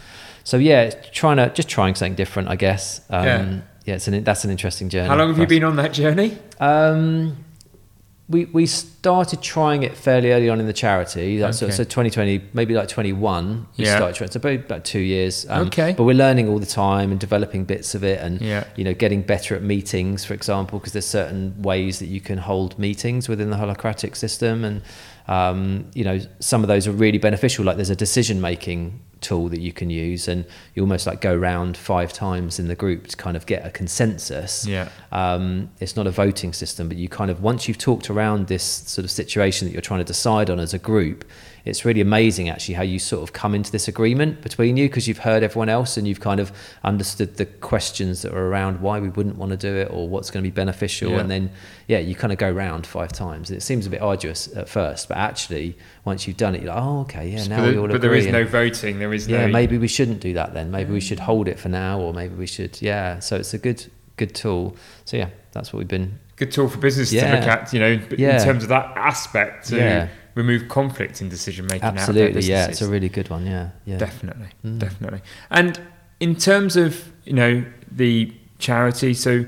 so, 0.43 0.57
yeah, 0.57 0.81
it's 0.81 1.09
trying 1.11 1.37
to 1.37 1.49
just 1.53 1.69
trying 1.69 1.93
something 1.93 2.15
different, 2.15 2.49
I 2.49 2.55
guess. 2.55 3.01
Um, 3.11 3.23
Yeah. 3.25 3.59
yeah, 3.85 3.95
it's 3.95 4.07
an 4.07 4.23
that's 4.23 4.43
an 4.43 4.49
interesting 4.49 4.89
journey. 4.89 5.07
How 5.09 5.15
long 5.15 5.29
have 5.29 5.37
you 5.37 5.43
us. 5.43 5.49
been 5.49 5.63
on 5.63 5.75
that 5.75 5.93
journey? 5.93 6.37
Um, 6.59 7.37
we 8.29 8.45
we 8.45 8.65
started 8.65 9.41
trying 9.41 9.83
it 9.83 9.97
fairly 9.97 10.31
early 10.31 10.47
on 10.49 10.59
in 10.61 10.65
the 10.65 10.73
charity. 10.73 11.39
Like, 11.39 11.53
so, 11.53 11.69
so 11.69 11.83
2020, 11.83 12.41
maybe 12.53 12.73
like 12.73 12.87
21, 12.87 13.67
we 13.77 13.83
Yeah. 13.85 13.97
started 13.97 14.15
trying. 14.15 14.31
So 14.31 14.37
about, 14.37 14.53
about 14.65 14.85
two 14.85 14.99
years. 14.99 15.45
Um, 15.49 15.67
Okay. 15.67 15.93
But 15.97 16.03
we're 16.05 16.15
learning 16.15 16.47
all 16.47 16.57
the 16.59 16.65
time 16.65 17.11
and 17.11 17.19
developing 17.19 17.65
bits 17.65 17.95
of 17.95 18.03
it, 18.03 18.21
and 18.21 18.39
Yeah. 18.41 18.63
you 18.77 18.85
know, 18.85 18.93
getting 18.93 19.23
better 19.23 19.55
at 19.55 19.61
meetings, 19.61 20.23
for 20.23 20.33
example, 20.33 20.79
because 20.79 20.93
there's 20.93 21.05
certain 21.05 21.61
ways 21.61 21.99
that 21.99 22.07
you 22.07 22.21
can 22.21 22.37
hold 22.37 22.79
meetings 22.79 23.27
within 23.27 23.49
the 23.49 23.57
holacratic 23.57 24.15
system, 24.15 24.63
and 24.63 24.81
um, 25.27 25.85
you 25.93 26.03
know, 26.03 26.19
some 26.39 26.63
of 26.63 26.67
those 26.67 26.87
are 26.87 26.91
really 26.91 27.17
beneficial. 27.17 27.65
Like 27.65 27.77
there's 27.77 27.89
a 27.89 27.95
decision 27.95 28.41
making 28.41 29.01
tool 29.21 29.47
that 29.49 29.61
you 29.61 29.71
can 29.71 29.89
use, 29.89 30.27
and 30.27 30.45
you 30.75 30.83
almost 30.83 31.07
like 31.07 31.21
go 31.21 31.35
round 31.35 31.77
five 31.77 32.11
times 32.11 32.59
in 32.59 32.67
the 32.67 32.75
group 32.75 33.07
to 33.07 33.17
kind 33.17 33.37
of 33.37 33.45
get 33.45 33.65
a 33.65 33.69
consensus. 33.69 34.65
Yeah. 34.67 34.89
Um, 35.11 35.71
it's 35.79 35.95
not 35.95 36.07
a 36.07 36.11
voting 36.11 36.53
system, 36.53 36.87
but 36.87 36.97
you 36.97 37.07
kind 37.07 37.31
of 37.31 37.41
once 37.41 37.67
you've 37.67 37.77
talked 37.77 38.09
around 38.09 38.47
this 38.47 38.63
sort 38.63 39.05
of 39.05 39.11
situation 39.11 39.67
that 39.67 39.71
you're 39.71 39.81
trying 39.81 40.01
to 40.01 40.05
decide 40.05 40.49
on 40.49 40.59
as 40.59 40.73
a 40.73 40.79
group, 40.79 41.25
it's 41.65 41.85
really 41.85 42.01
amazing 42.01 42.49
actually 42.49 42.75
how 42.75 42.83
you 42.83 42.99
sort 42.99 43.23
of 43.23 43.31
come 43.31 43.55
into 43.55 43.71
this 43.71 43.87
agreement 43.87 44.41
between 44.41 44.75
you 44.75 44.89
because 44.89 45.07
you've 45.07 45.19
heard 45.19 45.43
everyone 45.43 45.69
else 45.69 45.95
and 45.95 46.05
you've 46.07 46.19
kind 46.19 46.39
of 46.41 46.51
understood 46.83 47.37
the 47.37 47.45
questions 47.45 48.21
that 48.23 48.33
are 48.33 48.47
around 48.47 48.81
why 48.81 48.99
we 48.99 49.09
wouldn't 49.09 49.37
want 49.37 49.51
to 49.51 49.57
do 49.57 49.73
it 49.73 49.87
or 49.89 50.07
what's 50.09 50.29
going 50.29 50.43
to 50.43 50.49
be 50.49 50.53
beneficial, 50.53 51.11
Yeah. 51.11 51.19
and 51.19 51.31
then 51.31 51.51
yeah, 51.87 51.99
you 51.99 52.15
kind 52.15 52.33
of 52.33 52.39
go 52.39 52.51
round 52.51 52.85
five 52.85 53.11
times. 53.13 53.49
It 53.51 53.61
seems 53.61 53.85
a 53.85 53.89
bit 53.89 54.01
arduous 54.01 54.53
at 54.55 54.67
first, 54.67 55.07
but 55.07 55.17
actually 55.17 55.77
once 56.05 56.27
you've 56.27 56.37
done 56.37 56.55
it, 56.55 56.63
you're 56.63 56.73
like, 56.73 56.83
oh 56.83 57.01
okay, 57.01 57.29
yeah, 57.29 57.45
now 57.47 57.57
but 57.57 57.71
we 57.71 57.77
all 57.77 57.85
agree. 57.85 57.87
but 57.87 57.95
agree. 57.95 57.99
there 58.09 58.15
is 58.15 58.25
and- 58.25 58.33
no 58.33 58.43
voting. 58.45 58.99
There 58.99 59.13
is 59.13 59.27
no 59.27 59.37
yeah, 59.37 59.45
no. 59.45 59.53
maybe 59.53 59.77
we 59.77 59.87
shouldn't 59.87 60.19
do 60.19 60.33
that 60.33 60.53
then. 60.53 60.69
Maybe 60.71 60.91
we 60.91 60.99
mm. 60.99 61.07
should 61.07 61.19
hold 61.19 61.47
it 61.47 61.59
for 61.59 61.69
now, 61.69 61.99
or 61.99 62.13
maybe 62.13 62.35
we 62.35 62.47
should. 62.47 62.81
Yeah, 62.81 63.19
so 63.19 63.37
it's 63.37 63.53
a 63.53 63.57
good 63.57 63.85
good 64.17 64.35
tool. 64.35 64.75
So 65.05 65.17
yeah, 65.17 65.29
that's 65.53 65.71
what 65.71 65.79
we've 65.79 65.87
been. 65.87 66.19
good 66.35 66.51
tool 66.51 66.67
for 66.67 66.77
business 66.77 67.09
to 67.11 67.15
look 67.17 67.47
at, 67.47 67.71
you 67.73 67.79
know, 67.79 67.99
Yeah. 68.17 68.37
in 68.37 68.43
terms 68.43 68.63
of 68.63 68.69
that 68.69 68.97
aspect 68.97 69.71
Yeah. 69.71 70.07
Remove 70.35 70.67
conflict 70.69 71.21
in 71.21 71.29
decision 71.29 71.65
making. 71.67 71.83
Absolutely, 71.83 72.41
yeah, 72.43 72.67
it's 72.67 72.81
a 72.81 72.87
really 72.89 73.09
good 73.09 73.29
one. 73.29 73.45
Yeah, 73.45 73.69
yeah, 73.85 73.97
Definitely, 73.97 74.47
Mm. 74.65 74.79
definitely. 74.79 75.21
And 75.49 75.79
in 76.19 76.35
terms 76.35 76.75
of 76.75 77.11
you 77.25 77.33
know 77.33 77.65
the 77.91 78.33
charity, 78.59 79.13
so 79.13 79.45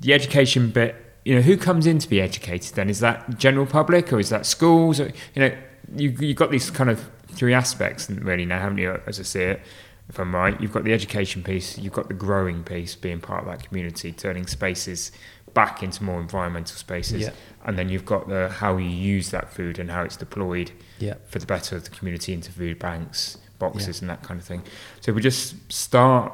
the 0.00 0.12
education 0.12 0.70
bit, 0.70 0.96
you 1.24 1.34
know, 1.34 1.40
who 1.42 1.56
comes 1.56 1.86
in 1.86 1.98
to 2.00 2.08
be 2.08 2.20
educated? 2.20 2.74
Then 2.74 2.90
is 2.90 3.00
that 3.00 3.38
general 3.38 3.66
public 3.66 4.12
or 4.12 4.18
is 4.18 4.28
that 4.30 4.44
schools? 4.46 4.98
Or, 5.00 5.06
you 5.34 5.40
know, 5.42 5.52
you 5.96 6.10
you've 6.18 6.36
got 6.36 6.50
these 6.50 6.70
kind 6.70 6.90
of 6.90 7.08
three 7.28 7.54
aspects 7.54 8.10
really 8.10 8.44
now, 8.44 8.60
haven't 8.60 8.78
you? 8.78 9.00
As 9.06 9.20
I 9.20 9.22
see 9.22 9.42
it, 9.42 9.60
if 10.08 10.18
I'm 10.18 10.34
right, 10.34 10.60
you've 10.60 10.72
got 10.72 10.84
the 10.84 10.92
education 10.92 11.42
piece, 11.42 11.78
you've 11.78 11.92
got 11.92 12.08
the 12.08 12.14
growing 12.14 12.62
piece, 12.64 12.94
being 12.94 13.20
part 13.20 13.44
of 13.44 13.50
that 13.50 13.66
community, 13.66 14.12
turning 14.12 14.46
spaces 14.46 15.12
back 15.54 15.82
into 15.82 16.02
more 16.02 16.20
environmental 16.20 16.76
spaces, 16.76 17.22
Yeah. 17.22 17.30
And 17.64 17.78
then 17.78 17.88
you've 17.88 18.04
got 18.04 18.28
the 18.28 18.48
how 18.48 18.76
you 18.76 18.88
use 18.88 19.30
that 19.30 19.52
food 19.52 19.78
and 19.78 19.90
how 19.90 20.02
it's 20.02 20.16
deployed 20.16 20.70
yeah. 20.98 21.14
for 21.26 21.38
the 21.38 21.46
better 21.46 21.76
of 21.76 21.84
the 21.84 21.90
community 21.90 22.32
into 22.32 22.52
food 22.52 22.78
banks, 22.78 23.38
boxes, 23.58 24.00
and 24.00 24.10
that 24.10 24.22
kind 24.22 24.38
of 24.38 24.46
thing. 24.46 24.62
So 25.00 25.12
we 25.12 25.20
just 25.20 25.72
start 25.72 26.32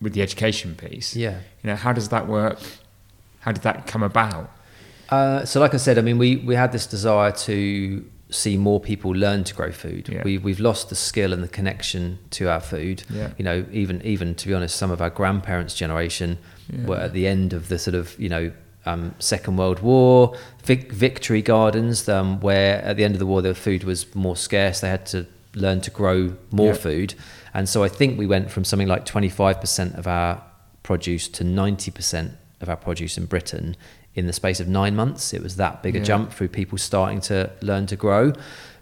with 0.00 0.12
the 0.12 0.22
education 0.22 0.74
piece. 0.74 1.16
Yeah. 1.16 1.38
You 1.62 1.70
know, 1.70 1.76
how 1.76 1.92
does 1.92 2.08
that 2.10 2.26
work? 2.26 2.58
How 3.40 3.52
did 3.52 3.62
that 3.62 3.86
come 3.86 4.02
about? 4.02 4.50
Uh, 5.08 5.44
so, 5.44 5.60
like 5.60 5.72
I 5.72 5.76
said, 5.76 5.98
I 5.98 6.02
mean, 6.02 6.18
we 6.18 6.36
we 6.36 6.54
had 6.54 6.72
this 6.72 6.86
desire 6.86 7.32
to 7.32 8.04
see 8.28 8.56
more 8.56 8.80
people 8.80 9.12
learn 9.12 9.44
to 9.44 9.54
grow 9.54 9.70
food. 9.70 10.08
Yeah. 10.08 10.22
We 10.24 10.38
we've 10.38 10.60
lost 10.60 10.88
the 10.88 10.96
skill 10.96 11.32
and 11.32 11.42
the 11.42 11.48
connection 11.48 12.18
to 12.30 12.50
our 12.50 12.60
food. 12.60 13.04
Yeah. 13.08 13.30
You 13.38 13.44
know, 13.44 13.64
even 13.70 14.02
even 14.02 14.34
to 14.34 14.48
be 14.48 14.54
honest, 14.54 14.76
some 14.76 14.90
of 14.90 15.00
our 15.00 15.10
grandparents' 15.10 15.74
generation 15.74 16.38
Yeah. 16.68 16.86
were 16.86 16.96
at 16.96 17.12
the 17.12 17.28
end 17.28 17.52
of 17.52 17.68
the 17.68 17.78
sort 17.78 17.94
of 17.94 18.18
you 18.18 18.28
know. 18.28 18.52
Um, 18.86 19.14
Second 19.18 19.56
World 19.56 19.80
War, 19.80 20.36
vic- 20.64 20.92
victory 20.92 21.42
gardens, 21.42 22.08
um, 22.08 22.40
where 22.40 22.80
at 22.82 22.96
the 22.96 23.04
end 23.04 23.14
of 23.14 23.18
the 23.18 23.26
war 23.26 23.42
the 23.42 23.54
food 23.54 23.82
was 23.84 24.14
more 24.14 24.36
scarce. 24.36 24.80
They 24.80 24.88
had 24.88 25.04
to 25.06 25.26
learn 25.54 25.80
to 25.82 25.90
grow 25.90 26.34
more 26.52 26.68
Yeah. 26.68 26.72
food, 26.74 27.14
and 27.52 27.68
so 27.68 27.82
I 27.82 27.88
think 27.88 28.18
we 28.18 28.26
went 28.26 28.50
from 28.50 28.64
something 28.64 28.86
like 28.88 29.04
twenty 29.04 29.28
five 29.28 29.60
percent 29.60 29.94
of 29.96 30.06
our 30.06 30.40
produce 30.84 31.26
to 31.28 31.42
ninety 31.44 31.90
percent 31.90 32.32
of 32.60 32.68
our 32.68 32.76
produce 32.76 33.18
in 33.18 33.26
Britain 33.26 33.76
in 34.14 34.26
the 34.26 34.32
space 34.32 34.60
of 34.60 34.68
nine 34.68 34.94
months. 34.94 35.34
It 35.34 35.42
was 35.42 35.56
that 35.56 35.82
big 35.82 35.96
a 35.96 36.00
jump 36.00 36.32
through 36.32 36.48
people 36.48 36.78
starting 36.78 37.20
to 37.22 37.50
learn 37.60 37.86
to 37.86 37.96
grow. 37.96 38.32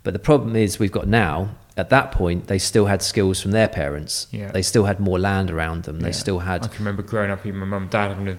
But 0.04 0.12
the 0.12 0.18
problem 0.20 0.54
is 0.54 0.78
we've 0.78 0.92
got 0.92 1.08
now. 1.08 1.56
At 1.76 1.88
that 1.90 2.12
point, 2.12 2.46
they 2.46 2.58
still 2.58 2.86
had 2.86 3.02
skills 3.02 3.40
from 3.40 3.50
their 3.50 3.66
parents. 3.66 4.28
Yeah. 4.30 4.52
They 4.52 4.62
still 4.62 4.84
had 4.84 5.00
more 5.00 5.18
land 5.18 5.50
around 5.50 5.84
them. 5.84 6.00
They 6.00 6.08
Yeah. 6.10 6.12
still 6.24 6.38
I 6.40 6.44
had 6.44 6.62
can 6.70 6.84
remember 6.84 7.02
growing 7.02 7.32
up, 7.32 7.44
even 7.46 7.58
my 7.60 7.66
mum 7.66 7.82
and 7.84 7.90
dad 7.90 8.08
having 8.10 8.28
a 8.28 8.36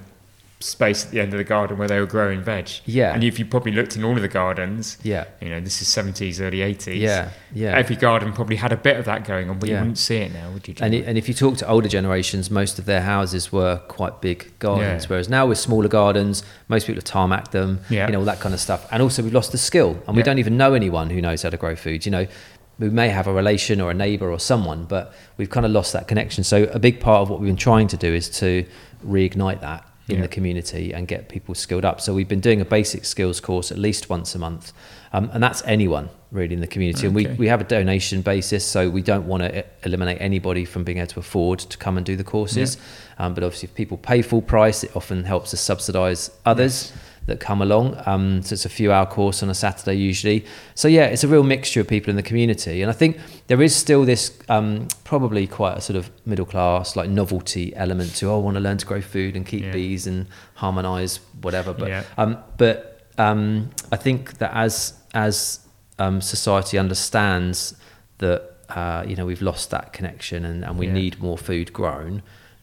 space 0.65 1.05
at 1.05 1.11
the 1.11 1.19
end 1.19 1.31
of 1.33 1.37
the 1.37 1.43
garden 1.43 1.77
where 1.77 1.87
they 1.87 1.99
were 1.99 2.05
growing 2.05 2.41
veg. 2.41 2.69
Yeah. 2.85 3.13
And 3.13 3.23
if 3.23 3.37
you 3.37 3.45
probably 3.45 3.71
looked 3.71 3.95
in 3.95 4.03
all 4.03 4.15
of 4.15 4.21
the 4.21 4.27
gardens, 4.27 4.97
yeah, 5.03 5.25
you 5.39 5.49
know, 5.49 5.59
this 5.59 5.81
is 5.81 5.87
70s, 5.87 6.41
early 6.41 6.57
80s. 6.59 6.99
yeah, 6.99 7.29
yeah. 7.53 7.77
Every 7.77 7.95
garden 7.95 8.33
probably 8.33 8.55
had 8.55 8.71
a 8.71 8.77
bit 8.77 8.97
of 8.97 9.05
that 9.05 9.25
going 9.25 9.49
on, 9.49 9.59
but 9.59 9.69
you 9.69 9.75
wouldn't 9.75 9.97
see 9.97 10.17
it 10.17 10.33
now, 10.33 10.49
would 10.51 10.67
you? 10.67 10.73
And, 10.81 10.93
and 10.93 11.17
if 11.17 11.27
you 11.27 11.33
talk 11.33 11.57
to 11.57 11.67
older 11.69 11.87
generations, 11.87 12.49
most 12.49 12.79
of 12.79 12.85
their 12.85 13.01
houses 13.01 13.51
were 13.51 13.77
quite 13.87 14.21
big 14.21 14.57
gardens. 14.59 15.03
Yeah. 15.03 15.09
Whereas 15.09 15.29
now 15.29 15.45
with 15.45 15.57
smaller 15.59 15.87
gardens, 15.87 16.43
most 16.67 16.87
people 16.87 16.97
have 16.97 17.03
tarmac 17.05 17.51
them, 17.51 17.81
Yeah. 17.89 18.07
you 18.07 18.13
know, 18.13 18.19
all 18.19 18.25
that 18.25 18.39
kind 18.39 18.53
of 18.55 18.59
stuff. 18.59 18.87
And 18.91 19.01
also 19.03 19.21
we've 19.23 19.33
lost 19.33 19.51
the 19.51 19.57
skill, 19.59 20.01
and 20.07 20.15
we 20.15 20.21
Yeah. 20.21 20.25
don't 20.25 20.39
even 20.39 20.57
know 20.57 20.73
anyone 20.73 21.09
who 21.11 21.21
knows 21.21 21.43
how 21.43 21.49
to 21.51 21.57
grow 21.57 21.75
food. 21.75 22.05
You 22.05 22.11
know, 22.11 22.27
we 22.79 22.89
may 22.89 23.09
have 23.09 23.27
a 23.27 23.33
relation 23.33 23.79
or 23.79 23.91
a 23.91 23.93
neighbour 23.93 24.29
or 24.31 24.39
someone, 24.39 24.85
but 24.85 25.13
we've 25.37 25.49
kind 25.49 25.65
of 25.65 25.71
lost 25.71 25.93
that 25.93 26.07
connection. 26.07 26.43
So 26.43 26.63
a 26.73 26.79
big 26.79 26.99
part 26.99 27.21
of 27.21 27.29
what 27.29 27.39
we've 27.39 27.47
been 27.47 27.55
trying 27.55 27.87
to 27.89 27.97
do 27.97 28.13
is 28.13 28.29
to 28.39 28.65
reignite 29.05 29.61
that 29.61 29.85
in 30.07 30.17
Yeah. 30.17 30.21
the 30.21 30.27
community 30.27 30.93
and 30.93 31.07
get 31.07 31.29
people 31.29 31.55
skilled 31.55 31.83
up. 31.83 31.99
So 31.99 32.13
we've 32.13 32.27
been 32.27 32.39
doing 32.39 32.61
a 32.61 32.65
basic 32.65 33.05
skills 33.05 33.39
course 33.39 33.71
at 33.71 33.77
least 33.77 34.09
once 34.09 34.35
a 34.35 34.39
month, 34.39 34.71
um, 35.13 35.29
and 35.33 35.41
that's 35.41 35.63
anyone 35.65 36.09
really 36.31 36.53
in 36.53 36.61
the 36.61 36.67
community. 36.67 37.07
And 37.07 37.15
we, 37.15 37.27
we 37.27 37.47
have 37.47 37.61
a 37.61 37.63
donation 37.63 38.21
basis, 38.21 38.63
so 38.65 38.89
we 38.89 39.01
don't 39.01 39.25
want 39.25 39.41
to 39.43 39.65
eliminate 39.83 40.17
anybody 40.21 40.65
from 40.65 40.83
being 40.83 40.97
able 40.99 41.07
to 41.07 41.19
afford 41.19 41.59
to 41.59 41.77
come 41.77 41.97
and 41.97 42.05
do 42.05 42.15
the 42.15 42.23
courses. 42.23 42.77
Um, 43.17 43.33
but 43.33 43.43
obviously, 43.43 43.69
if 43.69 43.75
people 43.75 43.97
pay 43.97 44.21
full 44.21 44.41
price, 44.41 44.83
it 44.83 44.95
often 44.95 45.23
helps 45.23 45.53
us 45.53 45.61
subsidise 45.61 46.29
others 46.45 46.91
that 47.27 47.39
come 47.39 47.61
along. 47.61 47.99
Um, 48.05 48.41
so 48.43 48.53
it's 48.53 48.65
a 48.65 48.69
few 48.69 48.91
hour 48.91 49.05
course 49.05 49.41
on 49.41 49.49
a 49.49 49.53
Saturday 49.55 49.95
usually. 49.95 50.45
So 50.75 50.87
yeah, 50.87 51.05
it's 51.05 51.23
a 51.23 51.27
real 51.27 51.43
mixture 51.43 51.81
of 51.81 51.87
people 51.87 52.09
in 52.11 52.15
the 52.15 52.23
community, 52.23 52.81
and 52.81 52.89
I 52.89 52.93
think 52.93 53.17
there 53.47 53.61
is 53.61 53.75
still 53.75 54.05
this 54.05 54.37
um, 54.49 54.87
probably 55.03 55.47
quite 55.47 55.77
a 55.77 55.81
sort 55.81 55.97
of 55.97 56.09
middle 56.25 56.45
class 56.45 56.95
like 56.95 57.09
novelty 57.09 57.75
element 57.75 58.15
to 58.17 58.29
oh, 58.29 58.37
I 58.39 58.43
want 58.43 58.55
to 58.55 58.61
learn 58.61 58.77
to 58.77 58.85
grow 58.85 59.01
food 59.01 59.35
and 59.35 59.45
keep 59.45 59.63
Yeah. 59.63 59.71
bees 59.71 60.07
and 60.07 60.27
harmonise 60.55 61.19
whatever. 61.41 61.73
But 61.73 61.87
Yeah. 61.89 62.03
um, 62.17 62.37
but 62.57 63.07
um, 63.17 63.69
I 63.91 63.95
think 63.97 64.37
that 64.37 64.51
as 64.53 64.93
as 65.13 65.59
um, 65.97 66.21
society 66.21 66.77
understands 66.77 67.75
that 68.19 68.51
uh, 68.69 69.03
you 69.07 69.15
know 69.15 69.25
we've 69.25 69.41
lost 69.41 69.69
that 69.71 69.93
connection 69.93 70.45
and, 70.45 70.63
and 70.65 70.77
we 70.77 70.87
Yeah. 70.87 70.93
need 70.93 71.21
more 71.21 71.37
food 71.37 71.71
grown, 71.73 72.21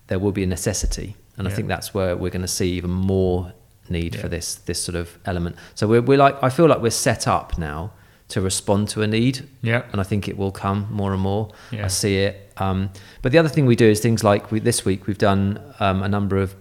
there 0.09 0.19
will 0.19 0.33
be 0.33 0.43
a 0.43 0.47
necessity, 0.47 1.17
and 1.37 1.49
I 1.49 1.51
think 1.51 1.69
that's 1.69 1.95
where 1.95 2.17
we're 2.17 2.31
going 2.31 2.43
to 2.43 2.49
see 2.61 2.73
even 2.73 2.91
more 2.91 3.53
need 3.93 4.19
for 4.19 4.29
this 4.29 4.57
this 4.57 4.83
sort 4.83 4.97
of 4.97 5.19
element. 5.25 5.57
So 5.75 5.87
we're 5.87 6.03
we're 6.03 6.19
like 6.19 6.43
I 6.43 6.51
feel 6.51 6.67
like 6.67 6.81
we're 6.81 6.91
set 6.91 7.29
up 7.29 7.59
now 7.59 7.93
to 8.33 8.41
respond 8.41 8.89
to 8.89 9.03
a 9.03 9.07
need, 9.07 9.47
yeah. 9.61 9.83
and 9.93 10.01
I 10.01 10.05
think 10.05 10.27
it 10.27 10.39
will 10.39 10.53
come 10.53 10.89
more 10.91 11.13
and 11.13 11.21
more. 11.21 11.51
Yeah. 11.71 11.85
I 11.85 11.89
see 11.89 12.17
it. 12.17 12.53
Um, 12.57 12.91
but 13.21 13.31
the 13.31 13.39
other 13.39 13.49
thing 13.49 13.67
we 13.67 13.77
do 13.77 13.87
is 13.87 14.01
things 14.01 14.25
like 14.25 14.51
we, 14.51 14.59
this 14.59 14.87
week 14.87 15.07
we've 15.07 15.19
done 15.19 15.61
um, 15.81 16.03
a 16.03 16.09
number 16.09 16.39
of 16.39 16.55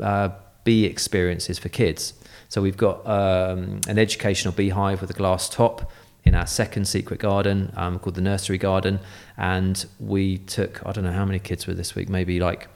uh, 0.00 0.28
bee 0.62 0.84
experiences 0.84 1.58
for 1.58 1.68
kids. 1.68 2.14
So 2.48 2.62
we've 2.62 2.76
got 2.76 3.04
um, 3.06 3.80
an 3.88 3.98
educational 3.98 4.54
beehive 4.54 5.00
with 5.00 5.10
a 5.10 5.14
glass 5.14 5.48
top 5.48 5.90
in 6.24 6.34
our 6.34 6.46
second 6.46 6.86
secret 6.86 7.18
garden 7.18 7.72
um, 7.76 7.98
called 7.98 8.14
the 8.14 8.20
nursery 8.20 8.58
garden, 8.58 9.00
and 9.36 9.84
we 9.98 10.38
took 10.38 10.84
I 10.86 10.92
don't 10.92 11.04
know 11.04 11.12
how 11.12 11.24
many 11.24 11.40
kids 11.40 11.66
were 11.66 11.74
this 11.74 11.94
week, 11.94 12.08
maybe 12.08 12.38
like 12.38 12.68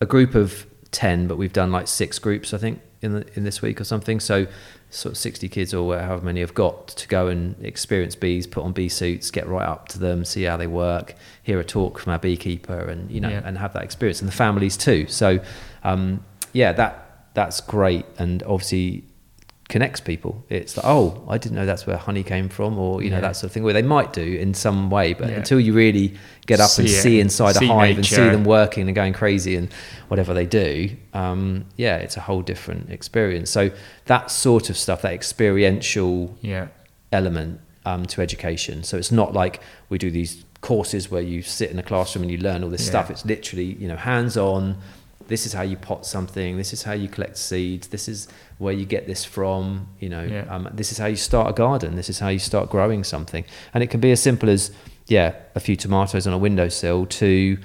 a 0.00 0.06
group 0.06 0.34
of 0.34 0.66
ten, 0.90 1.28
but 1.28 1.36
we've 1.36 1.52
done 1.52 1.72
like 1.72 1.88
six 1.88 2.18
groups 2.18 2.52
I 2.52 2.58
think 2.58 2.80
in 3.02 3.12
the, 3.12 3.26
in 3.36 3.44
this 3.44 3.60
week 3.62 3.80
or 3.80 3.84
something. 3.84 4.20
So 4.20 4.46
sort 4.90 5.12
of 5.12 5.18
sixty 5.18 5.48
kids 5.48 5.74
or 5.74 5.98
however 5.98 6.24
many 6.24 6.40
have 6.40 6.54
got 6.54 6.88
to 6.88 7.08
go 7.08 7.28
and 7.28 7.54
experience 7.64 8.14
bees, 8.16 8.46
put 8.46 8.62
on 8.64 8.72
bee 8.72 8.88
suits, 8.88 9.30
get 9.30 9.46
right 9.46 9.66
up 9.66 9.88
to 9.88 9.98
them, 9.98 10.24
see 10.24 10.44
how 10.44 10.56
they 10.56 10.66
work, 10.66 11.14
hear 11.42 11.58
a 11.60 11.64
talk 11.64 11.98
from 11.98 12.12
our 12.12 12.18
beekeeper, 12.18 12.78
and 12.78 13.10
you 13.10 13.20
know, 13.20 13.28
Yeah. 13.28 13.42
and 13.44 13.58
have 13.58 13.72
that 13.74 13.82
experience, 13.82 14.20
and 14.20 14.28
the 14.28 14.34
families 14.36 14.76
too. 14.76 15.06
So 15.08 15.40
um, 15.84 16.24
yeah, 16.52 16.72
that 16.72 17.30
that's 17.34 17.60
great, 17.60 18.06
and 18.18 18.42
obviously 18.44 19.04
connects 19.68 20.00
people. 20.00 20.44
It's 20.48 20.76
like, 20.76 20.86
oh, 20.86 21.24
I 21.28 21.38
didn't 21.38 21.56
know 21.56 21.66
that's 21.66 21.86
where 21.86 21.96
honey 21.96 22.22
came 22.22 22.48
from, 22.48 22.78
or 22.78 23.02
you 23.02 23.10
know 23.10 23.16
Yeah. 23.16 23.22
that 23.22 23.36
sort 23.36 23.44
of 23.44 23.52
thing. 23.52 23.64
Where 23.64 23.74
they 23.74 23.82
might 23.82 24.12
do 24.12 24.22
in 24.22 24.54
some 24.54 24.90
way, 24.90 25.12
but 25.12 25.28
Yeah. 25.28 25.36
until 25.36 25.58
you 25.58 25.72
really 25.72 26.14
get 26.46 26.60
up 26.60 26.70
and 26.78 26.88
See 26.88 26.94
it, 26.96 27.02
see 27.02 27.20
inside 27.20 27.56
see 27.56 27.66
a 27.68 27.72
hive 27.72 27.96
and 27.96 28.06
see 28.06 28.28
them 28.30 28.44
working 28.44 28.86
and 28.86 28.94
going 28.94 29.12
crazy 29.12 29.56
and 29.56 29.68
whatever 30.08 30.32
they 30.34 30.46
do, 30.46 30.90
um, 31.14 31.64
yeah, 31.76 31.96
it's 31.96 32.16
a 32.16 32.20
whole 32.20 32.42
different 32.42 32.90
experience. 32.90 33.50
So 33.50 33.70
that 34.06 34.30
sort 34.30 34.70
of 34.70 34.76
stuff, 34.76 35.02
that 35.02 35.12
experiential 35.12 36.36
Yeah. 36.42 36.68
element 37.12 37.60
um, 37.84 38.04
to 38.06 38.20
education. 38.20 38.82
So 38.84 38.96
it's 38.96 39.12
not 39.12 39.32
like 39.32 39.60
we 39.88 39.98
do 39.98 40.10
these 40.10 40.44
courses 40.60 41.10
where 41.10 41.22
you 41.22 41.42
sit 41.42 41.70
in 41.70 41.78
a 41.78 41.82
classroom 41.82 42.22
and 42.24 42.30
you 42.32 42.38
learn 42.38 42.62
all 42.64 42.70
this 42.70 42.84
stuff. 42.86 43.10
It's 43.10 43.24
literally 43.24 43.76
you 43.80 43.88
know 43.88 43.96
hands 43.96 44.36
on. 44.36 44.76
This 45.28 45.46
is 45.46 45.52
how 45.52 45.62
you 45.62 45.76
pot 45.76 46.06
something. 46.06 46.56
This 46.56 46.72
is 46.72 46.82
how 46.84 46.92
you 46.92 47.08
collect 47.08 47.36
seeds. 47.36 47.88
This 47.88 48.08
is 48.08 48.28
where 48.58 48.72
you 48.72 48.84
get 48.86 49.06
this 49.06 49.24
from. 49.24 49.88
You 50.00 50.08
know, 50.08 50.22
Yeah. 50.24 50.44
um, 50.48 50.68
this 50.72 50.92
is 50.92 50.98
how 50.98 51.06
you 51.06 51.16
start 51.16 51.50
a 51.50 51.52
garden. 51.52 51.96
This 51.96 52.08
is 52.08 52.18
how 52.18 52.28
you 52.28 52.38
start 52.38 52.70
growing 52.70 53.04
something. 53.04 53.44
And 53.74 53.82
it 53.82 53.88
can 53.88 54.00
be 54.00 54.12
as 54.12 54.20
simple 54.22 54.48
as 54.48 54.70
yeah, 55.08 55.34
a 55.54 55.60
few 55.60 55.76
tomatoes 55.76 56.26
on 56.26 56.32
a 56.32 56.38
windowsill 56.38 57.06
to 57.06 57.58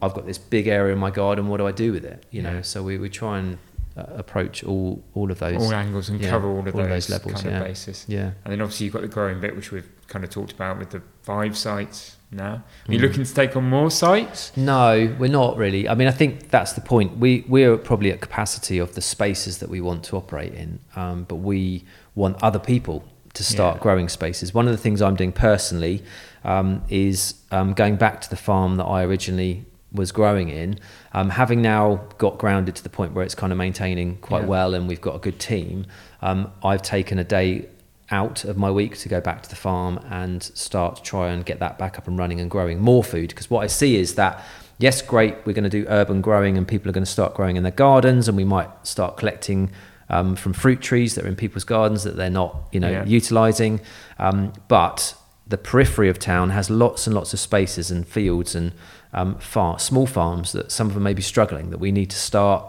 I've 0.00 0.12
got 0.14 0.26
this 0.26 0.38
big 0.38 0.66
area 0.66 0.92
in 0.92 0.98
my 0.98 1.10
garden. 1.10 1.48
What 1.48 1.56
do 1.56 1.66
I 1.66 1.72
do 1.72 1.90
with 1.92 2.04
it? 2.04 2.24
You 2.30 2.42
know, 2.42 2.62
so 2.62 2.82
we, 2.82 2.98
we 2.98 3.08
try 3.08 3.38
and 3.38 3.58
uh, 3.96 4.02
approach 4.16 4.64
all 4.64 5.02
all 5.14 5.30
of 5.30 5.38
those. 5.38 5.62
All 5.62 5.72
angles 5.74 6.08
and 6.08 6.20
yeah, 6.20 6.30
cover 6.30 6.48
all 6.48 6.66
of 6.66 6.74
all 6.74 6.82
those, 6.82 7.06
those 7.06 7.10
levels, 7.10 7.42
kind 7.42 7.46
yeah. 7.54 7.60
of 7.60 7.66
bases. 7.66 8.04
yeah. 8.08 8.30
And 8.44 8.52
then 8.52 8.60
obviously 8.60 8.84
you've 8.86 8.92
got 8.94 9.02
the 9.02 9.08
growing 9.08 9.40
bit, 9.40 9.54
which 9.56 9.70
we've 9.72 9.88
kind 10.08 10.24
of 10.24 10.30
talked 10.30 10.52
about 10.52 10.78
with 10.78 10.90
the 10.90 11.00
five 11.22 11.56
sites 11.56 12.16
now. 12.30 12.62
Are 12.88 12.92
you 12.92 12.98
Mm. 12.98 13.02
looking 13.02 13.24
to 13.24 13.34
take 13.34 13.56
on 13.56 13.64
more 13.64 13.90
sites? 13.90 14.52
No, 14.56 15.14
we're 15.18 15.30
not 15.30 15.56
really. 15.56 15.88
I 15.88 15.94
mean, 15.94 16.08
I 16.08 16.10
think 16.10 16.50
that's 16.50 16.72
the 16.72 16.80
point. 16.80 17.18
We 17.18 17.44
we're 17.48 17.76
probably 17.76 18.10
at 18.10 18.20
capacity 18.20 18.78
of 18.78 18.94
the 18.94 19.00
spaces 19.00 19.58
that 19.58 19.68
we 19.70 19.80
want 19.80 20.02
to 20.04 20.16
operate 20.16 20.54
in, 20.54 20.80
um, 20.96 21.24
but 21.28 21.36
we 21.36 21.84
want 22.16 22.42
other 22.42 22.58
people 22.58 23.04
to 23.34 23.42
start 23.44 23.76
Yeah. 23.76 23.82
growing 23.82 24.08
spaces. 24.08 24.52
One 24.54 24.66
of 24.66 24.72
the 24.72 24.78
things 24.78 25.00
I'm 25.02 25.16
doing 25.16 25.32
personally 25.32 26.02
um, 26.44 26.82
is 26.88 27.34
um, 27.50 27.72
going 27.72 27.96
back 27.96 28.20
to 28.20 28.30
the 28.30 28.36
farm 28.36 28.76
that 28.76 28.84
I 28.84 29.02
originally 29.04 29.64
was 29.94 30.12
growing 30.12 30.48
in. 30.48 30.78
Um, 31.12 31.30
having 31.30 31.62
now 31.62 32.00
got 32.18 32.36
grounded 32.38 32.74
to 32.76 32.82
the 32.82 32.88
point 32.90 33.12
where 33.14 33.24
it's 33.24 33.34
kind 33.34 33.52
of 33.52 33.58
maintaining 33.58 34.16
quite 34.16 34.42
Yeah. 34.42 34.48
well, 34.48 34.74
and 34.74 34.88
we've 34.88 35.00
got 35.00 35.14
a 35.14 35.18
good 35.20 35.38
team. 35.38 35.86
Um, 36.20 36.50
I've 36.62 36.82
taken 36.82 37.18
a 37.18 37.24
day 37.24 37.66
out 38.10 38.44
of 38.44 38.56
my 38.58 38.70
week 38.70 38.98
to 38.98 39.08
go 39.08 39.20
back 39.20 39.42
to 39.42 39.48
the 39.48 39.56
farm 39.56 39.98
and 40.10 40.42
start 40.42 40.96
to 40.96 41.02
try 41.02 41.28
and 41.30 41.44
get 41.46 41.58
that 41.60 41.78
back 41.78 41.96
up 41.98 42.06
and 42.06 42.18
running 42.18 42.40
and 42.40 42.50
growing 42.50 42.80
more 42.80 43.02
food. 43.02 43.28
Because 43.28 43.48
what 43.48 43.62
I 43.64 43.66
see 43.66 43.96
is 43.96 44.16
that, 44.16 44.42
yes, 44.78 45.00
great, 45.00 45.36
we're 45.46 45.52
going 45.54 45.64
to 45.64 45.70
do 45.70 45.86
urban 45.88 46.20
growing 46.20 46.58
and 46.58 46.66
people 46.68 46.88
are 46.90 46.92
going 46.92 47.04
to 47.04 47.10
start 47.10 47.32
growing 47.34 47.56
in 47.56 47.62
their 47.62 47.72
gardens 47.72 48.28
and 48.28 48.36
we 48.36 48.44
might 48.44 48.68
start 48.86 49.16
collecting 49.16 49.70
um, 50.10 50.36
from 50.36 50.52
fruit 50.52 50.82
trees 50.82 51.14
that 51.14 51.24
are 51.24 51.28
in 51.28 51.34
people's 51.36 51.64
gardens 51.64 52.04
that 52.04 52.14
they're 52.16 52.28
not, 52.28 52.68
you 52.72 52.78
know, 52.80 52.90
Yeah. 52.90 53.04
utilizing. 53.06 53.80
Um, 54.18 54.52
but 54.68 55.14
the 55.46 55.56
periphery 55.56 56.08
of 56.10 56.18
town 56.18 56.50
has 56.50 56.68
lots 56.68 57.06
and 57.06 57.14
lots 57.14 57.32
of 57.32 57.40
spaces 57.40 57.90
and 57.90 58.06
fields 58.06 58.54
and 58.54 58.72
um, 59.14 59.36
far, 59.38 59.78
small 59.78 60.06
farms 60.06 60.52
that 60.52 60.70
some 60.72 60.88
of 60.88 60.94
them 60.94 61.02
may 61.02 61.14
be 61.14 61.22
struggling 61.22 61.70
that 61.70 61.78
we 61.78 61.92
need 61.92 62.10
to 62.10 62.16
start 62.16 62.64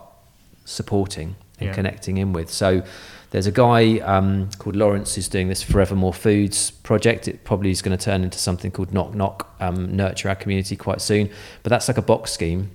supporting 0.65 1.35
and 1.59 1.67
Yeah. 1.69 1.73
connecting 1.73 2.17
in 2.17 2.33
with. 2.33 2.49
So 2.51 2.83
there's 3.31 3.47
a 3.47 3.51
guy 3.51 3.99
um, 3.99 4.49
called 4.59 4.75
Lawrence 4.75 5.15
who's 5.15 5.27
doing 5.27 5.47
this 5.47 5.63
Forevermore 5.63 6.13
Foods 6.13 6.71
project. 6.71 7.27
It 7.27 7.43
probably 7.43 7.71
is 7.71 7.81
going 7.81 7.97
to 7.97 8.03
turn 8.03 8.23
into 8.23 8.37
something 8.37 8.71
called 8.71 8.93
Knock 8.93 9.13
Knock, 9.13 9.53
um, 9.59 9.95
nurture 9.95 10.29
our 10.29 10.35
community 10.35 10.75
quite 10.75 11.01
soon. 11.01 11.29
But 11.63 11.69
that's 11.69 11.87
like 11.87 11.97
a 11.97 12.01
box 12.01 12.31
scheme. 12.31 12.71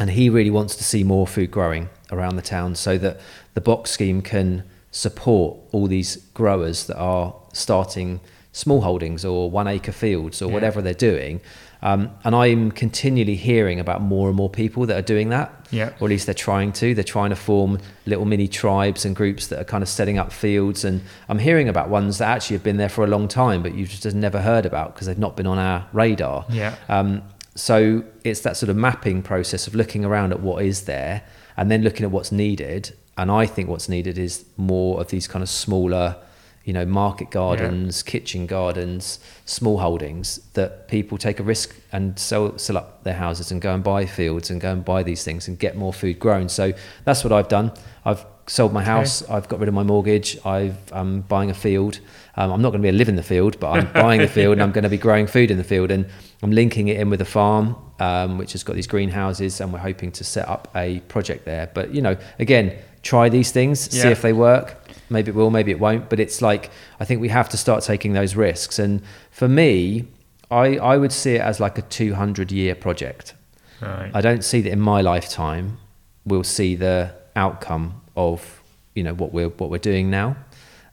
And 0.00 0.10
he 0.10 0.30
really 0.30 0.50
wants 0.50 0.76
to 0.76 0.84
see 0.84 1.02
more 1.02 1.26
food 1.26 1.50
growing 1.50 1.88
around 2.12 2.36
the 2.36 2.42
town 2.42 2.74
so 2.76 2.96
that 2.98 3.20
the 3.54 3.60
box 3.60 3.90
scheme 3.90 4.22
can 4.22 4.62
support 4.90 5.56
all 5.72 5.86
these 5.86 6.16
growers 6.34 6.86
that 6.86 6.96
are 6.96 7.34
starting 7.52 8.20
small 8.52 8.80
holdings 8.82 9.24
or 9.24 9.50
one 9.50 9.66
acre 9.68 9.92
fields 9.92 10.40
or 10.40 10.46
Yeah. 10.48 10.54
whatever 10.54 10.80
they're 10.82 10.94
doing. 10.94 11.40
Um, 11.80 12.10
and 12.24 12.34
I'm 12.34 12.72
continually 12.72 13.36
hearing 13.36 13.78
about 13.78 14.02
more 14.02 14.26
and 14.28 14.36
more 14.36 14.50
people 14.50 14.84
that 14.86 14.96
are 14.98 15.02
doing 15.02 15.28
that 15.28 15.54
Yeah. 15.70 15.90
or 16.00 16.08
at 16.08 16.10
least 16.10 16.26
they're 16.26 16.34
trying 16.34 16.72
to. 16.72 16.92
They're 16.92 17.04
trying 17.04 17.30
to 17.30 17.36
form 17.36 17.78
little 18.04 18.24
mini 18.24 18.48
tribes 18.48 19.04
and 19.04 19.14
groups 19.14 19.46
that 19.46 19.60
are 19.60 19.64
kind 19.64 19.82
of 19.82 19.88
setting 19.88 20.18
up 20.18 20.32
fields. 20.32 20.84
And 20.84 21.02
I'm 21.28 21.38
hearing 21.38 21.68
about 21.68 21.88
ones 21.88 22.18
that 22.18 22.26
actually 22.28 22.56
have 22.56 22.64
been 22.64 22.78
there 22.78 22.88
for 22.88 23.04
a 23.04 23.06
long 23.06 23.28
time, 23.28 23.62
but 23.62 23.74
you've 23.74 23.90
just 23.90 24.16
never 24.16 24.40
heard 24.42 24.66
about 24.66 24.94
because 24.94 25.06
they've 25.06 25.18
not 25.18 25.36
been 25.36 25.46
on 25.46 25.58
our 25.58 25.86
radar. 25.92 26.44
Yeah. 26.50 26.74
Um, 26.88 27.22
so 27.54 28.02
it's 28.24 28.40
that 28.40 28.56
sort 28.56 28.70
of 28.70 28.76
mapping 28.76 29.22
process 29.22 29.66
of 29.68 29.74
looking 29.74 30.04
around 30.04 30.32
at 30.32 30.40
what 30.40 30.64
is 30.64 30.82
there 30.84 31.22
and 31.56 31.70
then 31.70 31.82
looking 31.82 32.04
at 32.04 32.10
what's 32.10 32.32
needed. 32.32 32.92
And 33.16 33.30
I 33.30 33.46
think 33.46 33.68
what's 33.68 33.88
needed 33.88 34.16
is 34.18 34.44
more 34.56 35.00
of 35.00 35.08
these 35.08 35.26
kind 35.28 35.42
of 35.42 35.48
smaller, 35.48 36.16
you 36.68 36.74
know, 36.74 36.84
market 36.84 37.30
gardens, 37.30 38.04
yeah. 38.04 38.10
kitchen 38.12 38.44
gardens, 38.44 39.20
small 39.46 39.78
holdings 39.78 40.36
that 40.52 40.86
people 40.86 41.16
take 41.16 41.40
a 41.40 41.42
risk 41.42 41.74
and 41.92 42.18
sell, 42.18 42.58
sell 42.58 42.76
up 42.76 43.02
their 43.04 43.14
houses 43.14 43.50
and 43.50 43.62
go 43.62 43.72
and 43.72 43.82
buy 43.82 44.04
fields 44.04 44.50
and 44.50 44.60
go 44.60 44.70
and 44.70 44.84
buy 44.84 45.02
these 45.02 45.24
things 45.24 45.48
and 45.48 45.58
get 45.58 45.78
more 45.78 45.94
food 45.94 46.18
grown. 46.18 46.46
So 46.46 46.74
that's 47.06 47.24
what 47.24 47.32
I've 47.32 47.48
done. 47.48 47.72
I've 48.04 48.26
sold 48.48 48.74
my 48.74 48.84
house. 48.84 49.22
Okay. 49.22 49.32
I've 49.32 49.48
got 49.48 49.60
rid 49.60 49.68
of 49.70 49.74
my 49.74 49.82
mortgage. 49.82 50.36
i 50.44 50.74
am 50.92 51.22
buying 51.22 51.48
a 51.48 51.54
field. 51.54 52.00
Um, 52.36 52.52
I'm 52.52 52.60
not 52.60 52.68
going 52.68 52.82
to 52.82 52.86
be 52.86 52.90
a 52.90 52.98
live 52.98 53.08
in 53.08 53.16
the 53.16 53.22
field, 53.22 53.58
but 53.58 53.70
I'm 53.70 53.90
buying 54.04 54.20
the 54.20 54.28
field 54.28 54.52
and 54.52 54.62
I'm 54.62 54.72
going 54.72 54.84
to 54.84 54.90
be 54.90 54.98
growing 54.98 55.26
food 55.26 55.50
in 55.50 55.56
the 55.56 55.64
field. 55.64 55.90
And 55.90 56.04
I'm 56.42 56.52
linking 56.52 56.88
it 56.88 57.00
in 57.00 57.08
with 57.08 57.22
a 57.22 57.30
farm, 57.38 57.76
um, 57.98 58.36
which 58.36 58.52
has 58.52 58.62
got 58.62 58.76
these 58.76 58.86
greenhouses, 58.86 59.62
and 59.62 59.72
we're 59.72 59.78
hoping 59.78 60.12
to 60.12 60.22
set 60.22 60.46
up 60.46 60.68
a 60.76 61.00
project 61.08 61.46
there. 61.46 61.70
But 61.72 61.94
you 61.94 62.02
know, 62.02 62.18
again, 62.38 62.76
try 63.02 63.30
these 63.30 63.52
things, 63.52 63.88
yeah. 63.90 64.02
see 64.02 64.08
if 64.08 64.20
they 64.20 64.34
work. 64.34 64.76
Maybe 65.10 65.30
it 65.30 65.34
will, 65.34 65.50
maybe 65.50 65.70
it 65.70 65.80
won't. 65.80 66.08
But 66.08 66.20
it's 66.20 66.42
like 66.42 66.70
I 67.00 67.04
think 67.04 67.20
we 67.20 67.28
have 67.28 67.48
to 67.50 67.56
start 67.56 67.84
taking 67.84 68.12
those 68.12 68.36
risks. 68.36 68.78
And 68.78 69.02
for 69.30 69.48
me, 69.48 70.08
I 70.50 70.76
I 70.76 70.96
would 70.96 71.12
see 71.12 71.34
it 71.34 71.40
as 71.40 71.60
like 71.60 71.78
a 71.78 71.82
200 71.82 72.52
year 72.52 72.74
project. 72.74 73.34
Right. 73.80 74.10
I 74.12 74.20
don't 74.20 74.42
see 74.44 74.60
that 74.62 74.72
in 74.72 74.80
my 74.80 75.00
lifetime 75.00 75.78
we'll 76.28 76.44
see 76.44 76.74
the 76.74 77.14
outcome 77.36 78.00
of 78.16 78.62
you 78.94 79.02
know 79.02 79.14
what 79.14 79.32
we're 79.32 79.48
what 79.48 79.70
we're 79.70 79.78
doing 79.78 80.10
now. 80.10 80.36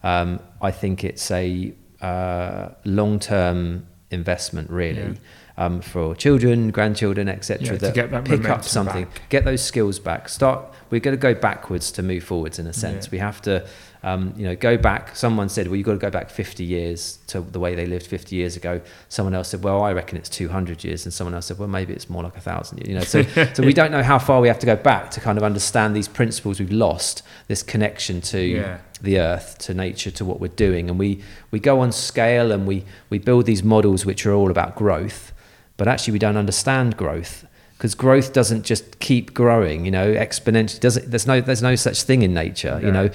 Um, 0.03 0.39
I 0.61 0.71
think 0.71 1.03
it's 1.03 1.29
a 1.31 1.73
uh, 2.01 2.69
long 2.85 3.19
term 3.19 3.87
investment 4.11 4.69
really. 4.69 5.01
Yeah 5.01 5.13
um, 5.57 5.81
for 5.81 6.15
children, 6.15 6.71
grandchildren, 6.71 7.29
etc. 7.29 7.65
Yeah, 7.65 7.75
that, 7.75 8.11
that 8.11 8.25
pick 8.25 8.45
up 8.49 8.63
something, 8.63 9.05
back. 9.05 9.29
get 9.29 9.45
those 9.45 9.61
skills 9.61 9.99
back. 9.99 10.29
Start. 10.29 10.73
We're 10.89 10.99
going 10.99 11.15
to 11.15 11.21
go 11.21 11.33
backwards 11.33 11.91
to 11.93 12.03
move 12.03 12.23
forwards 12.23 12.59
in 12.59 12.67
a 12.67 12.73
sense. 12.73 13.05
Yeah. 13.05 13.11
We 13.11 13.17
have 13.19 13.41
to, 13.43 13.65
um, 14.05 14.35
you 14.37 14.45
know, 14.45 14.55
go 14.55 14.77
back. 14.77 15.15
Someone 15.15 15.49
said, 15.49 15.67
"Well, 15.67 15.77
you've 15.77 15.85
got 15.87 15.93
to 15.93 15.97
go 15.97 16.11
back 16.11 16.29
50 16.29 16.63
years 16.63 17.17
to 17.25 17.41
the 17.41 17.59
way 17.59 17.73
they 17.73 17.87
lived 17.87 18.05
50 18.05 18.35
years 18.35 18.55
ago." 18.55 18.79
Someone 19.09 19.33
else 19.33 19.49
said, 19.49 19.63
"Well, 19.63 19.81
I 19.81 19.93
reckon 19.93 20.19
it's 20.19 20.29
200 20.29 20.83
years," 20.83 21.05
and 21.05 21.13
someone 21.13 21.33
else 21.33 21.47
said, 21.47 21.57
"Well, 21.57 21.67
maybe 21.67 21.91
it's 21.91 22.07
more 22.07 22.21
like 22.21 22.37
a 22.37 22.39
thousand 22.39 22.77
years." 22.77 22.87
You 22.87 22.95
know, 22.99 23.03
so 23.03 23.53
so 23.53 23.63
we 23.63 23.73
don't 23.79 23.91
know 23.91 24.03
how 24.03 24.19
far 24.19 24.41
we 24.41 24.47
have 24.47 24.59
to 24.59 24.67
go 24.67 24.75
back 24.75 25.09
to 25.11 25.19
kind 25.19 25.39
of 25.39 25.43
understand 25.43 25.95
these 25.95 26.07
principles 26.07 26.59
we've 26.59 26.71
lost, 26.71 27.23
this 27.47 27.63
connection 27.63 28.21
to. 28.21 28.39
Yeah 28.39 28.77
the 29.01 29.19
earth 29.19 29.57
to 29.57 29.73
nature 29.73 30.09
to 30.09 30.23
what 30.23 30.39
we're 30.39 30.47
doing 30.47 30.89
and 30.89 30.97
we 30.97 31.21
we 31.51 31.59
go 31.59 31.81
on 31.81 31.91
scale 31.91 32.49
and 32.49 32.65
we 32.65 32.85
we 33.09 33.19
build 33.19 33.45
these 33.45 33.61
models 33.61 34.05
which 34.05 34.25
are 34.25 34.33
all 34.33 34.49
about 34.49 34.73
growth 34.73 35.33
but 35.75 35.85
actually 35.85 36.13
we 36.13 36.17
don't 36.17 36.37
understand 36.37 36.95
growth 36.95 37.45
because 37.77 37.93
growth 37.93 38.31
doesn't 38.31 38.63
just 38.63 38.99
keep 38.99 39.33
growing 39.33 39.83
you 39.83 39.91
know 39.91 40.13
exponentially 40.13 40.79
doesn't 40.79 41.11
there's 41.11 41.27
no 41.27 41.41
there's 41.41 41.61
no 41.61 41.75
such 41.75 42.03
thing 42.03 42.21
in 42.21 42.33
nature 42.33 42.79
you 42.81 42.89
know 42.89 43.09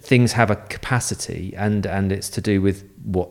things 0.00 0.32
have 0.32 0.50
a 0.50 0.56
capacity 0.56 1.54
and 1.56 1.86
and 1.86 2.12
it's 2.12 2.30
to 2.30 2.40
do 2.40 2.60
with 2.62 2.88
what 3.04 3.30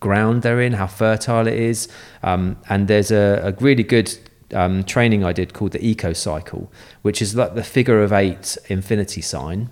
ground 0.00 0.42
they're 0.42 0.60
in 0.60 0.74
how 0.74 0.86
fertile 0.86 1.46
it 1.46 1.54
is. 1.54 1.88
Um, 2.22 2.56
and 2.68 2.86
there's 2.88 3.10
a, 3.10 3.54
a 3.56 3.62
really 3.62 3.82
good 3.82 4.16
um, 4.54 4.84
training 4.84 5.24
I 5.24 5.32
did 5.32 5.54
called 5.54 5.72
the 5.72 5.84
eco 5.84 6.12
cycle 6.12 6.70
which 7.00 7.22
is 7.22 7.34
like 7.34 7.54
the 7.54 7.64
figure 7.64 8.02
of 8.02 8.12
eight 8.12 8.56
infinity 8.68 9.22
sign. 9.22 9.70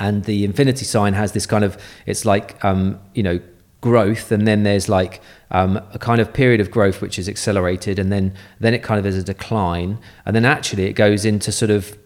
And 0.00 0.24
the 0.24 0.44
infinity 0.44 0.84
sign 0.84 1.14
has 1.14 1.32
this 1.32 1.46
kind 1.46 1.64
of 1.64 1.76
it's 2.06 2.24
like 2.24 2.62
um, 2.64 3.00
you 3.14 3.22
know 3.22 3.40
growth 3.80 4.32
and 4.32 4.46
then 4.46 4.64
there's 4.64 4.88
like 4.88 5.20
um, 5.50 5.76
a 5.92 5.98
kind 5.98 6.20
of 6.20 6.32
period 6.32 6.60
of 6.60 6.70
growth 6.70 7.00
which 7.00 7.18
is 7.18 7.28
accelerated 7.28 7.98
and 7.98 8.10
then 8.10 8.34
then 8.58 8.74
it 8.74 8.82
kind 8.82 8.98
of 8.98 9.06
is 9.06 9.16
a 9.16 9.22
decline. 9.22 9.98
And 10.24 10.36
then 10.36 10.44
actually 10.44 10.84
it 10.84 10.92
goes 10.92 11.24
into 11.24 11.50
sort 11.50 11.70
of 11.70 11.98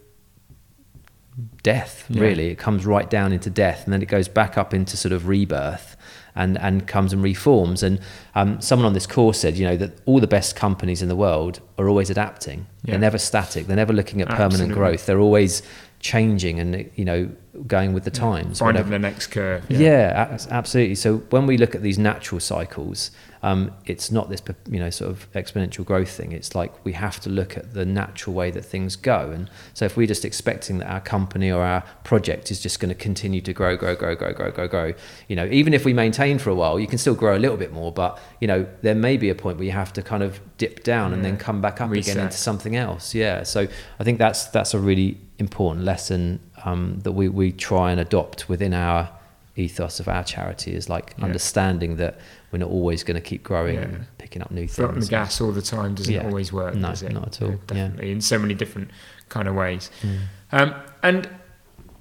death 1.62 2.06
really. 2.10 2.48
It 2.48 2.58
comes 2.58 2.84
right 2.84 3.08
down 3.08 3.32
into 3.32 3.50
death 3.50 3.84
and 3.84 3.92
then 3.92 4.02
it 4.02 4.06
goes 4.06 4.28
back 4.28 4.58
up 4.58 4.74
into 4.74 4.96
sort 4.96 5.12
of 5.12 5.28
rebirth 5.28 5.96
and 6.34 6.58
and 6.58 6.86
comes 6.86 7.12
and 7.12 7.22
reforms. 7.22 7.82
And 7.82 8.00
um, 8.34 8.60
someone 8.60 8.86
on 8.86 8.94
this 8.94 9.06
course 9.06 9.40
said 9.40 9.56
you 9.56 9.66
know 9.66 9.76
that 9.76 9.92
all 10.06 10.20
the 10.20 10.26
best 10.26 10.56
companies 10.56 11.02
in 11.02 11.08
the 11.08 11.16
world 11.16 11.60
are 11.78 11.88
always 11.88 12.10
adapting. 12.10 12.66
Yeah. 12.84 12.92
they're 12.92 13.00
never 13.00 13.18
static. 13.18 13.66
They're 13.66 13.76
never 13.76 13.92
looking 13.92 14.20
at 14.20 14.28
permanent 14.28 14.72
growth. 14.72 15.06
They're 15.06 15.20
always 15.20 15.62
changing 16.00 16.58
and 16.58 16.90
you 16.96 17.04
know 17.04 17.30
going 17.66 17.92
with 17.92 18.02
the 18.02 18.10
times 18.10 18.58
finding 18.58 18.90
the 18.90 18.98
next 18.98 19.28
curve. 19.28 19.64
Yeah. 19.68 19.78
yeah. 19.78 20.38
absolutely. 20.50 20.96
So 20.96 21.18
when 21.30 21.46
we 21.46 21.56
look 21.56 21.74
at 21.74 21.82
these 21.82 21.98
natural 21.98 22.40
cycles 22.40 23.10
um, 23.42 23.72
it's 23.86 24.12
not 24.12 24.30
this 24.30 24.40
you 24.70 24.78
know 24.78 24.90
sort 24.90 25.10
of 25.10 25.30
exponential 25.32 25.84
growth 25.84 26.10
thing. 26.10 26.32
It's 26.32 26.54
like 26.54 26.84
we 26.84 26.92
have 26.92 27.18
to 27.20 27.30
look 27.30 27.56
at 27.56 27.74
the 27.74 27.84
natural 27.84 28.34
way 28.34 28.50
that 28.52 28.64
things 28.64 28.94
go. 28.94 29.30
And 29.30 29.50
so 29.74 29.84
if 29.84 29.96
we're 29.96 30.06
just 30.06 30.24
expecting 30.24 30.78
that 30.78 30.88
our 30.88 31.00
company 31.00 31.50
or 31.50 31.62
our 31.62 31.82
project 32.04 32.50
is 32.52 32.60
just 32.60 32.78
going 32.78 32.90
to 32.90 32.94
continue 32.94 33.40
to 33.40 33.52
grow, 33.52 33.76
grow, 33.76 33.96
grow, 33.96 34.14
grow, 34.14 34.32
grow, 34.32 34.50
grow, 34.52 34.68
grow, 34.68 34.94
you 35.28 35.34
know, 35.34 35.46
even 35.50 35.74
if 35.74 35.84
we 35.84 35.92
maintain 35.92 36.38
for 36.38 36.50
a 36.50 36.54
while, 36.54 36.78
you 36.78 36.86
can 36.86 36.98
still 36.98 37.16
grow 37.16 37.36
a 37.36 37.40
little 37.40 37.56
bit 37.56 37.72
more. 37.72 37.90
But 37.90 38.18
you 38.40 38.46
know, 38.46 38.66
there 38.82 38.94
may 38.94 39.16
be 39.16 39.28
a 39.28 39.34
point 39.34 39.56
where 39.56 39.66
you 39.66 39.72
have 39.72 39.92
to 39.94 40.02
kind 40.02 40.22
of 40.22 40.40
dip 40.58 40.84
down 40.84 41.12
and 41.12 41.24
then 41.24 41.36
come 41.36 41.60
back 41.60 41.80
up 41.80 41.90
Reset. 41.90 42.14
again 42.14 42.24
into 42.26 42.36
something 42.36 42.76
else. 42.76 43.12
Yeah. 43.12 43.42
So 43.42 43.66
I 43.98 44.04
think 44.04 44.18
that's 44.18 44.46
that's 44.46 44.72
a 44.72 44.78
really 44.78 45.18
important 45.38 45.84
lesson 45.84 46.38
um, 46.64 47.00
that 47.02 47.12
we 47.12 47.28
we 47.28 47.50
try 47.50 47.90
and 47.90 47.98
adopt 47.98 48.48
within 48.48 48.72
our 48.72 49.10
ethos 49.56 50.00
of 50.00 50.08
our 50.08 50.24
charity 50.24 50.74
is 50.74 50.88
like 50.88 51.14
yeah. 51.18 51.24
understanding 51.24 51.96
that 51.96 52.18
we're 52.50 52.58
not 52.58 52.70
always 52.70 53.04
going 53.04 53.14
to 53.14 53.20
keep 53.20 53.42
growing 53.42 53.74
yeah. 53.74 53.82
and 53.82 54.06
picking 54.18 54.42
up 54.42 54.50
new 54.50 54.66
things. 54.66 54.76
Foot 54.76 55.00
the 55.00 55.06
gas 55.06 55.40
all 55.40 55.52
the 55.52 55.62
time 55.62 55.94
doesn't 55.94 56.12
yeah. 56.12 56.24
always 56.24 56.52
work, 56.52 56.74
no, 56.74 56.88
does 56.88 57.02
it? 57.02 57.12
Not 57.12 57.28
at 57.28 57.42
all. 57.42 57.56
definitely 57.66 58.12
in 58.12 58.20
so 58.20 58.38
many 58.38 58.54
different 58.54 58.90
kind 59.28 59.48
of 59.48 59.54
ways. 59.54 59.90
Mm. 60.02 60.18
Um, 60.52 60.74
and 61.02 61.28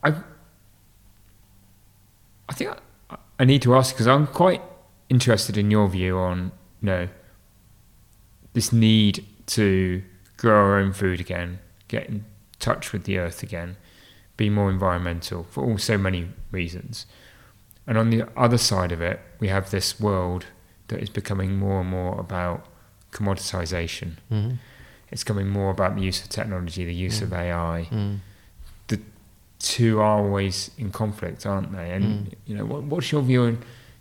I, 0.03 0.15
I 2.47 2.53
think 2.53 2.71
I, 3.09 3.17
I 3.39 3.45
need 3.45 3.61
to 3.63 3.75
ask 3.75 3.93
because 3.93 4.07
I'm 4.07 4.27
quite 4.27 4.61
interested 5.09 5.57
in 5.57 5.69
your 5.71 5.89
view 5.89 6.17
on 6.17 6.53
you 6.81 6.85
know 6.85 7.07
this 8.53 8.71
need 8.71 9.25
to 9.47 10.01
grow 10.37 10.55
our 10.55 10.77
own 10.77 10.93
food 10.93 11.19
again, 11.19 11.59
get 11.87 12.07
in 12.07 12.25
touch 12.59 12.93
with 12.93 13.03
the 13.03 13.17
earth 13.17 13.43
again, 13.43 13.77
be 14.37 14.49
more 14.49 14.69
environmental 14.69 15.43
for 15.43 15.63
all 15.63 15.77
so 15.77 15.97
many 15.97 16.29
reasons. 16.51 17.05
And 17.91 17.97
on 17.97 18.09
the 18.09 18.25
other 18.37 18.57
side 18.57 18.93
of 18.93 19.01
it, 19.01 19.19
we 19.41 19.49
have 19.49 19.69
this 19.69 19.99
world 19.99 20.45
that 20.87 21.01
is 21.01 21.09
becoming 21.09 21.57
more 21.57 21.81
and 21.81 21.89
more 21.89 22.17
about 22.17 22.65
commoditization. 23.11 24.13
Mm-hmm. 24.31 24.51
It's 25.11 25.25
becoming 25.25 25.49
more 25.49 25.71
about 25.71 25.97
the 25.97 26.01
use 26.01 26.23
of 26.23 26.29
technology, 26.29 26.85
the 26.85 26.93
use 26.93 27.19
mm. 27.19 27.23
of 27.23 27.33
AI. 27.33 27.89
Mm. 27.91 28.19
The 28.87 29.01
two 29.59 29.99
are 29.99 30.19
always 30.19 30.71
in 30.77 30.91
conflict, 30.91 31.45
aren't 31.45 31.73
they? 31.73 31.91
And 31.91 32.05
mm. 32.05 32.33
you 32.45 32.55
know, 32.55 32.63
what, 32.63 32.83
what's 32.83 33.11
your 33.11 33.21
view 33.23 33.43
on 33.43 33.57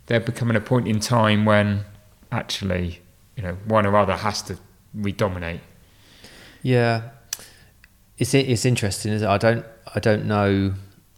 there 0.07 0.21
becoming 0.21 0.57
a 0.57 0.61
point 0.61 0.87
in 0.87 1.01
time 1.01 1.45
when 1.45 1.85
actually, 2.31 3.01
you 3.35 3.43
know, 3.43 3.55
one 3.65 3.87
or 3.87 3.97
other 3.97 4.15
has 4.15 4.41
to 4.43 4.57
redominate? 4.97 5.63
Yeah, 6.63 7.09
it's 8.19 8.35
it's 8.35 8.65
interesting. 8.65 9.11
Is 9.11 9.25
I 9.25 9.37
don't 9.37 9.67
I 9.93 9.99
don't 9.99 10.27
know 10.27 10.75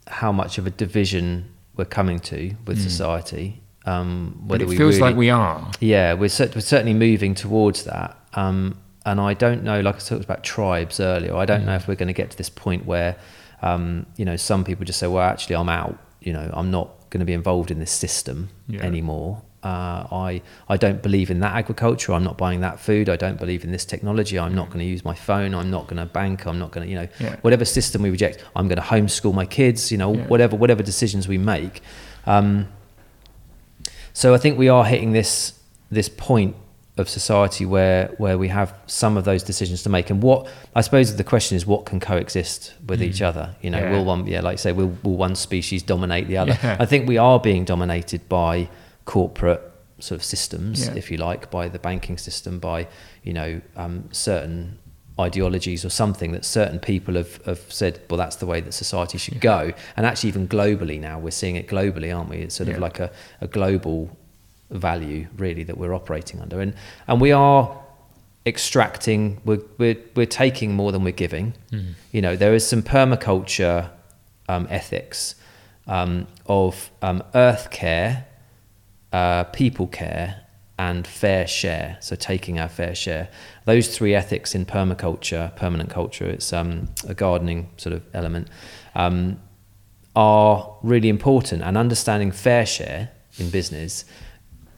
how 0.07 0.31
much 0.31 0.57
of 0.57 0.65
a 0.65 0.71
division 0.71 1.52
we're 1.75 1.85
coming 1.85 2.19
to 2.19 2.55
with 2.65 2.77
mm. 2.77 2.81
society. 2.81 3.61
Um, 3.85 4.43
whether 4.47 4.65
but 4.65 4.73
it 4.73 4.77
feels 4.77 4.95
really, 4.95 4.99
like 4.99 5.15
we 5.15 5.29
are. 5.29 5.69
Yeah, 5.79 6.13
we're, 6.13 6.29
we're 6.39 6.61
certainly 6.61 6.93
moving 6.93 7.35
towards 7.35 7.83
that. 7.83 8.17
Um, 8.33 8.79
and 9.05 9.19
I 9.19 9.33
don't 9.33 9.63
know, 9.63 9.81
like 9.81 9.95
I 9.95 9.99
talked 9.99 10.23
about 10.23 10.43
tribes 10.43 10.99
earlier, 10.99 11.35
I 11.35 11.45
don't 11.45 11.63
mm. 11.63 11.65
know 11.65 11.75
if 11.75 11.87
we're 11.87 11.95
going 11.95 12.07
to 12.07 12.13
get 12.13 12.31
to 12.31 12.37
this 12.37 12.49
point 12.49 12.85
where, 12.85 13.17
um, 13.61 14.05
you 14.15 14.25
know, 14.25 14.37
some 14.37 14.63
people 14.63 14.85
just 14.85 14.99
say, 14.99 15.07
well, 15.07 15.23
actually, 15.23 15.55
I'm 15.55 15.69
out. 15.69 15.97
You 16.21 16.31
know, 16.31 16.49
I'm 16.53 16.71
not 16.71 17.09
going 17.09 17.19
to 17.19 17.25
be 17.25 17.33
involved 17.33 17.69
in 17.69 17.79
this 17.79 17.91
system 17.91 18.49
yeah. 18.67 18.81
anymore. 18.81 19.41
Uh, 19.63 20.07
I 20.11 20.41
I 20.67 20.77
don't 20.77 21.01
believe 21.01 21.31
in 21.31 21.39
that 21.39 21.55
agriculture. 21.55 22.13
I'm 22.13 22.23
not 22.23 22.37
buying 22.37 22.61
that 22.61 22.79
food. 22.79 23.09
I 23.09 23.15
don't 23.15 23.39
believe 23.39 23.63
in 23.63 23.71
this 23.71 23.85
technology. 23.85 24.37
I'm 24.37 24.53
not 24.53 24.67
going 24.67 24.79
to 24.79 24.85
use 24.85 25.05
my 25.05 25.15
phone. 25.15 25.55
I'm 25.55 25.71
not 25.71 25.87
going 25.87 25.97
to 25.97 26.05
bank. 26.05 26.45
I'm 26.45 26.59
not 26.59 26.71
going 26.71 26.85
to 26.85 26.89
you 26.91 26.99
know 26.99 27.07
yeah. 27.19 27.37
whatever 27.41 27.65
system 27.65 28.01
we 28.01 28.09
reject. 28.09 28.43
I'm 28.55 28.67
going 28.67 28.79
to 28.79 28.85
homeschool 28.85 29.33
my 29.33 29.45
kids. 29.45 29.91
You 29.91 29.97
know 29.97 30.13
yeah. 30.13 30.27
whatever 30.27 30.55
whatever 30.55 30.83
decisions 30.83 31.27
we 31.27 31.37
make. 31.37 31.81
Um, 32.25 32.67
so 34.13 34.33
I 34.33 34.37
think 34.37 34.57
we 34.57 34.69
are 34.69 34.85
hitting 34.85 35.13
this 35.13 35.59
this 35.89 36.09
point 36.09 36.55
of 36.97 37.09
society 37.09 37.65
where 37.65 38.07
where 38.17 38.37
we 38.37 38.49
have 38.49 38.75
some 38.85 39.17
of 39.17 39.25
those 39.25 39.41
decisions 39.41 39.81
to 39.81 39.89
make 39.89 40.11
and 40.11 40.21
what 40.21 40.47
I 40.75 40.81
suppose 40.81 41.15
the 41.15 41.23
question 41.23 41.55
is 41.57 41.65
what 41.65 41.85
can 41.85 41.99
coexist 41.99 42.73
with 42.85 42.99
mm. 42.99 43.05
each 43.05 43.21
other 43.21 43.55
you 43.61 43.71
know 43.71 43.79
yeah. 43.79 43.91
will 43.91 44.05
one 44.05 44.27
yeah 44.27 44.41
like 44.41 44.53
I 44.53 44.57
say 44.57 44.71
will, 44.73 44.95
will 45.01 45.17
one 45.17 45.35
species 45.35 45.81
dominate 45.81 46.27
the 46.27 46.37
other 46.37 46.57
yeah. 46.61 46.77
I 46.79 46.85
think 46.85 47.07
we 47.07 47.17
are 47.17 47.39
being 47.39 47.65
dominated 47.65 48.29
by 48.29 48.69
corporate 49.05 49.61
sort 49.99 50.19
of 50.19 50.23
systems, 50.23 50.87
yeah. 50.87 50.95
if 50.95 51.09
you 51.11 51.17
like, 51.17 51.49
by 51.49 51.69
the 51.69 51.79
banking 51.79 52.17
system, 52.17 52.59
by 52.59 52.87
you 53.23 53.33
know 53.33 53.61
um, 53.75 54.09
certain 54.11 54.77
ideologies 55.19 55.85
or 55.85 55.89
something 55.89 56.31
that 56.31 56.43
certain 56.43 56.79
people 56.79 57.13
have, 57.15 57.37
have 57.45 57.61
said, 57.71 58.01
well, 58.09 58.17
that's 58.17 58.37
the 58.37 58.45
way 58.45 58.59
that 58.61 58.73
society 58.73 59.17
should 59.17 59.35
yeah. 59.35 59.39
go. 59.39 59.73
And 59.95 60.05
actually, 60.05 60.29
even 60.29 60.47
globally 60.47 60.99
now, 60.99 61.19
we're 61.19 61.31
seeing 61.31 61.55
it 61.55 61.67
globally, 61.67 62.15
aren't 62.15 62.29
we? 62.29 62.37
It's 62.37 62.55
sort 62.55 62.69
yeah. 62.69 62.75
of 62.75 62.81
like 62.81 62.99
a, 62.99 63.11
a 63.39 63.47
global 63.47 64.17
value, 64.71 65.27
really, 65.37 65.63
that 65.63 65.77
we're 65.77 65.93
operating 65.93 66.41
under. 66.41 66.59
And, 66.59 66.73
and 67.07 67.21
we 67.21 67.31
are 67.31 67.79
extracting, 68.45 69.39
we're, 69.45 69.61
we're, 69.77 69.97
we're 70.15 70.25
taking 70.25 70.73
more 70.73 70.91
than 70.91 71.03
we're 71.03 71.11
giving. 71.11 71.53
Mm. 71.71 71.93
You 72.11 72.21
know, 72.21 72.35
there 72.35 72.55
is 72.55 72.65
some 72.65 72.81
permaculture 72.81 73.91
um, 74.49 74.67
ethics 74.69 75.35
um, 75.85 76.27
of 76.47 76.89
um, 77.01 77.23
earth 77.35 77.69
care 77.69 78.25
uh, 79.13 79.45
people 79.45 79.87
care, 79.87 80.41
and 80.79 81.05
fair 81.05 81.45
share. 81.47 81.97
So 82.01 82.15
taking 82.15 82.59
our 82.59 82.67
fair 82.67 82.95
share. 82.95 83.29
Those 83.65 83.95
three 83.95 84.15
ethics 84.15 84.55
in 84.55 84.65
permaculture, 84.65 85.55
permanent 85.55 85.89
culture, 85.91 86.25
it's 86.25 86.51
um, 86.51 86.89
a 87.07 87.13
gardening 87.13 87.69
sort 87.77 87.93
of 87.93 88.03
element, 88.13 88.47
um, 88.95 89.39
are 90.15 90.75
really 90.81 91.09
important. 91.09 91.61
And 91.61 91.77
understanding 91.77 92.31
fair 92.31 92.65
share 92.65 93.11
in 93.37 93.49
business, 93.51 94.03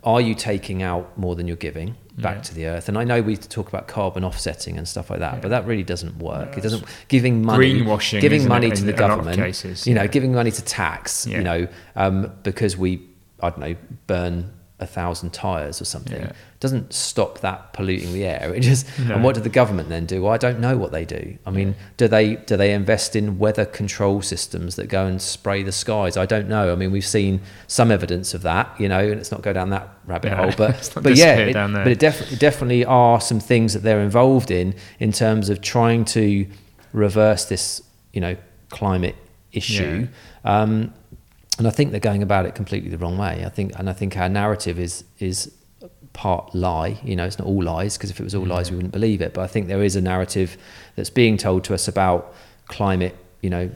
are 0.04 0.22
you 0.22 0.36
taking 0.36 0.84
out 0.84 1.18
more 1.18 1.36
than 1.36 1.48
you're 1.48 1.58
giving? 1.58 1.96
back 2.18 2.36
Yeah. 2.38 2.42
to 2.44 2.56
the 2.56 2.66
earth. 2.68 2.88
And 2.88 2.98
I 2.98 3.04
know 3.04 3.22
we 3.22 3.36
talk 3.36 3.68
about 3.68 3.90
carbon 3.90 4.24
offsetting 4.24 4.78
and 4.78 4.88
stuff 4.88 5.10
like 5.10 5.20
that, 5.20 5.34
Yeah. 5.34 5.40
but 5.42 5.50
that 5.50 5.68
really 5.68 5.84
doesn't 5.84 6.18
work. 6.18 6.52
No, 6.54 6.58
it 6.58 6.62
doesn't 6.62 6.86
giving 7.10 7.42
money, 7.44 7.74
greenwashing, 7.82 8.22
giving 8.22 8.48
money 8.48 8.68
it, 8.68 8.76
to 8.76 8.86
the 8.86 8.94
a 8.94 8.96
lot 8.96 9.12
of 9.12 9.18
government, 9.18 9.38
cases, 9.38 9.86
you 9.86 9.94
know, 9.94 10.08
giving 10.08 10.32
money 10.34 10.50
to 10.52 10.62
tax, 10.64 11.28
Yeah. 11.28 11.38
you 11.40 11.44
know, 11.44 11.68
um, 11.98 12.32
because 12.44 12.78
we 12.78 13.02
I 13.42 13.50
don't 13.50 13.60
know 13.60 13.76
burn 14.08 14.52
a 14.78 14.86
thousand 14.86 15.32
tires 15.32 15.82
or 15.82 15.86
something 15.86 16.20
Yeah. 16.20 16.34
doesn't 16.60 16.92
stop 16.92 17.40
that 17.40 17.72
polluting 17.72 18.12
the 18.12 18.26
air. 18.26 18.54
It 18.54 18.60
just 18.60 18.86
No. 19.00 19.16
and 19.16 19.24
what 19.24 19.34
did 19.36 19.46
the 19.46 19.50
government 19.50 19.88
then 19.88 20.06
do? 20.06 20.22
Well, 20.24 20.34
I 20.34 20.38
don't 20.38 20.60
know 20.60 20.76
what 20.76 20.92
they 20.92 21.06
do. 21.06 21.38
I 21.46 21.52
mean, 21.52 21.76
do 21.96 22.10
they 22.10 22.36
do 22.36 22.58
they 22.58 22.74
invest 22.74 23.16
in 23.16 23.40
weather 23.40 23.64
control 23.64 24.22
systems 24.22 24.76
that 24.76 24.88
go 24.90 25.06
and 25.06 25.22
spray 25.22 25.64
the 25.64 25.72
skies? 25.72 26.18
I 26.18 26.26
don't 26.26 26.50
know. 26.50 26.74
I 26.74 26.76
mean, 26.76 26.92
we've 26.92 27.06
seen 27.06 27.40
some 27.68 27.90
evidence 27.90 28.34
of 28.34 28.42
that, 28.42 28.70
you 28.78 28.90
know, 28.90 29.00
and 29.00 29.16
let's 29.16 29.32
not 29.32 29.42
go 29.42 29.54
down 29.54 29.70
that 29.70 29.88
rabbit 30.06 30.32
No, 30.32 30.38
hole. 30.38 30.54
But 30.58 30.92
but 31.02 31.16
yeah, 31.16 31.36
it- 31.38 31.54
but 31.54 31.88
it 31.88 32.00
definitely 32.00 32.36
definitely 32.38 32.84
are 32.84 33.22
some 33.22 33.40
things 33.40 33.72
that 33.76 33.84
they're 33.84 34.02
involved 34.02 34.52
in 34.52 34.76
in 35.00 35.14
terms 35.14 35.50
of 35.50 35.62
trying 35.62 36.04
to 36.06 36.46
reverse 36.92 37.46
this, 37.46 37.82
you 38.12 38.20
know, 38.20 38.36
climate 38.72 39.16
issue. 39.54 40.10
Um, 40.44 40.94
and 41.58 41.68
I 41.68 41.72
think 41.72 41.92
they're 41.92 42.00
going 42.00 42.24
about 42.24 42.46
it 42.46 42.56
completely 42.56 42.90
the 42.90 42.98
wrong 42.98 43.18
way. 43.18 43.44
I 43.46 43.50
think, 43.50 43.78
and 43.80 43.90
I 43.90 43.94
think 43.94 44.18
our 44.18 44.30
narrative 44.30 44.78
is 44.80 45.04
is 45.20 45.52
part 46.14 46.56
lie. 46.56 47.00
You 47.04 47.16
know, 47.16 47.26
it's 47.26 47.40
not 47.40 47.48
all 47.48 47.64
lies 47.64 47.98
because 47.98 48.10
if 48.10 48.20
it 48.20 48.24
was 48.24 48.36
all 48.36 48.46
lies, 48.46 48.70
we 48.72 48.78
wouldn't 48.78 48.94
believe 48.94 49.22
it. 49.22 49.34
But 49.34 49.42
I 49.42 49.48
think 49.48 49.68
there 49.68 49.84
is 49.84 49.96
a 49.96 50.02
narrative 50.02 50.58
that's 50.96 51.10
being 51.10 51.38
told 51.38 51.64
to 51.66 51.74
us 51.74 51.88
about 51.88 52.34
climate. 52.68 53.16
You 53.42 53.50
know, 53.50 53.70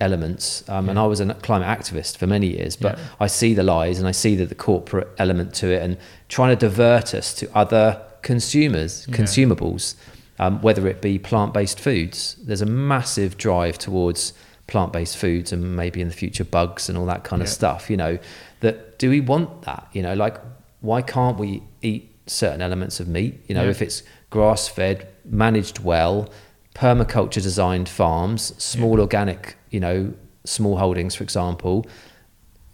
elements. 0.00 0.62
Um, 0.68 0.88
And 0.88 0.98
I 0.98 1.06
was 1.06 1.18
a 1.20 1.34
climate 1.34 1.66
activist 1.66 2.18
for 2.18 2.26
many 2.26 2.46
years, 2.46 2.76
but 2.76 2.96
Yeah. 2.96 3.04
I 3.20 3.26
see 3.26 3.52
the 3.54 3.64
lies 3.64 3.98
and 3.98 4.06
I 4.06 4.12
see 4.12 4.36
that 4.36 4.48
the 4.48 4.54
corporate 4.54 5.08
element 5.18 5.54
to 5.54 5.66
it 5.72 5.82
and 5.82 5.96
trying 6.28 6.56
to 6.56 6.60
divert 6.68 7.14
us 7.14 7.34
to 7.34 7.48
other 7.52 8.00
consumers, 8.22 9.06
Yeah. 9.08 9.16
consumables, 9.16 9.94
um, 10.38 10.60
whether 10.62 10.86
it 10.86 11.02
be 11.02 11.18
plant 11.18 11.52
based 11.52 11.80
foods. 11.80 12.36
There's 12.46 12.62
a 12.62 12.66
massive 12.66 13.36
drive 13.36 13.76
towards 13.78 14.32
plant 14.68 14.92
based 14.92 15.16
foods 15.16 15.52
and 15.52 15.74
maybe 15.76 16.00
in 16.00 16.06
the 16.08 16.14
future 16.14 16.44
bugs 16.44 16.88
and 16.88 16.96
all 16.96 17.06
that 17.06 17.24
kind 17.24 17.42
of 17.42 17.48
stuff, 17.48 17.90
you 17.90 17.96
know. 17.96 18.18
That 18.60 18.98
do 18.98 19.10
we 19.10 19.20
want 19.20 19.62
that? 19.62 19.88
You 19.92 20.02
know, 20.02 20.14
like 20.14 20.36
why 20.80 21.02
can't 21.02 21.38
we 21.38 21.62
eat 21.82 22.14
certain 22.26 22.62
elements 22.62 23.00
of 23.00 23.08
meat? 23.08 23.40
You 23.48 23.54
know, 23.56 23.64
Yeah. 23.64 23.70
if 23.70 23.82
it's 23.82 24.02
grass 24.30 24.68
fed, 24.68 25.08
managed 25.24 25.80
well, 25.80 26.28
permaculture 26.74 27.42
designed 27.42 27.88
farms, 27.88 28.52
small 28.62 29.00
organic, 29.00 29.56
you 29.70 29.80
know, 29.80 30.12
small 30.44 30.76
holdings, 30.78 31.14
for 31.16 31.24
example, 31.24 31.86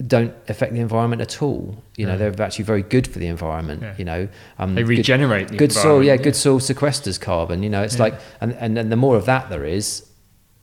don't 0.05 0.35
affect 0.49 0.73
the 0.73 0.81
environment 0.81 1.23
at 1.23 1.41
all. 1.41 1.83
You 1.97 2.07
know, 2.07 2.17
No. 2.17 2.31
they're 2.31 2.45
actually 2.47 2.65
very 2.65 2.83
good 2.83 3.07
for 3.07 3.21
the 3.21 3.29
environment. 3.29 3.83
Yeah. 3.83 3.95
You 3.97 4.05
know, 4.05 4.29
um, 4.59 4.75
They 4.75 4.83
good- 4.83 4.89
regenerate 4.89 5.49
the 5.49 5.57
good 5.57 5.73
soil. 5.73 6.03
Yeah, 6.03 6.15
environment, 6.15 6.25
good 6.25 6.37
soil 6.37 6.59
sequesters 6.59 7.21
carbon. 7.21 7.63
You 7.63 7.71
know, 7.71 7.83
it's 7.83 7.95
Yeah. 7.97 8.03
like, 8.03 8.15
and, 8.41 8.53
and 8.55 8.77
and 8.77 8.91
the 8.91 8.97
more 8.97 9.17
of 9.17 9.25
that 9.27 9.49
there 9.51 9.65
is, 9.65 10.05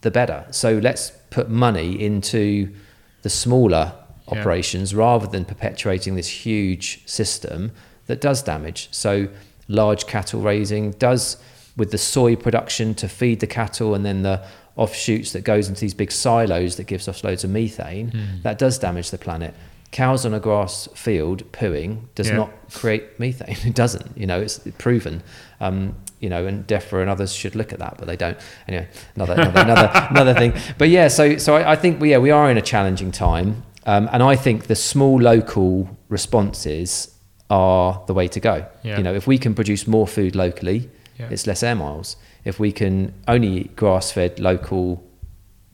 the 0.02 0.10
better. 0.10 0.44
So 0.50 0.78
let's 0.78 1.12
put 1.30 1.48
money 1.48 2.00
into 2.00 2.72
the 3.22 3.30
smaller 3.30 3.92
Yeah. 4.30 4.38
operations 4.38 4.94
rather 4.94 5.26
than 5.26 5.44
perpetuating 5.44 6.14
this 6.14 6.28
huge 6.28 7.02
system 7.06 7.72
that 8.06 8.20
does 8.20 8.42
damage. 8.42 8.88
So 8.92 9.28
large 9.68 10.06
cattle 10.06 10.40
raising 10.40 10.92
does 10.92 11.36
with 11.76 11.90
the 11.90 11.98
soy 11.98 12.36
production 12.36 12.94
to 12.94 13.08
feed 13.08 13.40
the 13.40 13.46
cattle 13.46 13.94
and 13.94 14.04
then 14.04 14.22
the 14.22 14.40
offshoots 14.76 15.32
that 15.32 15.42
goes 15.44 15.68
into 15.68 15.80
these 15.80 15.94
big 15.94 16.10
silos 16.12 16.76
that 16.76 16.86
gives 16.86 17.08
off 17.08 17.22
loads 17.24 17.44
of 17.44 17.50
methane 17.50 18.10
Mm. 18.10 18.42
that 18.42 18.58
does 18.58 18.78
damage 18.78 19.10
the 19.10 19.18
planet 19.18 19.54
cows 19.92 20.24
on 20.26 20.32
a 20.34 20.40
grass 20.40 20.88
field 20.94 21.44
pooing 21.52 22.08
does 22.14 22.28
Yeah. 22.28 22.36
not 22.36 22.50
create 22.72 23.18
methane 23.20 23.56
it 23.70 23.74
doesn't 23.74 24.16
you 24.16 24.26
know 24.26 24.40
it's 24.40 24.58
proven 24.78 25.22
um, 25.60 25.94
you 26.18 26.28
know 26.30 26.46
and 26.46 26.66
DEFRA 26.66 27.02
and 27.02 27.10
others 27.10 27.32
should 27.34 27.54
look 27.54 27.72
at 27.72 27.78
that 27.78 27.96
but 27.98 28.06
they 28.06 28.16
don't 28.16 28.38
anyway 28.68 28.88
another 29.16 29.34
another 29.34 29.60
another, 29.66 30.06
another 30.10 30.34
thing 30.34 30.52
but 30.78 30.88
yeah 30.88 31.08
so 31.08 31.36
so 31.36 31.54
I, 31.56 31.72
I 31.72 31.76
think 31.76 32.00
we, 32.00 32.10
yeah 32.10 32.18
we 32.18 32.30
are 32.30 32.50
in 32.50 32.56
a 32.56 32.62
challenging 32.62 33.12
time 33.12 33.62
um, 33.84 34.08
and 34.12 34.22
I 34.22 34.34
think 34.36 34.66
the 34.66 34.76
small 34.76 35.20
local 35.20 35.88
responses 36.08 37.14
are 37.50 38.02
the 38.06 38.14
way 38.14 38.28
to 38.28 38.40
go 38.40 38.66
Yeah. 38.82 38.96
you 38.96 39.02
know 39.02 39.14
if 39.14 39.26
we 39.26 39.36
can 39.38 39.54
produce 39.54 39.86
more 39.86 40.06
food 40.06 40.34
locally 40.34 40.88
Yeah. 41.18 41.28
it's 41.30 41.46
less 41.46 41.62
air 41.62 41.74
miles 41.74 42.16
if 42.44 42.58
we 42.58 42.72
can 42.72 43.12
only 43.28 43.48
eat 43.48 43.76
grass-fed 43.76 44.40
local 44.40 45.02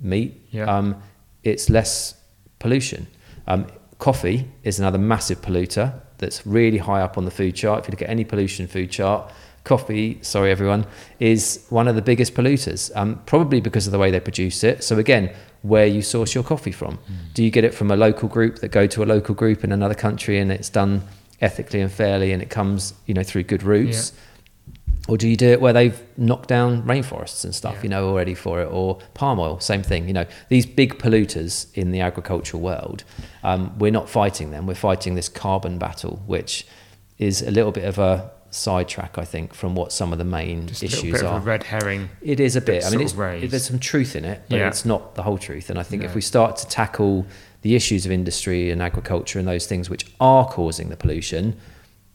meat 0.01 0.33
Yeah. 0.51 0.65
um, 0.77 0.97
it's 1.45 1.71
less 1.71 2.15
pollution 2.59 3.07
um, 3.47 3.67
coffee 3.99 4.51
is 4.63 4.79
another 4.79 4.99
massive 4.99 5.41
polluter 5.41 6.01
that's 6.19 6.47
really 6.47 6.79
high 6.79 7.01
up 7.01 7.19
on 7.19 7.25
the 7.25 7.31
food 7.31 7.55
chart. 7.55 7.81
If 7.81 7.89
you 7.89 7.93
look 7.93 8.03
at 8.03 8.11
any 8.11 8.25
pollution 8.25 8.67
food 8.67 8.91
chart, 8.91 9.31
coffee, 9.65 10.19
sorry 10.23 10.51
everyone, 10.51 10.87
is 11.21 11.67
one 11.69 11.89
of 11.89 11.95
the 11.95 12.03
biggest 12.03 12.35
polluters, 12.35 12.95
um, 12.97 13.21
probably 13.27 13.61
because 13.61 13.87
of 13.87 13.93
the 13.93 13.99
way 13.99 14.11
they 14.11 14.21
produce 14.21 14.65
it. 14.65 14.83
So 14.83 14.99
again, 14.99 15.35
where 15.63 15.87
you 15.87 16.03
source 16.03 16.35
your 16.35 16.45
coffee 16.45 16.73
from. 16.73 16.99
Do 17.35 17.45
you 17.45 17.51
get 17.51 17.65
it 17.65 17.75
from 17.75 17.91
a 17.91 17.97
local 17.97 18.29
group 18.29 18.61
that 18.61 18.69
go 18.69 18.87
to 18.87 19.03
a 19.03 19.07
local 19.07 19.35
group 19.35 19.65
in 19.65 19.73
another 19.73 19.95
country 19.95 20.39
and 20.39 20.51
it's 20.53 20.71
done 20.71 21.03
ethically 21.41 21.81
and 21.81 21.91
fairly 21.91 22.33
and 22.33 22.43
it 22.43 22.51
comes, 22.51 22.95
you 23.07 23.15
know, 23.15 23.23
through 23.23 23.43
good 23.45 23.63
routes? 23.63 24.13
Or 25.09 25.17
do 25.17 25.27
you 25.27 25.37
do 25.37 25.49
it 25.49 25.61
where 25.61 25.73
they've 25.73 25.99
knocked 26.19 26.49
down 26.51 26.83
rainforests 26.83 27.43
and 27.45 27.55
stuff, 27.55 27.77
Yeah. 27.77 27.83
you 27.85 27.89
know, 27.89 28.09
already 28.09 28.35
for 28.35 28.61
it? 28.61 28.67
Or 28.71 28.99
palm 29.15 29.41
oil, 29.41 29.59
same 29.59 29.83
thing. 29.83 30.07
You 30.07 30.13
know, 30.13 30.27
these 30.51 30.67
big 30.67 30.99
polluters 30.99 31.67
in 31.75 31.91
the 31.93 32.01
agricultural 32.01 32.63
world, 32.63 33.05
um, 33.43 33.77
we're 33.79 33.91
not 33.91 34.09
fighting 34.11 34.51
them. 34.51 34.67
We're 34.67 34.75
fighting 34.75 35.15
this 35.15 35.29
carbon 35.31 35.79
battle, 35.79 36.23
which 36.27 36.67
is 37.19 37.41
a 37.43 37.51
little 37.51 37.73
bit 37.73 37.85
of 37.85 37.99
a 37.99 38.31
sidetrack, 38.51 39.17
I 39.19 39.25
think, 39.25 39.55
from 39.55 39.75
what 39.75 39.93
some 39.93 40.13
of 40.13 40.19
the 40.19 40.25
main 40.25 40.67
Just 40.69 40.83
a 40.83 40.87
issues 40.87 41.13
bit 41.13 41.23
are. 41.23 41.37
of 41.37 41.43
a 41.43 41.47
red 41.47 41.63
herring. 41.65 42.11
It 42.23 42.39
is 42.39 42.55
a 42.57 42.61
bit. 42.61 42.85
I 42.85 42.91
mean, 42.91 43.49
there's 43.49 43.65
some 43.67 43.79
truth 43.79 44.15
in 44.15 44.25
it, 44.27 44.43
but 44.49 44.59
Yeah. 44.59 44.69
it's 44.69 44.85
not 44.85 45.15
the 45.15 45.23
whole 45.23 45.39
truth. 45.39 45.71
And 45.71 45.79
I 45.79 45.83
think 45.83 46.03
No. 46.03 46.09
if 46.09 46.15
we 46.15 46.21
start 46.21 46.57
to 46.59 46.67
tackle 46.69 47.27
the 47.63 47.75
issues 47.75 48.07
of 48.07 48.13
industry 48.13 48.71
and 48.71 48.81
agriculture 48.83 49.39
and 49.39 49.49
those 49.49 49.67
things 49.67 49.91
which 49.91 50.07
are 50.21 50.47
causing 50.47 50.91
the 50.91 50.97
pollution, 50.97 51.57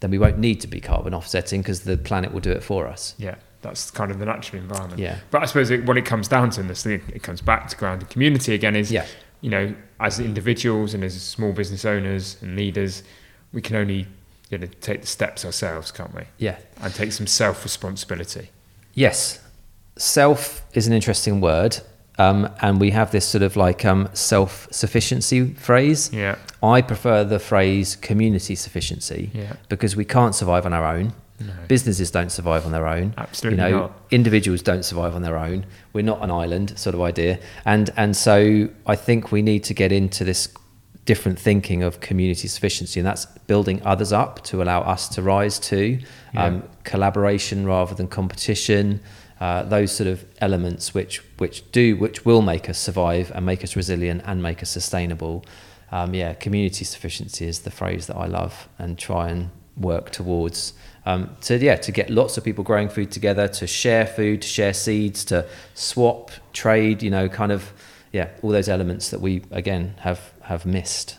then 0.04 0.12
we 0.12 0.18
won't 0.18 0.38
need 0.38 0.60
to 0.60 0.68
be 0.68 0.82
carbon 0.82 1.14
offsetting 1.14 1.62
because 1.62 1.84
the 1.84 1.96
planet 1.96 2.34
will 2.34 2.42
do 2.42 2.52
it 2.52 2.62
for 2.62 2.88
us. 2.88 3.16
Yeah, 3.18 3.36
that's 3.62 3.90
kind 3.90 4.12
of 4.12 4.20
the 4.20 4.26
natural 4.26 4.62
environment. 4.62 5.00
Yeah. 5.00 5.20
But 5.32 5.44
I 5.44 5.46
suppose 5.46 5.72
it, 5.72 5.86
what 5.86 5.96
it 5.98 6.04
comes 6.04 6.28
down 6.28 6.50
to, 6.50 6.60
and 6.60 6.70
this 6.70 6.84
thing, 6.84 7.02
it 7.14 7.24
comes 7.24 7.40
back 7.40 7.70
to 7.70 7.78
grounded 7.78 8.10
community 8.10 8.54
again, 8.54 8.76
is 8.76 8.92
Yeah. 8.92 9.06
you 9.40 9.50
know, 9.50 9.74
as 10.02 10.20
individuals 10.20 10.94
and 10.94 11.06
as 11.06 11.20
small 11.22 11.54
business 11.54 11.86
owners 11.86 12.36
and 12.42 12.58
leaders, 12.58 13.02
we 13.54 13.62
can 13.62 13.78
only 13.78 14.06
you 14.50 14.58
know 14.58 14.68
take 14.82 15.00
the 15.00 15.08
steps 15.08 15.46
ourselves, 15.46 15.90
can't 15.90 16.14
we? 16.14 16.24
Yeah. 16.38 16.58
And 16.82 16.94
take 16.94 17.14
some 17.14 17.26
self 17.26 17.64
responsibility. 17.64 18.50
Yes. 18.94 19.40
Self 19.96 20.64
is 20.74 20.86
an 20.86 20.92
interesting 20.92 21.40
word. 21.40 21.78
Um, 22.20 22.48
and 22.62 22.80
we 22.80 22.92
have 22.92 23.12
this 23.12 23.26
sort 23.28 23.42
of 23.42 23.56
like 23.56 23.84
um, 23.86 24.08
self 24.14 24.68
sufficiency 24.72 25.54
phrase. 25.56 26.12
Yeah. 26.14 26.36
I 26.62 26.82
prefer 26.82 27.24
the 27.24 27.40
phrase 27.40 27.96
community 27.96 28.56
sufficiency 28.56 29.32
Yeah. 29.34 29.54
because 29.70 29.96
we 29.96 30.06
can't 30.06 30.36
survive 30.36 30.66
on 30.66 30.74
our 30.74 30.86
own. 30.96 31.14
No. 31.40 31.52
Businesses 31.68 32.12
don't 32.12 32.32
survive 32.32 32.66
on 32.66 32.72
their 32.72 32.88
own. 32.88 33.14
Absolutely 33.18 33.64
you 33.64 33.72
know, 33.72 33.80
not. 33.80 33.92
individuals 34.12 34.62
don't 34.62 34.86
survive 34.86 35.16
on 35.16 35.24
their 35.24 35.38
own. 35.38 35.66
We're 35.92 36.04
not 36.04 36.24
an 36.24 36.30
island, 36.32 36.78
sort 36.78 36.94
of 36.96 37.02
idea. 37.02 37.40
And 37.66 37.90
and 37.98 38.16
so 38.16 38.70
I 38.86 38.96
think 38.96 39.32
we 39.32 39.42
need 39.42 39.64
to 39.66 39.74
get 39.74 39.92
into 39.92 40.24
this 40.24 40.50
different 41.06 41.38
thinking 41.38 41.84
of 41.84 42.00
community 42.00 42.48
sufficiency, 42.48 43.00
and 43.00 43.06
that's 43.08 43.26
building 43.48 43.82
others 43.84 44.14
up 44.14 44.42
to 44.46 44.62
allow 44.62 44.82
us 44.82 45.10
to 45.10 45.22
rise 45.22 45.60
to 45.60 46.00
Yeah. 46.34 46.46
um, 46.46 46.64
collaboration 46.84 47.66
rather 47.66 47.94
than 47.96 48.08
competition. 48.08 49.00
Uh, 49.44 49.62
those 49.64 49.92
sort 49.92 50.08
of 50.08 50.24
elements 50.40 50.94
which 50.94 51.18
which 51.36 51.70
do 51.74 51.98
which 51.98 52.24
will 52.24 52.42
make 52.42 52.70
us 52.70 52.80
survive 52.80 53.30
and 53.36 53.46
make 53.46 53.62
us 53.62 53.76
resilient 53.76 54.22
and 54.24 54.42
make 54.42 54.64
us 54.64 54.70
sustainable. 54.70 55.44
Um, 55.92 56.14
yeah, 56.14 56.34
community 56.34 56.86
sufficiency 56.86 57.46
is 57.46 57.60
the 57.60 57.70
phrase 57.70 58.08
that 58.08 58.16
I 58.16 58.26
love 58.26 58.70
and 58.80 58.98
try 58.98 59.28
and 59.28 59.50
work 59.76 60.12
towards. 60.12 60.72
Um, 61.06 61.36
to 61.42 61.58
yeah, 61.58 61.76
to 61.76 61.92
get 61.92 62.10
lots 62.10 62.38
of 62.38 62.46
people 62.46 62.64
growing 62.64 62.88
food 62.88 63.12
together, 63.12 63.50
to 63.50 63.68
share 63.68 64.08
food, 64.08 64.44
to 64.44 64.48
share 64.48 64.74
seeds, 64.74 65.26
to 65.26 65.46
swap, 65.74 66.32
trade. 66.54 67.04
You 67.04 67.12
know, 67.12 67.28
kind 67.28 67.52
of 67.52 67.74
yeah, 68.14 68.30
all 68.44 68.52
those 68.52 68.70
elements 68.70 69.10
that 69.10 69.20
we 69.20 69.44
again 69.52 69.96
have 70.00 70.22
have 70.44 70.66
missed 70.66 71.18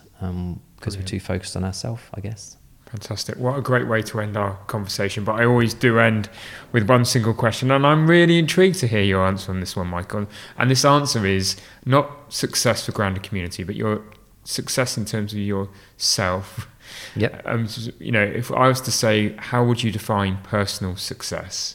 because 0.76 0.96
we're 0.96 1.02
too 1.02 1.20
focused 1.20 1.58
on 1.58 1.62
ourselves, 1.62 2.02
I 2.14 2.20
guess. 2.22 2.56
Fantastic. 2.94 3.36
What 3.38 3.58
a 3.58 3.60
great 3.60 3.88
way 3.88 4.02
to 4.02 4.20
end 4.20 4.36
our 4.36 4.54
conversation. 4.68 5.24
But 5.24 5.40
I 5.40 5.44
always 5.44 5.74
do 5.74 5.98
end 5.98 6.30
with 6.70 6.88
one 6.88 7.04
single 7.04 7.34
question. 7.34 7.72
And 7.72 7.84
I'm 7.84 8.06
really 8.06 8.38
intrigued 8.38 8.78
to 8.78 8.86
hear 8.86 9.02
your 9.02 9.26
answer 9.26 9.50
on 9.50 9.58
this 9.58 9.74
one, 9.74 9.88
Michael. 9.88 10.28
And 10.56 10.70
this 10.70 10.84
answer 10.84 11.26
is 11.26 11.56
not 11.84 12.32
success 12.32 12.86
for 12.86 12.92
grounded 12.92 13.24
community, 13.24 13.64
but 13.64 13.74
your 13.74 14.00
success 14.44 14.96
in 14.96 15.06
terms 15.06 15.32
of 15.32 15.40
yourself 15.40 16.68
Yep. 17.16 17.42
Um, 17.46 17.66
you 17.98 18.12
know, 18.12 18.22
if 18.22 18.52
I 18.52 18.68
was 18.68 18.80
to 18.82 18.92
say, 18.92 19.34
how 19.38 19.64
would 19.64 19.82
you 19.82 19.90
define 19.90 20.38
personal 20.44 20.94
success? 20.94 21.74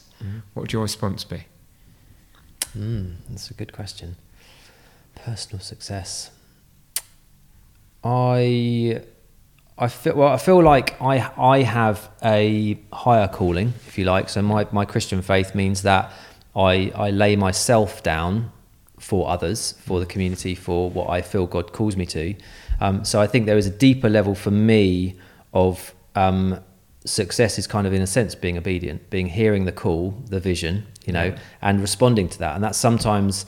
What 0.54 0.62
would 0.62 0.72
your 0.72 0.82
response 0.82 1.24
be? 1.24 1.44
Mm, 2.74 3.16
that's 3.28 3.50
a 3.50 3.54
good 3.54 3.74
question. 3.74 4.16
Personal 5.14 5.60
success. 5.60 6.30
I 8.02 9.02
I 9.80 9.88
feel 9.88 10.14
well. 10.14 10.28
I 10.28 10.36
feel 10.36 10.62
like 10.62 11.00
I 11.00 11.32
I 11.38 11.62
have 11.62 12.10
a 12.22 12.78
higher 12.92 13.28
calling, 13.28 13.72
if 13.88 13.96
you 13.96 14.04
like. 14.04 14.28
So 14.28 14.42
my, 14.42 14.66
my 14.72 14.84
Christian 14.84 15.22
faith 15.22 15.54
means 15.54 15.82
that 15.82 16.12
I 16.54 16.92
I 16.94 17.10
lay 17.10 17.34
myself 17.34 18.02
down 18.02 18.52
for 18.98 19.30
others, 19.30 19.72
for 19.80 19.98
the 19.98 20.04
community, 20.04 20.54
for 20.54 20.90
what 20.90 21.08
I 21.08 21.22
feel 21.22 21.46
God 21.46 21.72
calls 21.72 21.96
me 21.96 22.04
to. 22.06 22.34
Um, 22.80 23.04
so 23.04 23.20
I 23.22 23.26
think 23.26 23.46
there 23.46 23.56
is 23.56 23.66
a 23.66 23.70
deeper 23.70 24.10
level 24.10 24.34
for 24.34 24.50
me 24.50 25.18
of 25.54 25.94
um, 26.14 26.60
success 27.06 27.58
is 27.58 27.66
kind 27.66 27.86
of 27.86 27.94
in 27.94 28.02
a 28.02 28.06
sense 28.06 28.34
being 28.34 28.58
obedient, 28.58 29.08
being 29.08 29.26
hearing 29.26 29.64
the 29.64 29.72
call, 29.72 30.10
the 30.28 30.38
vision, 30.40 30.86
you 31.06 31.12
know, 31.14 31.34
and 31.62 31.80
responding 31.80 32.28
to 32.28 32.38
that. 32.38 32.54
And 32.54 32.62
that's 32.62 32.78
sometimes 32.78 33.46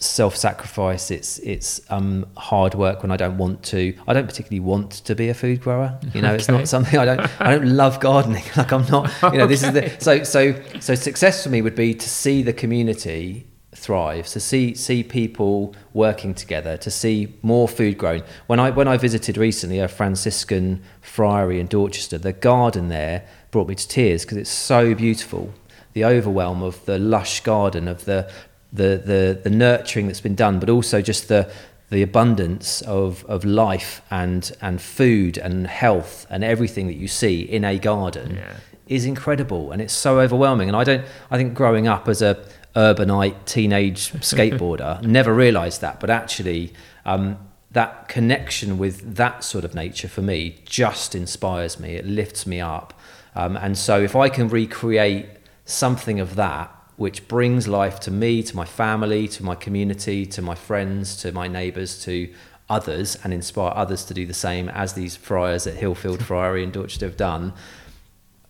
self-sacrifice. 0.00 1.10
It's 1.10 1.38
it's 1.38 1.80
um, 1.90 2.26
hard 2.36 2.74
work 2.74 3.02
when 3.02 3.12
I 3.12 3.16
don't 3.16 3.38
want 3.38 3.62
to. 3.64 3.94
I 4.08 4.12
don't 4.12 4.26
particularly 4.26 4.60
want 4.60 4.90
to 4.92 5.14
be 5.14 5.28
a 5.28 5.34
food 5.34 5.60
grower. 5.60 5.98
You 6.14 6.22
know, 6.22 6.34
it's 6.34 6.48
not 6.48 6.66
something 6.66 6.98
I 6.98 7.04
don't. 7.04 7.40
I 7.40 7.56
don't 7.56 7.76
love 7.76 8.00
gardening. 8.00 8.42
Like 8.56 8.72
I'm 8.72 8.86
not. 8.86 9.10
You 9.32 9.38
know, 9.38 9.46
this 9.46 9.62
is 9.62 9.72
the 9.72 9.90
so 10.00 10.22
so 10.24 10.60
so 10.80 10.94
success 10.94 11.44
for 11.44 11.50
me 11.50 11.62
would 11.62 11.76
be 11.76 11.94
to 11.94 12.08
see 12.08 12.42
the 12.42 12.52
community 12.52 13.46
thrive 13.72 14.26
to 14.26 14.40
see 14.40 14.74
see 14.74 15.02
people 15.04 15.74
working 15.94 16.34
together 16.34 16.76
to 16.76 16.90
see 16.90 17.32
more 17.40 17.68
food 17.68 17.96
grown 17.96 18.20
when 18.48 18.58
i 18.58 18.68
when 18.68 18.88
i 18.88 18.96
visited 18.96 19.38
recently 19.38 19.78
a 19.78 19.86
franciscan 19.86 20.82
friary 21.00 21.60
in 21.60 21.68
dorchester 21.68 22.18
the 22.18 22.32
garden 22.32 22.88
there 22.88 23.24
brought 23.52 23.68
me 23.68 23.74
to 23.76 23.86
tears 23.86 24.24
because 24.24 24.36
it's 24.36 24.50
so 24.50 24.92
beautiful 24.92 25.54
the 25.92 26.04
overwhelm 26.04 26.62
of 26.62 26.84
the 26.84 26.98
lush 26.98 27.40
garden 27.40 27.86
of 27.86 28.04
the 28.04 28.30
the 28.72 29.02
the, 29.04 29.40
the 29.42 29.50
nurturing 29.50 30.06
that's 30.06 30.20
been 30.20 30.34
done 30.36 30.58
but 30.60 30.68
also 30.70 31.00
just 31.02 31.28
the 31.28 31.50
the 31.90 32.02
abundance 32.02 32.82
of, 32.82 33.24
of 33.24 33.44
life 33.44 34.00
and 34.10 34.52
and 34.60 34.80
food 34.80 35.36
and 35.38 35.66
health 35.66 36.24
and 36.30 36.44
everything 36.44 36.86
that 36.86 36.94
you 36.96 37.08
see 37.08 37.40
in 37.42 37.64
a 37.64 37.78
garden 37.78 38.36
Yeah. 38.36 38.54
is 38.86 39.04
incredible 39.04 39.72
and 39.72 39.82
it's 39.82 39.92
so 39.92 40.20
overwhelming. 40.20 40.68
And 40.68 40.76
i 40.76 40.84
don't 40.84 41.04
i 41.32 41.36
think 41.36 41.54
growing 41.54 41.88
up 41.88 42.08
as 42.08 42.22
a 42.22 42.36
urbanite 42.76 43.44
teenage 43.46 44.12
skateboarder 44.32 45.02
never 45.02 45.34
realized 45.34 45.80
that 45.80 45.98
but 45.98 46.08
actually 46.10 46.72
um, 47.04 47.36
that 47.72 48.08
connection 48.08 48.78
with 48.78 49.16
that 49.16 49.42
sort 49.42 49.64
of 49.64 49.74
nature 49.74 50.08
for 50.08 50.22
me 50.22 50.56
just 50.64 51.14
inspires 51.14 51.78
me. 51.78 51.94
It 51.94 52.04
lifts 52.04 52.44
me 52.46 52.60
up. 52.60 52.92
Um, 53.34 53.56
and 53.56 53.76
so 53.78 54.00
if 54.00 54.14
i 54.16 54.28
can 54.28 54.48
recreate 54.48 55.26
something 55.64 56.18
of 56.20 56.34
that 56.36 56.68
which 57.00 57.26
brings 57.28 57.66
life 57.66 57.98
to 57.98 58.10
me 58.10 58.42
to 58.42 58.54
my 58.54 58.66
family 58.82 59.26
to 59.26 59.42
my 59.42 59.54
community 59.54 60.26
to 60.26 60.42
my 60.42 60.54
friends 60.54 61.16
to 61.16 61.32
my 61.32 61.48
neighbors 61.48 61.98
to 62.04 62.28
others 62.68 63.16
and 63.24 63.32
inspire 63.32 63.72
others 63.74 64.04
to 64.04 64.12
do 64.12 64.26
the 64.26 64.34
same 64.48 64.68
as 64.68 64.92
these 64.92 65.16
friars 65.16 65.66
at 65.66 65.74
hilfield 65.82 66.20
friary 66.22 66.62
in 66.62 66.70
dorchester 66.70 67.06
have 67.06 67.16
done 67.16 67.54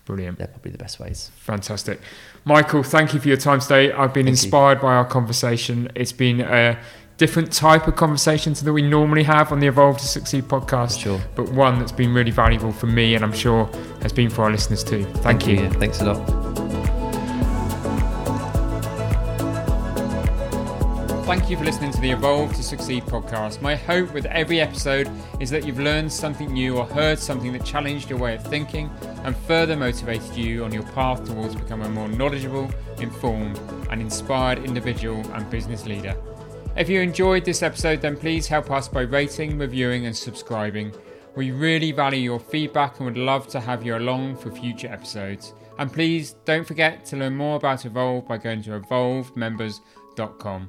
Brilliant, 0.05 0.39
They're 0.39 0.49
probably 0.49 0.73
the 0.73 0.79
best 0.79 0.99
ways. 0.99 1.31
fantastic. 1.37 2.01
Michael, 2.45 2.83
thank 2.83 3.15
you 3.15 3.21
for 3.21 3.29
your 3.29 3.37
time 3.37 3.61
today. 3.61 3.93
I've 3.93 4.13
been 4.13 4.27
Thank 4.27 4.27
you. 4.27 4.31
inspired 4.47 4.81
by 4.81 4.95
our 4.95 5.05
conversation. 5.05 5.89
It's 5.95 6.11
been 6.11 6.41
a 6.41 6.77
different 7.19 7.53
type 7.53 7.87
of 7.87 7.95
conversation 7.95 8.53
to 8.55 8.65
that 8.65 8.73
we 8.73 8.83
normally 8.83 9.23
have 9.23 9.53
on 9.53 9.61
the 9.61 9.69
Evolve 9.69 9.99
to 9.99 10.05
Succeed 10.07 10.45
podcast, 10.45 10.99
Sure. 11.01 11.21
but 11.37 11.49
one 11.53 11.79
that's 11.79 11.93
been 11.93 12.13
really 12.13 12.33
valuable 12.33 12.73
for 12.73 12.87
me 12.87 13.15
and 13.15 13.23
I'm 13.25 13.33
sure 13.33 13.71
has 14.03 14.13
been 14.13 14.29
for 14.29 14.43
our 14.43 14.51
listeners 14.51 14.83
too. 14.83 15.05
Thank, 15.19 15.47
you. 15.47 15.55
Yeah, 15.61 15.69
thanks 15.71 16.01
a 16.01 16.13
lot. 16.13 16.62
Thank 21.25 21.49
you 21.49 21.57
for 21.57 21.65
listening 21.65 21.93
to 21.93 22.01
the 22.01 22.11
Evolve 22.11 22.53
to 22.57 22.65
Succeed 22.65 23.05
podcast. 23.05 23.63
My 23.63 23.77
hope 23.77 24.13
with 24.13 24.27
every 24.27 24.61
episode 24.61 25.09
is 25.39 25.51
that 25.51 25.65
you've 25.65 25.79
learned 25.79 26.13
something 26.13 26.53
new 26.53 26.77
or 26.77 26.85
heard 26.85 27.17
something 27.17 27.53
that 27.53 27.65
challenged 27.65 28.11
your 28.11 28.19
way 28.19 28.35
of 28.35 28.45
thinking 28.45 28.91
and 29.23 29.37
further 29.37 29.77
motivated 29.77 30.37
you 30.37 30.65
on 30.65 30.73
your 30.73 30.83
path 30.83 31.25
towards 31.25 31.55
becoming 31.55 31.87
a 31.87 31.91
more 31.91 32.09
knowledgeable, 32.09 32.69
informed, 32.99 33.57
and 33.91 34.03
inspired 34.03 34.59
individual 34.65 35.21
and 35.35 35.49
business 35.49 35.87
leader. 35.87 36.17
If 36.77 36.89
you 36.89 37.01
enjoyed 37.01 37.45
this 37.45 37.63
episode, 37.63 38.03
then 38.03 38.17
please 38.17 38.49
help 38.49 38.71
us 38.73 38.89
by 38.89 39.03
rating, 39.03 39.59
reviewing, 39.59 40.07
and 40.07 40.17
subscribing. 40.17 40.93
We 41.37 41.53
really 41.53 41.93
value 41.93 42.21
your 42.21 42.41
feedback 42.41 42.97
and 42.99 43.07
would 43.07 43.17
love 43.17 43.47
to 43.49 43.61
have 43.61 43.87
you 43.87 43.97
along 43.97 44.39
for 44.39 44.51
future 44.51 44.89
episodes. 44.89 45.55
And 45.79 45.91
please 45.91 46.35
don't 46.45 46.67
forget 46.67 47.07
to 47.07 47.17
learn 47.17 47.37
more 47.37 47.57
about 47.57 47.87
Evolve 47.87 48.27
by 48.27 48.39
going 48.39 48.63
to 48.65 48.71
evolvemembers.com. 48.71 50.69